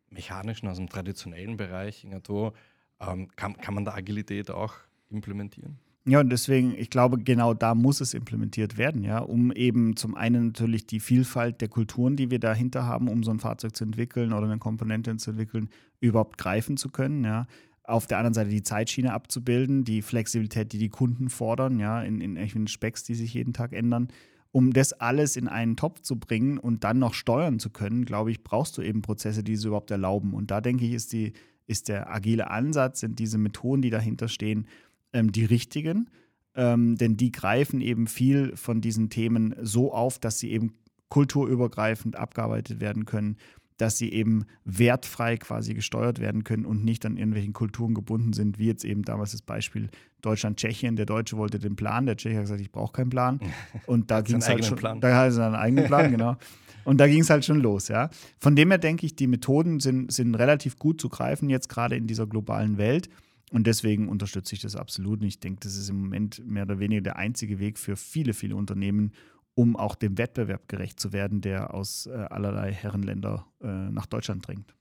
mechanischen, 0.09 0.69
aus 0.69 0.79
dem 0.79 0.89
traditionellen 0.89 1.59
Bereich, 1.59 2.03
irgendwo, 2.03 2.55
ähm, 2.99 3.29
kann, 3.37 3.59
kann 3.59 3.75
man 3.75 3.85
da 3.85 3.93
Agilität 3.93 4.51
auch 4.51 4.73
implementieren? 5.11 5.79
Ja, 6.05 6.19
und 6.19 6.31
deswegen, 6.31 6.75
ich 6.77 6.91
glaube, 6.91 7.19
genau 7.19 7.55
da 7.55 7.77
muss 7.77 8.01
es 8.01 8.13
implementiert 8.13 8.77
werden, 8.77 9.05
ja, 9.05 9.19
um 9.21 9.53
eben 9.53 9.95
zum 9.95 10.17
einen 10.17 10.47
natürlich 10.47 10.85
die 10.85 10.99
Vielfalt 10.99 11.61
der 11.61 11.69
Kulturen, 11.69 12.17
die 12.17 12.29
wir 12.29 12.41
dahinter 12.41 12.85
haben, 12.87 13.07
um 13.09 13.23
so 13.23 13.31
ein 13.31 13.39
Fahrzeug 13.39 13.77
zu 13.77 13.85
entwickeln 13.85 14.33
oder 14.33 14.47
eine 14.47 14.59
Komponente 14.59 15.17
zu 15.17 15.31
entwickeln, 15.31 15.69
überhaupt 16.01 16.39
greifen 16.39 16.77
zu 16.77 16.89
können, 16.89 17.25
ja. 17.25 17.47
Auf 17.85 18.07
der 18.07 18.19
anderen 18.19 18.35
Seite 18.35 18.51
die 18.51 18.63
Zeitschiene 18.63 19.13
abzubilden, 19.13 19.85
die 19.85 20.03
Flexibilität, 20.03 20.73
die 20.73 20.79
die 20.79 20.89
Kunden 20.89 21.29
fordern, 21.31 21.79
ja, 21.79 22.03
in, 22.03 22.21
in, 22.21 22.37
in 22.37 22.67
Specks, 22.67 23.05
die 23.05 23.15
sich 23.15 23.35
jeden 23.35 23.53
Tag 23.53 23.73
ändern. 23.73 24.09
Um 24.51 24.73
das 24.73 24.93
alles 24.93 25.37
in 25.37 25.49
einen 25.49 25.77
Topf 25.77 26.01
zu 26.01 26.19
bringen 26.19 26.59
und 26.59 26.85
dann 26.85 26.99
noch 26.99 27.15
steuern 27.15 27.59
zu 27.59 27.71
können, 27.71 28.05
glaube 28.05 28.31
ich, 28.31 28.45
brauchst 28.45 28.77
du 28.77 28.83
eben 28.83 29.03
Prozesse, 29.03 29.43
die 29.43 29.55
es 29.55 29.65
überhaupt 29.65 29.91
erlauben. 29.91 30.35
Und 30.35 30.51
da 30.51 30.61
denke 30.61 30.85
ich, 30.85 30.93
ist, 30.93 31.13
die, 31.13 31.33
ist 31.67 31.89
der 31.89 32.13
agile 32.13 32.51
Ansatz, 32.51 33.01
sind 33.01 33.19
diese 33.19 33.39
Methoden, 33.39 33.83
die 33.83 33.91
dahinter 33.91 34.29
stehen, 34.29 34.67
ähm, 35.13 35.33
die 35.33 35.45
richtigen, 35.45 36.11
ähm, 36.55 36.97
denn 36.97 37.17
die 37.17 37.33
greifen 37.33 37.81
eben 37.81 38.07
viel 38.07 38.57
von 38.57 38.81
diesen 38.81 39.11
Themen 39.11 39.55
so 39.61 39.93
auf, 39.93 40.19
dass 40.19 40.39
sie 40.39 40.51
eben 40.51 40.75
kulturübergreifend 41.09 42.17
abgearbeitet 42.17 42.81
werden 42.81 43.05
können, 43.05 43.37
dass 43.83 43.99
sie 43.99 44.13
eben 44.13 44.45
wertfrei 44.65 45.37
quasi 45.37 45.75
gesteuert 45.75 46.21
werden 46.21 46.45
können 46.45 46.65
und 46.65 46.85
nicht 46.85 47.05
an 47.05 47.17
irgendwelchen 47.17 47.53
Kulturen 47.53 47.95
gebunden 47.95 48.33
sind, 48.33 48.59
wie 48.59 48.67
jetzt 48.67 48.85
eben 48.85 49.03
damals 49.03 49.33
das 49.33 49.43
Beispiel 49.43 49.89
Deutschland-Tschechien. 50.21 50.95
Der 50.97 51.07
Deutsche 51.07 51.37
wollte 51.37 51.59
den 51.59 51.75
Plan, 51.75 52.07
der 52.07 52.17
Tscheche 52.17 52.37
hat 52.37 52.45
gesagt, 52.45 52.61
ich 52.61 52.71
brauche 52.71 52.93
keinen 52.93 53.11
Plan. 53.11 53.41
Und 53.87 54.11
da 54.11 54.21
ging 54.21 54.37
es 54.37 54.49
halt 54.49 54.65
schon, 54.65 54.79
Plan. 54.79 55.01
da 55.01 55.17
hat 55.17 55.33
er 55.35 55.47
einen 55.47 55.55
eigenen 55.57 55.87
Plan, 55.87 56.11
genau. 56.13 56.37
Und 56.85 56.99
da 56.99 57.07
ging 57.07 57.21
es 57.21 57.31
halt 57.31 57.45
schon 57.45 57.61
los, 57.61 57.89
ja. 57.89 58.11
Von 58.39 58.57
dem 58.57 58.71
her 58.71 58.79
denke 58.79 59.07
ich, 59.07 59.17
die 59.17 59.27
Methoden 59.27 59.81
sind, 59.81 60.13
sind 60.13 60.35
relativ 60.35 60.79
gut 60.79 61.01
zu 61.01 61.09
greifen, 61.09 61.49
jetzt 61.49 61.69
gerade 61.69 61.97
in 61.97 62.07
dieser 62.07 62.27
globalen 62.27 62.79
Welt. 62.79 63.09
Und 63.53 63.67
deswegen 63.67 64.09
unterstütze 64.09 64.55
ich 64.55 64.63
das 64.63 64.77
absolut. 64.77 65.21
Und 65.21 65.27
ich 65.27 65.39
denke, 65.39 65.61
das 65.61 65.77
ist 65.77 65.91
im 65.91 66.01
Moment 66.01 66.43
mehr 66.47 66.63
oder 66.63 66.79
weniger 66.79 67.03
der 67.03 67.17
einzige 67.17 67.59
Weg 67.59 67.79
für 67.79 67.97
viele, 67.97 68.33
viele 68.33 68.57
Unternehmen, 68.57 69.13
um 69.55 69.77
auch 69.77 69.95
dem 69.95 70.17
Wettbewerb 70.17 70.69
gerecht 70.69 70.99
zu 70.99 71.13
werden, 71.13 71.43
der 71.43 71.75
aus 71.75 72.07
äh, 72.07 72.13
allerlei 72.13 72.73
Herrenländer 72.73 73.47
äh, 73.61 73.67
nach 73.67 74.07
Deutschland 74.07 74.49
dringt. 74.49 74.75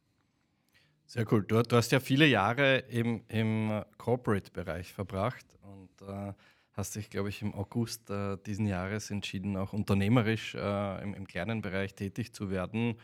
Sehr 1.06 1.30
cool. 1.34 1.44
Du, 1.44 1.62
du, 1.62 1.76
hast 1.76 1.92
ja 1.92 2.00
viele 2.00 2.26
Jahre 2.26 2.78
im, 2.78 3.24
im 3.28 3.84
Corporate-Bereich 3.98 4.94
verbracht 4.94 5.46
und 5.64 6.08
äh, 6.08 6.32
hast 6.72 6.96
dich, 6.96 7.10
glaube 7.10 7.28
ich, 7.28 7.42
im 7.42 7.54
August 7.54 8.10
äh, 8.10 8.38
diesen 8.46 8.68
Jahres 8.68 9.12
entschieden, 9.12 9.58
auch 9.58 9.74
unternehmerisch 9.74 10.56
äh, 10.56 11.04
im, 11.04 11.14
im, 11.14 11.28
kleinen 11.28 11.62
Bereich 11.62 11.96
tätig 11.96 12.34
zu 12.34 12.50
werden. 12.50 12.96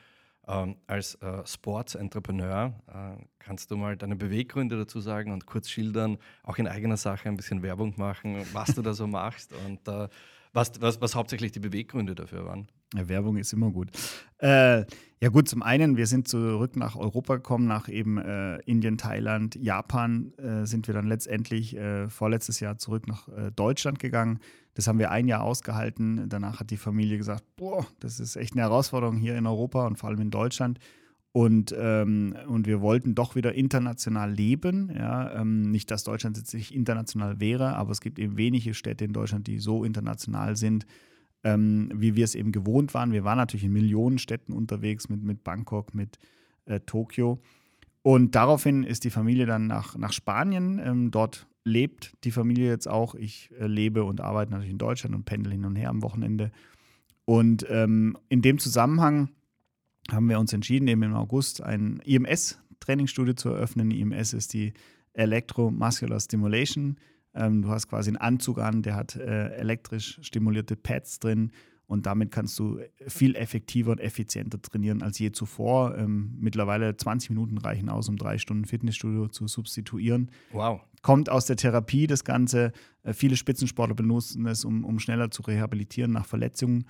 Ähm, 0.50 0.78
als 0.88 1.16
äh, 1.16 1.46
Sports-Entrepreneur 1.46 2.74
äh, 2.88 3.22
kannst 3.40 3.70
du 3.70 3.76
mal 3.76 3.98
deine 3.98 4.16
Beweggründe 4.16 4.78
dazu 4.78 5.02
sagen 5.02 5.34
und 5.34 5.46
kurz 5.46 5.70
schildern, 5.70 6.18
auch 6.44 6.58
in 6.58 6.68
eigener 6.68 6.96
Sache 6.96 7.28
ein 7.28 7.36
bisschen 7.36 7.64
Werbung 7.64 7.94
machen, 7.98 8.46
was 8.54 8.74
du 8.74 8.82
da 8.82 8.94
so 8.94 9.08
machst 9.08 9.52
und 9.66 9.86
äh, 9.90 10.08
was, 10.54 10.80
was, 10.80 11.02
was 11.02 11.16
hauptsächlich 11.16 11.52
die 11.52 11.60
Beweggründe 11.60 12.16
dafür 12.16 12.46
waren. 12.46 12.68
Werbung 12.96 13.38
ist 13.38 13.54
immer 13.54 13.72
gut. 13.72 13.90
Äh, 14.40 14.86
ja 15.20 15.30
gut, 15.30 15.50
zum 15.50 15.64
einen, 15.64 15.98
wir 15.98 16.06
sind 16.06 16.28
zurück 16.28 16.76
nach 16.76 16.96
Europa 16.96 17.38
gekommen, 17.38 17.66
nach 17.66 17.90
eben 17.90 18.18
äh, 18.20 18.58
Indien, 18.60 18.98
Thailand, 18.98 19.56
Japan 19.56 20.32
äh, 20.38 20.66
sind 20.66 20.88
wir 20.88 20.94
dann 20.94 21.08
letztendlich 21.08 21.76
äh, 21.76 22.08
vorletztes 22.08 22.60
Jahr 22.60 22.78
zurück 22.78 23.08
nach 23.08 23.28
äh, 23.30 23.52
Deutschland 23.52 23.98
gegangen. 23.98 24.40
Das 24.76 24.88
haben 24.88 25.00
wir 25.00 25.10
ein 25.10 25.28
Jahr 25.28 25.42
ausgehalten. 25.42 26.30
Danach 26.30 26.60
hat 26.60 26.70
die 26.70 26.78
Familie 26.78 27.18
gesagt, 27.18 27.44
boah, 27.56 27.88
das 28.00 28.20
ist 28.20 28.36
echt 28.36 28.54
eine 28.54 28.62
Herausforderung 28.62 29.18
hier 29.18 29.36
in 29.36 29.48
Europa 29.48 29.88
und 29.88 29.98
vor 29.98 30.10
allem 30.10 30.22
in 30.22 30.30
Deutschland. 30.30 30.78
Und, 31.32 31.76
ähm, 31.78 32.36
und 32.48 32.68
wir 32.68 32.82
wollten 32.82 33.16
doch 33.16 33.36
wieder 33.36 33.54
international 33.54 34.32
leben. 34.32 34.92
Ja? 34.96 35.42
Ähm, 35.42 35.72
nicht, 35.72 35.90
dass 35.90 36.04
Deutschland 36.04 36.38
jetzt 36.38 36.54
nicht 36.54 36.74
international 36.74 37.40
wäre, 37.40 37.76
aber 37.76 37.92
es 37.92 38.02
gibt 38.02 38.20
eben 38.20 38.38
wenige 38.38 38.76
Städte 38.76 39.06
in 39.06 39.14
Deutschland, 39.14 39.48
die 39.48 39.58
so 39.58 39.84
international 39.84 40.56
sind, 40.56 40.86
ähm, 41.44 41.92
wie 41.94 42.16
wir 42.16 42.24
es 42.24 42.36
eben 42.36 42.52
gewohnt 42.52 42.94
waren. 42.94 43.12
Wir 43.12 43.24
waren 43.24 43.38
natürlich 43.38 43.66
in 43.66 43.74
Millionen 43.74 44.18
Städten 44.18 44.54
unterwegs 44.54 45.10
mit, 45.10 45.24
mit 45.24 45.44
Bangkok, 45.44 45.94
mit 45.94 46.20
äh, 46.66 46.80
Tokio. 46.82 47.40
Und 48.02 48.36
daraufhin 48.36 48.84
ist 48.84 49.04
die 49.04 49.10
Familie 49.10 49.46
dann 49.46 49.68
nach, 49.68 49.98
nach 49.98 50.14
Spanien. 50.14 50.80
Ähm, 50.84 51.12
dort 51.12 51.48
lebt 51.64 52.14
die 52.24 52.32
Familie 52.32 52.70
jetzt 52.70 52.88
auch. 52.88 53.16
Ich 53.16 53.52
äh, 53.60 53.68
lebe 53.68 54.04
und 54.04 54.22
arbeite 54.22 54.52
natürlich 54.52 54.72
in 54.72 54.78
Deutschland 54.78 55.16
und 55.16 55.26
pendel 55.26 55.52
hin 55.52 55.66
und 55.66 55.76
her 55.76 55.90
am 55.90 56.02
Wochenende. 56.02 56.52
Und 57.26 57.66
ähm, 57.70 58.18
in 58.30 58.42
dem 58.42 58.58
Zusammenhang 58.58 59.30
haben 60.10 60.30
wir 60.30 60.40
uns 60.40 60.54
entschieden, 60.54 60.88
eben 60.88 61.04
im 61.04 61.14
August 61.14 61.62
ein 61.62 62.00
IMS-Trainingsstudio 62.06 63.34
zu 63.34 63.50
eröffnen. 63.50 63.92
IMS 63.92 64.34
ist 64.34 64.54
die 64.54 64.74
Electromuscular 65.14 66.20
Stimulation 66.20 66.98
ähm, 67.38 67.62
du 67.62 67.70
hast 67.70 67.88
quasi 67.88 68.10
einen 68.10 68.18
Anzug 68.18 68.60
an, 68.60 68.82
der 68.82 68.96
hat 68.96 69.16
äh, 69.16 69.50
elektrisch 69.56 70.20
stimulierte 70.22 70.76
Pads 70.76 71.20
drin 71.20 71.52
und 71.88 72.06
damit 72.06 72.32
kannst 72.32 72.60
du 72.60 72.80
viel 73.08 73.36
effektiver 73.36 73.92
und 73.92 74.02
effizienter 74.02 74.62
trainieren 74.62 75.02
als 75.02 75.20
je 75.20 75.32
zuvor. 75.32 75.98
Ähm, 75.98 76.36
mittlerweile 76.38 76.98
20 76.98 77.30
Minuten 77.30 77.58
reichen 77.58 77.88
aus, 77.88 78.10
um 78.10 78.18
drei 78.18 78.38
Stunden 78.38 78.66
Fitnessstudio 78.66 79.30
zu 79.30 79.48
substituieren. 79.48 80.30
Wow. 80.52 80.82
Kommt 81.02 81.30
aus 81.30 81.46
der 81.46 81.56
Therapie 81.56 82.06
das 82.06 82.26
Ganze. 82.26 82.74
Äh, 83.04 83.14
viele 83.14 83.38
Spitzensportler 83.38 83.96
benutzen 83.96 84.46
es, 84.48 84.66
um, 84.66 84.84
um 84.84 85.00
schneller 85.00 85.32
zu 85.32 85.44
rehabilitieren 85.44 86.12
nach 86.12 86.26
Verletzungen. 86.26 86.84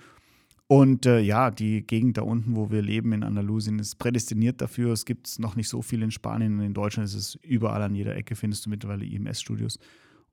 Und 0.66 1.06
äh, 1.06 1.20
ja, 1.20 1.52
die 1.52 1.86
Gegend 1.86 2.18
da 2.18 2.22
unten, 2.22 2.56
wo 2.56 2.70
wir 2.70 2.82
leben 2.82 3.12
in 3.12 3.22
Andalusien, 3.22 3.78
ist 3.78 3.98
prädestiniert 3.98 4.60
dafür. 4.60 4.92
Es 4.92 5.04
gibt 5.04 5.28
es 5.28 5.38
noch 5.38 5.54
nicht 5.54 5.68
so 5.68 5.80
viel 5.80 6.02
in 6.02 6.10
Spanien 6.10 6.58
und 6.58 6.64
in 6.64 6.74
Deutschland 6.74 7.08
ist 7.08 7.14
es 7.14 7.36
überall 7.36 7.82
an 7.82 7.94
jeder 7.94 8.16
Ecke, 8.16 8.34
findest 8.34 8.66
du 8.66 8.70
mittlerweile 8.70 9.04
IMS-Studios. 9.04 9.78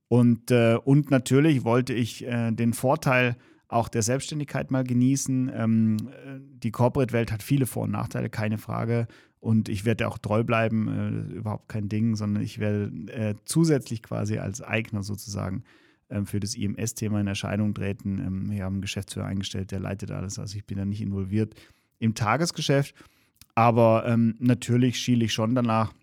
Und, 0.07 0.51
äh, 0.51 0.77
und 0.83 1.11
natürlich 1.11 1.63
wollte 1.63 1.93
ich 1.93 2.25
äh, 2.25 2.51
den 2.51 2.73
Vorteil 2.73 3.35
auch 3.67 3.89
der 3.89 4.03
Selbstständigkeit 4.03 4.71
mal 4.71 4.83
genießen. 4.83 5.51
Ähm, 5.53 5.97
äh, 6.09 6.39
die 6.39 6.71
Corporate-Welt 6.71 7.31
hat 7.31 7.43
viele 7.43 7.65
Vor- 7.65 7.83
und 7.83 7.91
Nachteile, 7.91 8.29
keine 8.29 8.57
Frage. 8.57 9.07
Und 9.39 9.69
ich 9.69 9.85
werde 9.85 10.07
auch 10.07 10.17
treu 10.17 10.43
bleiben, 10.43 10.87
äh, 10.87 11.35
überhaupt 11.35 11.69
kein 11.69 11.89
Ding, 11.89 12.15
sondern 12.15 12.43
ich 12.43 12.59
werde 12.59 12.91
äh, 13.11 13.35
zusätzlich 13.45 14.01
quasi 14.01 14.37
als 14.37 14.61
Eigner 14.61 15.03
sozusagen 15.03 15.63
ähm, 16.09 16.25
für 16.25 16.39
das 16.39 16.55
IMS-Thema 16.55 17.19
in 17.21 17.27
Erscheinung 17.27 17.73
treten. 17.73 18.19
Ähm, 18.19 18.51
wir 18.51 18.63
haben 18.63 18.75
einen 18.75 18.81
Geschäftsführer 18.81 19.25
eingestellt, 19.25 19.71
der 19.71 19.79
leitet 19.79 20.11
alles. 20.11 20.39
Also 20.39 20.57
ich 20.57 20.65
bin 20.65 20.77
da 20.77 20.85
nicht 20.85 21.01
involviert 21.01 21.55
im 21.99 22.13
Tagesgeschäft. 22.15 22.95
Aber 23.55 24.05
ähm, 24.05 24.35
natürlich 24.39 24.99
schiele 24.99 25.25
ich 25.25 25.33
schon 25.33 25.55
danach, 25.55 25.93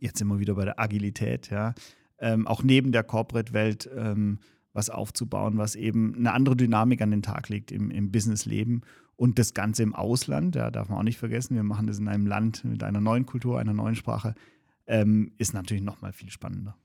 jetzt 0.00 0.20
immer 0.20 0.38
wieder 0.38 0.54
bei 0.54 0.64
der 0.64 0.78
Agilität, 0.78 1.50
ja, 1.50 1.74
ähm, 2.20 2.46
auch 2.46 2.62
neben 2.62 2.92
der 2.92 3.04
Corporate-Welt 3.04 3.88
ähm, 3.96 4.38
was 4.72 4.90
aufzubauen, 4.90 5.58
was 5.58 5.74
eben 5.74 6.14
eine 6.14 6.32
andere 6.32 6.56
Dynamik 6.56 7.02
an 7.02 7.10
den 7.10 7.22
Tag 7.22 7.48
legt 7.48 7.72
im, 7.72 7.90
im 7.90 8.12
Businessleben 8.12 8.82
und 9.16 9.38
das 9.38 9.52
Ganze 9.52 9.82
im 9.82 9.94
Ausland, 9.94 10.54
ja, 10.54 10.70
darf 10.70 10.88
man 10.88 10.98
auch 10.98 11.02
nicht 11.02 11.18
vergessen, 11.18 11.56
wir 11.56 11.64
machen 11.64 11.88
das 11.88 11.98
in 11.98 12.08
einem 12.08 12.26
Land 12.26 12.64
mit 12.64 12.84
einer 12.84 13.00
neuen 13.00 13.26
Kultur, 13.26 13.58
einer 13.58 13.74
neuen 13.74 13.96
Sprache, 13.96 14.34
ähm, 14.86 15.32
ist 15.38 15.54
natürlich 15.54 15.82
nochmal 15.82 16.12
viel 16.12 16.30
spannender. 16.30 16.76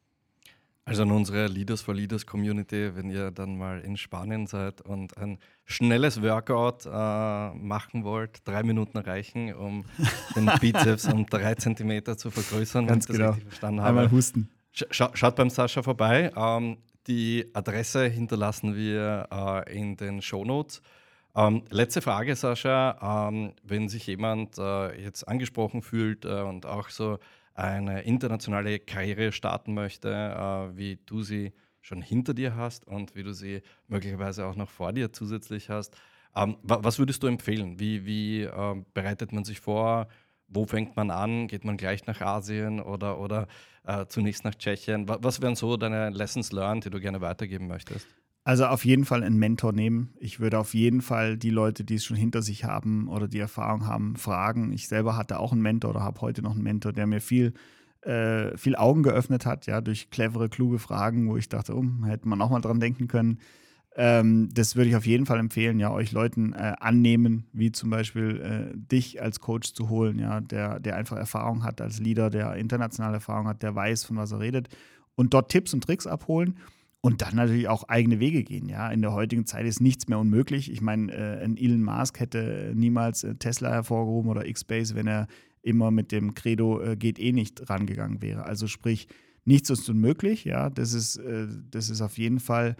Also 0.85 1.03
an 1.03 1.11
unsere 1.11 1.47
Leaders 1.47 1.81
for 1.81 1.93
Leaders 1.93 2.25
Community, 2.25 2.93
wenn 2.95 3.09
ihr 3.09 3.31
dann 3.31 3.57
mal 3.57 3.79
in 3.79 3.95
Spanien 3.95 4.47
seid 4.47 4.81
und 4.81 5.17
ein 5.17 5.37
schnelles 5.63 6.21
Workout 6.21 6.85
äh, 6.85 7.55
machen 7.55 8.03
wollt, 8.03 8.45
drei 8.45 8.63
Minuten 8.63 8.97
reichen, 8.97 9.53
um 9.53 9.85
den 10.35 10.45
Bizeps 10.59 11.05
um 11.05 11.25
drei 11.25 11.55
Zentimeter 11.55 12.17
zu 12.17 12.31
vergrößern, 12.31 12.87
Ganz 12.87 13.07
wenn 13.07 13.15
ich 13.15 13.19
genau. 13.19 13.29
das 13.29 13.37
richtig 13.37 13.49
verstanden 13.49 13.79
habe. 13.81 13.89
Einmal 13.89 14.11
husten. 14.11 14.49
Scha 14.73 15.12
schaut 15.13 15.36
beim 15.36 15.51
Sascha 15.51 15.83
vorbei. 15.83 16.31
Ähm, 16.36 16.77
die 17.05 17.49
Adresse 17.53 18.07
hinterlassen 18.07 18.75
wir 18.75 19.27
äh, 19.31 19.77
in 19.79 19.95
den 19.97 20.21
Shownotes. 20.21 20.81
Ähm, 21.36 21.63
letzte 21.69 22.01
Frage, 22.01 22.36
Sascha. 22.36 23.27
Ähm, 23.29 23.53
wenn 23.63 23.88
sich 23.88 24.07
jemand 24.07 24.57
äh, 24.57 24.99
jetzt 24.99 25.27
angesprochen 25.27 25.83
fühlt 25.83 26.25
äh, 26.25 26.41
und 26.41 26.65
auch 26.65 26.89
so 26.89 27.19
eine 27.53 28.01
internationale 28.01 28.79
Karriere 28.79 29.31
starten 29.31 29.75
möchte, 29.75 30.09
äh, 30.09 30.75
wie 30.75 30.99
du 31.05 31.21
sie 31.21 31.53
schon 31.81 32.01
hinter 32.01 32.33
dir 32.33 32.55
hast 32.55 32.88
und 32.88 33.15
wie 33.15 33.23
du 33.23 33.33
sie 33.33 33.62
möglicherweise 33.88 34.45
auch 34.47 34.55
noch 34.55 34.69
vor 34.69 34.91
dir 34.91 35.13
zusätzlich 35.13 35.69
hast, 35.69 35.95
ähm, 36.36 36.57
was 36.63 36.97
würdest 36.97 37.21
du 37.21 37.27
empfehlen? 37.27 37.79
Wie, 37.79 38.05
wie 38.05 38.41
ähm, 38.41 38.86
bereitet 38.93 39.33
man 39.33 39.43
sich 39.43 39.59
vor? 39.59 40.07
Wo 40.53 40.65
fängt 40.65 40.95
man 40.95 41.11
an? 41.11 41.47
Geht 41.47 41.65
man 41.65 41.77
gleich 41.77 42.05
nach 42.05 42.21
Asien 42.21 42.79
oder, 42.79 43.19
oder 43.19 43.47
äh, 43.85 44.05
zunächst 44.07 44.43
nach 44.43 44.55
Tschechien? 44.55 45.07
Was 45.07 45.41
wären 45.41 45.55
so 45.55 45.77
deine 45.77 46.09
Lessons 46.09 46.51
learned, 46.51 46.85
die 46.85 46.89
du 46.89 46.99
gerne 46.99 47.21
weitergeben 47.21 47.67
möchtest? 47.67 48.07
Also 48.45 48.65
auf 48.65 48.83
jeden 48.83 49.05
Fall 49.05 49.23
einen 49.23 49.37
Mentor 49.37 49.71
nehmen. 49.71 50.13
Ich 50.19 50.41
würde 50.41 50.59
auf 50.59 50.73
jeden 50.73 51.01
Fall 51.01 51.37
die 51.37 51.49
Leute, 51.49 51.85
die 51.85 51.95
es 51.95 52.03
schon 52.03 52.17
hinter 52.17 52.41
sich 52.41 52.65
haben 52.65 53.07
oder 53.07 53.29
die 53.29 53.39
Erfahrung 53.39 53.87
haben, 53.87 54.17
fragen. 54.17 54.73
Ich 54.73 54.89
selber 54.89 55.15
hatte 55.15 55.39
auch 55.39 55.53
einen 55.53 55.61
Mentor 55.61 55.91
oder 55.91 56.01
habe 56.01 56.19
heute 56.19 56.41
noch 56.41 56.51
einen 56.51 56.63
Mentor, 56.63 56.91
der 56.91 57.07
mir 57.07 57.21
viel, 57.21 57.53
äh, 58.01 58.57
viel 58.57 58.75
Augen 58.75 59.01
geöffnet 59.01 59.45
hat, 59.45 59.65
ja, 59.65 59.79
durch 59.79 60.09
clevere, 60.09 60.49
kluge 60.49 60.77
Fragen, 60.77 61.29
wo 61.29 61.37
ich 61.37 61.47
dachte, 61.47 61.73
oh, 61.73 61.85
hätte 62.05 62.27
man 62.27 62.41
auch 62.41 62.49
mal 62.49 62.59
dran 62.59 62.81
denken 62.81 63.07
können. 63.07 63.39
Ähm, 63.95 64.49
das 64.51 64.75
würde 64.75 64.89
ich 64.89 64.95
auf 64.95 65.06
jeden 65.06 65.25
Fall 65.25 65.39
empfehlen, 65.39 65.79
ja, 65.79 65.91
euch 65.91 66.12
Leuten 66.12 66.53
äh, 66.53 66.73
annehmen, 66.79 67.45
wie 67.53 67.71
zum 67.71 67.91
Beispiel 67.91 68.41
äh, 68.41 68.75
dich 68.75 69.21
als 69.21 69.39
Coach 69.39 69.73
zu 69.73 69.89
holen, 69.89 70.17
ja, 70.17 70.41
der, 70.41 70.79
der 70.79 70.95
einfach 70.95 71.17
Erfahrung 71.17 71.63
hat 71.63 71.79
als 71.79 71.99
Leader, 71.99 72.32
der 72.32 72.56
internationale 72.56 73.15
Erfahrung 73.15 73.47
hat, 73.47 73.62
der 73.62 73.75
weiß, 73.75 74.03
von 74.06 74.17
was 74.17 74.32
er 74.32 74.39
redet 74.39 74.69
und 75.15 75.34
dort 75.34 75.51
Tipps 75.51 75.73
und 75.73 75.84
Tricks 75.84 76.08
abholen 76.08 76.58
und 77.01 77.21
dann 77.21 77.36
natürlich 77.36 77.67
auch 77.67 77.88
eigene 77.89 78.19
Wege 78.19 78.43
gehen. 78.43 78.69
Ja, 78.69 78.89
in 78.89 79.01
der 79.01 79.13
heutigen 79.13 79.45
Zeit 79.45 79.65
ist 79.65 79.82
nichts 79.82 80.08
mehr 80.08 80.17
unmöglich. 80.17 80.71
Ich 80.71 80.82
meine, 80.82 81.12
äh, 81.12 81.43
ein 81.43 81.58
Elon 81.58 81.84
Musk 81.84 82.19
hätte 82.19 82.71
niemals 82.75 83.23
äh, 83.23 83.36
Tesla 83.36 83.69
hervorgehoben 83.69 84.32
oder 84.32 84.47
X-Base, 84.47 84.95
wenn 84.95 85.08
er 85.08 85.27
immer 85.62 85.91
mit 85.91 86.12
dem 86.12 86.34
Credo 86.34 86.82
äh, 86.82 86.95
geht 86.95 87.19
eh 87.19 87.32
nicht 87.32 87.69
rangegangen 87.69 88.21
wäre. 88.21 88.45
Also 88.45 88.67
sprich, 88.67 89.08
nichts 89.45 89.69
ist 89.69 89.89
unmöglich. 89.89 90.45
Ja, 90.45 90.69
das 90.69 90.93
ist, 90.93 91.17
äh, 91.17 91.47
das 91.69 91.89
ist 91.89 92.01
auf 92.01 92.17
jeden 92.17 92.39
Fall 92.39 92.75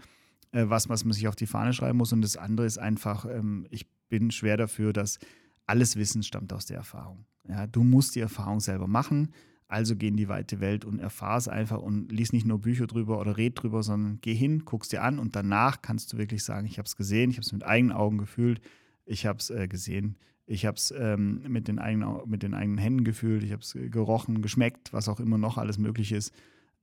äh, 0.54 0.70
was, 0.70 0.88
was 0.88 1.04
man 1.04 1.12
sich 1.12 1.28
auf 1.28 1.36
die 1.36 1.46
Fahne 1.46 1.72
schreiben 1.72 1.98
muss. 1.98 2.12
Und 2.12 2.22
das 2.22 2.36
andere 2.36 2.66
ist 2.66 2.78
einfach, 2.78 3.26
ähm, 3.26 3.66
ich 3.70 3.86
bin 4.08 4.30
schwer 4.30 4.56
dafür, 4.56 4.92
dass 4.92 5.18
alles 5.66 5.96
Wissen 5.96 6.22
stammt 6.22 6.52
aus 6.52 6.66
der 6.66 6.76
Erfahrung. 6.76 7.26
Ja, 7.48 7.66
du 7.66 7.82
musst 7.82 8.14
die 8.14 8.20
Erfahrung 8.20 8.60
selber 8.60 8.86
machen. 8.86 9.32
Also 9.66 9.96
geh 9.96 10.08
in 10.08 10.16
die 10.16 10.28
weite 10.28 10.60
Welt 10.60 10.84
und 10.84 11.00
erfahr 11.00 11.38
es 11.38 11.48
einfach 11.48 11.80
und 11.80 12.12
lies 12.12 12.32
nicht 12.32 12.46
nur 12.46 12.60
Bücher 12.60 12.86
drüber 12.86 13.18
oder 13.18 13.36
red 13.36 13.60
drüber, 13.60 13.82
sondern 13.82 14.18
geh 14.20 14.34
hin, 14.34 14.64
guck's 14.64 14.90
dir 14.90 15.02
an 15.02 15.18
und 15.18 15.34
danach 15.34 15.82
kannst 15.82 16.12
du 16.12 16.18
wirklich 16.18 16.44
sagen, 16.44 16.66
ich 16.66 16.78
habe 16.78 16.86
es 16.86 16.96
gesehen, 16.96 17.30
ich 17.30 17.38
habe 17.38 17.46
es 17.46 17.52
mit 17.52 17.64
eigenen 17.64 17.96
Augen 17.96 18.18
gefühlt, 18.18 18.60
ich 19.06 19.26
habe 19.26 19.38
es 19.38 19.50
äh, 19.50 19.66
gesehen, 19.66 20.16
ich 20.46 20.66
habe 20.66 20.76
es 20.76 20.94
ähm, 20.96 21.42
mit, 21.48 21.66
den 21.66 21.78
eigenen, 21.78 22.18
mit 22.26 22.42
den 22.42 22.52
eigenen 22.54 22.78
Händen 22.78 23.04
gefühlt, 23.04 23.42
ich 23.42 23.52
habe 23.52 23.62
es 23.62 23.72
gerochen, 23.72 24.42
geschmeckt, 24.42 24.92
was 24.92 25.08
auch 25.08 25.18
immer 25.18 25.38
noch 25.38 25.56
alles 25.56 25.78
möglich 25.78 26.12
ist 26.12 26.32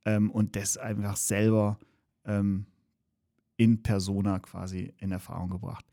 ähm, 0.05 0.31
und 0.31 0.55
das 0.55 0.77
einfach 0.77 1.17
selber 1.17 1.77
ähm, 2.25 2.65
in 3.62 3.84
Persona 3.84 4.39
quasi 4.39 4.91
in 4.97 5.12
Erfahrung 5.12 5.52
gebracht. 5.52 5.86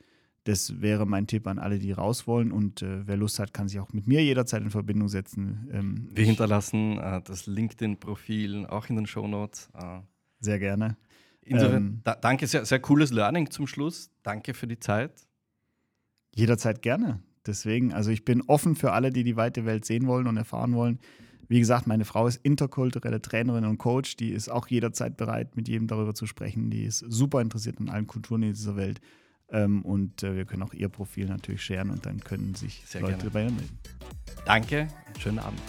Das 0.45 0.81
wäre 0.81 1.05
mein 1.05 1.27
Tipp 1.27 1.47
an 1.47 1.59
alle, 1.59 1.79
die 1.79 1.93
raus 1.93 2.27
wollen. 2.27 2.51
Und 2.51 2.81
äh, 2.81 3.07
wer 3.07 3.19
Lust 3.19 3.39
hat, 3.39 3.53
kann 3.53 3.69
sich 3.69 3.79
auch 3.79 3.93
mit 3.93 4.07
mir 4.07 4.25
jederzeit 4.25 4.63
in 4.63 4.71
Verbindung 4.71 5.09
setzen. 5.09 5.69
Ähm, 5.71 6.09
Wir 6.15 6.25
hinterlassen 6.25 6.99
äh, 6.99 7.21
das 7.23 7.47
LinkedIn-Profil 7.47 8.65
auch 8.65 8.89
in 8.89 8.97
den 8.97 9.07
Show 9.07 9.29
Notes. 9.29 9.69
Äh. 9.75 10.01
Sehr 10.41 10.59
gerne. 10.59 10.97
Insofern, 11.43 11.77
ähm, 11.77 12.01
da, 12.05 12.15
danke, 12.15 12.47
sehr, 12.47 12.65
sehr 12.65 12.81
cooles 12.81 13.11
Learning 13.11 13.51
zum 13.51 13.67
Schluss. 13.67 14.11
Danke 14.23 14.55
für 14.55 14.67
die 14.67 14.79
Zeit. 14.79 15.13
Jederzeit 16.35 16.81
gerne. 16.81 17.23
Deswegen, 17.47 17.93
also 17.93 18.11
ich 18.11 18.25
bin 18.25 18.41
offen 18.47 18.77
für 18.77 18.93
alle, 18.93 19.11
die 19.11 19.25
die 19.25 19.37
weite 19.37 19.67
Welt 19.67 19.85
sehen 19.85 20.07
wollen 20.07 20.27
und 20.27 20.39
erfahren 20.39 20.75
wollen. 20.75 21.01
Wie 21.49 21.59
gesagt, 21.59 21.87
meine 21.87 22.05
Frau 22.05 22.27
ist 22.27 22.37
interkulturelle 22.43 23.23
Trainerin 23.23 23.65
und 23.65 23.79
Coach. 23.79 24.17
Die 24.17 24.31
ist 24.31 24.51
auch 24.51 24.69
jederzeit 24.69 25.17
bereit, 25.17 25.57
mit 25.57 25.67
jedem 25.67 25.89
darüber 25.89 26.15
zu 26.15 26.27
sprechen. 26.27 26.71
Die 26.71 26.85
ist 26.85 26.99
super 26.99 27.41
interessiert 27.41 27.81
an 27.81 27.89
allen 27.89 28.07
Kulturen 28.07 28.43
in 28.43 28.53
dieser 28.53 28.77
Welt. 28.77 29.01
Ähm, 29.51 29.83
und 29.83 30.23
äh, 30.23 30.37
wir 30.37 30.45
können 30.45 30.63
auch 30.63 30.75
ihr 30.75 30.91
Profil 30.91 31.27
natürlich 31.27 31.63
scheren 31.63 31.91
und 31.91 32.05
dann 32.05 32.21
können 32.21 32.55
sich 32.55 32.83
Sehr 32.87 33.01
Leute 33.01 33.17
gerne. 33.17 33.31
bei 33.31 33.45
ihr 33.45 33.51
melden. 33.51 33.79
Danke, 34.45 34.89
schönen 35.19 35.39
Abend. 35.39 35.61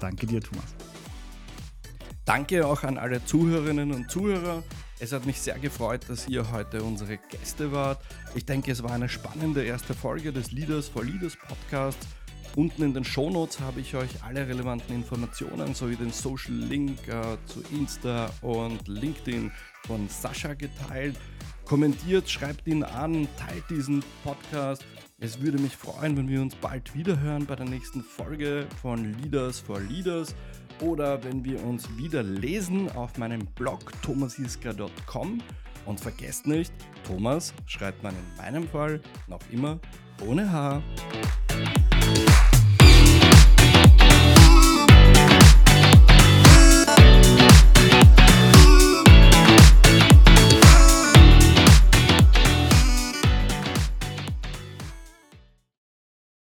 Danke 0.00 0.26
dir, 0.26 0.40
Thomas. 0.40 0.74
Danke 2.24 2.66
auch 2.66 2.82
an 2.82 2.98
alle 2.98 3.24
Zuhörerinnen 3.24 3.92
und 3.92 4.10
Zuhörer. 4.10 4.64
Es 4.98 5.12
hat 5.12 5.26
mich 5.26 5.40
sehr 5.40 5.58
gefreut, 5.58 6.04
dass 6.08 6.28
ihr 6.28 6.50
heute 6.52 6.82
unsere 6.82 7.16
Gäste 7.16 7.72
wart. 7.72 8.02
Ich 8.34 8.44
denke, 8.44 8.70
es 8.72 8.82
war 8.82 8.92
eine 8.92 9.08
spannende 9.08 9.64
erste 9.64 9.94
Folge 9.94 10.32
des 10.32 10.52
Leaders 10.52 10.88
for 10.88 11.04
Leaders 11.04 11.36
Podcasts. 11.36 12.06
Unten 12.56 12.82
in 12.82 12.94
den 12.94 13.04
Shownotes 13.04 13.60
habe 13.60 13.80
ich 13.80 13.94
euch 13.94 14.22
alle 14.22 14.46
relevanten 14.46 14.94
Informationen 14.94 15.74
sowie 15.74 15.96
den 15.96 16.10
Social 16.10 16.54
Link 16.54 17.06
äh, 17.06 17.36
zu 17.46 17.62
Insta 17.72 18.30
und 18.42 18.88
LinkedIn 18.88 19.52
von 19.86 20.08
Sascha 20.08 20.54
geteilt. 20.54 21.16
Kommentiert, 21.64 22.28
schreibt 22.28 22.66
ihn 22.66 22.82
an, 22.82 23.28
teilt 23.38 23.62
diesen 23.70 24.02
Podcast. 24.24 24.84
Es 25.20 25.40
würde 25.40 25.58
mich 25.58 25.76
freuen, 25.76 26.16
wenn 26.16 26.28
wir 26.28 26.42
uns 26.42 26.56
bald 26.56 26.92
wieder 26.94 27.20
hören 27.20 27.46
bei 27.46 27.54
der 27.54 27.66
nächsten 27.66 28.02
Folge 28.02 28.66
von 28.82 29.14
Leaders 29.22 29.60
for 29.60 29.78
Leaders 29.78 30.34
oder 30.80 31.22
wenn 31.22 31.44
wir 31.44 31.62
uns 31.62 31.88
wieder 31.96 32.22
lesen 32.24 32.90
auf 32.92 33.16
meinem 33.18 33.46
Blog 33.54 33.92
thomasiska.com. 34.02 35.40
Und 35.86 36.00
vergesst 36.00 36.46
nicht, 36.46 36.72
Thomas 37.06 37.54
schreibt 37.66 38.02
man 38.02 38.14
in 38.14 38.36
meinem 38.36 38.68
Fall 38.68 39.00
noch 39.28 39.40
immer 39.50 39.78
ohne 40.26 40.50
Haar. 40.50 40.82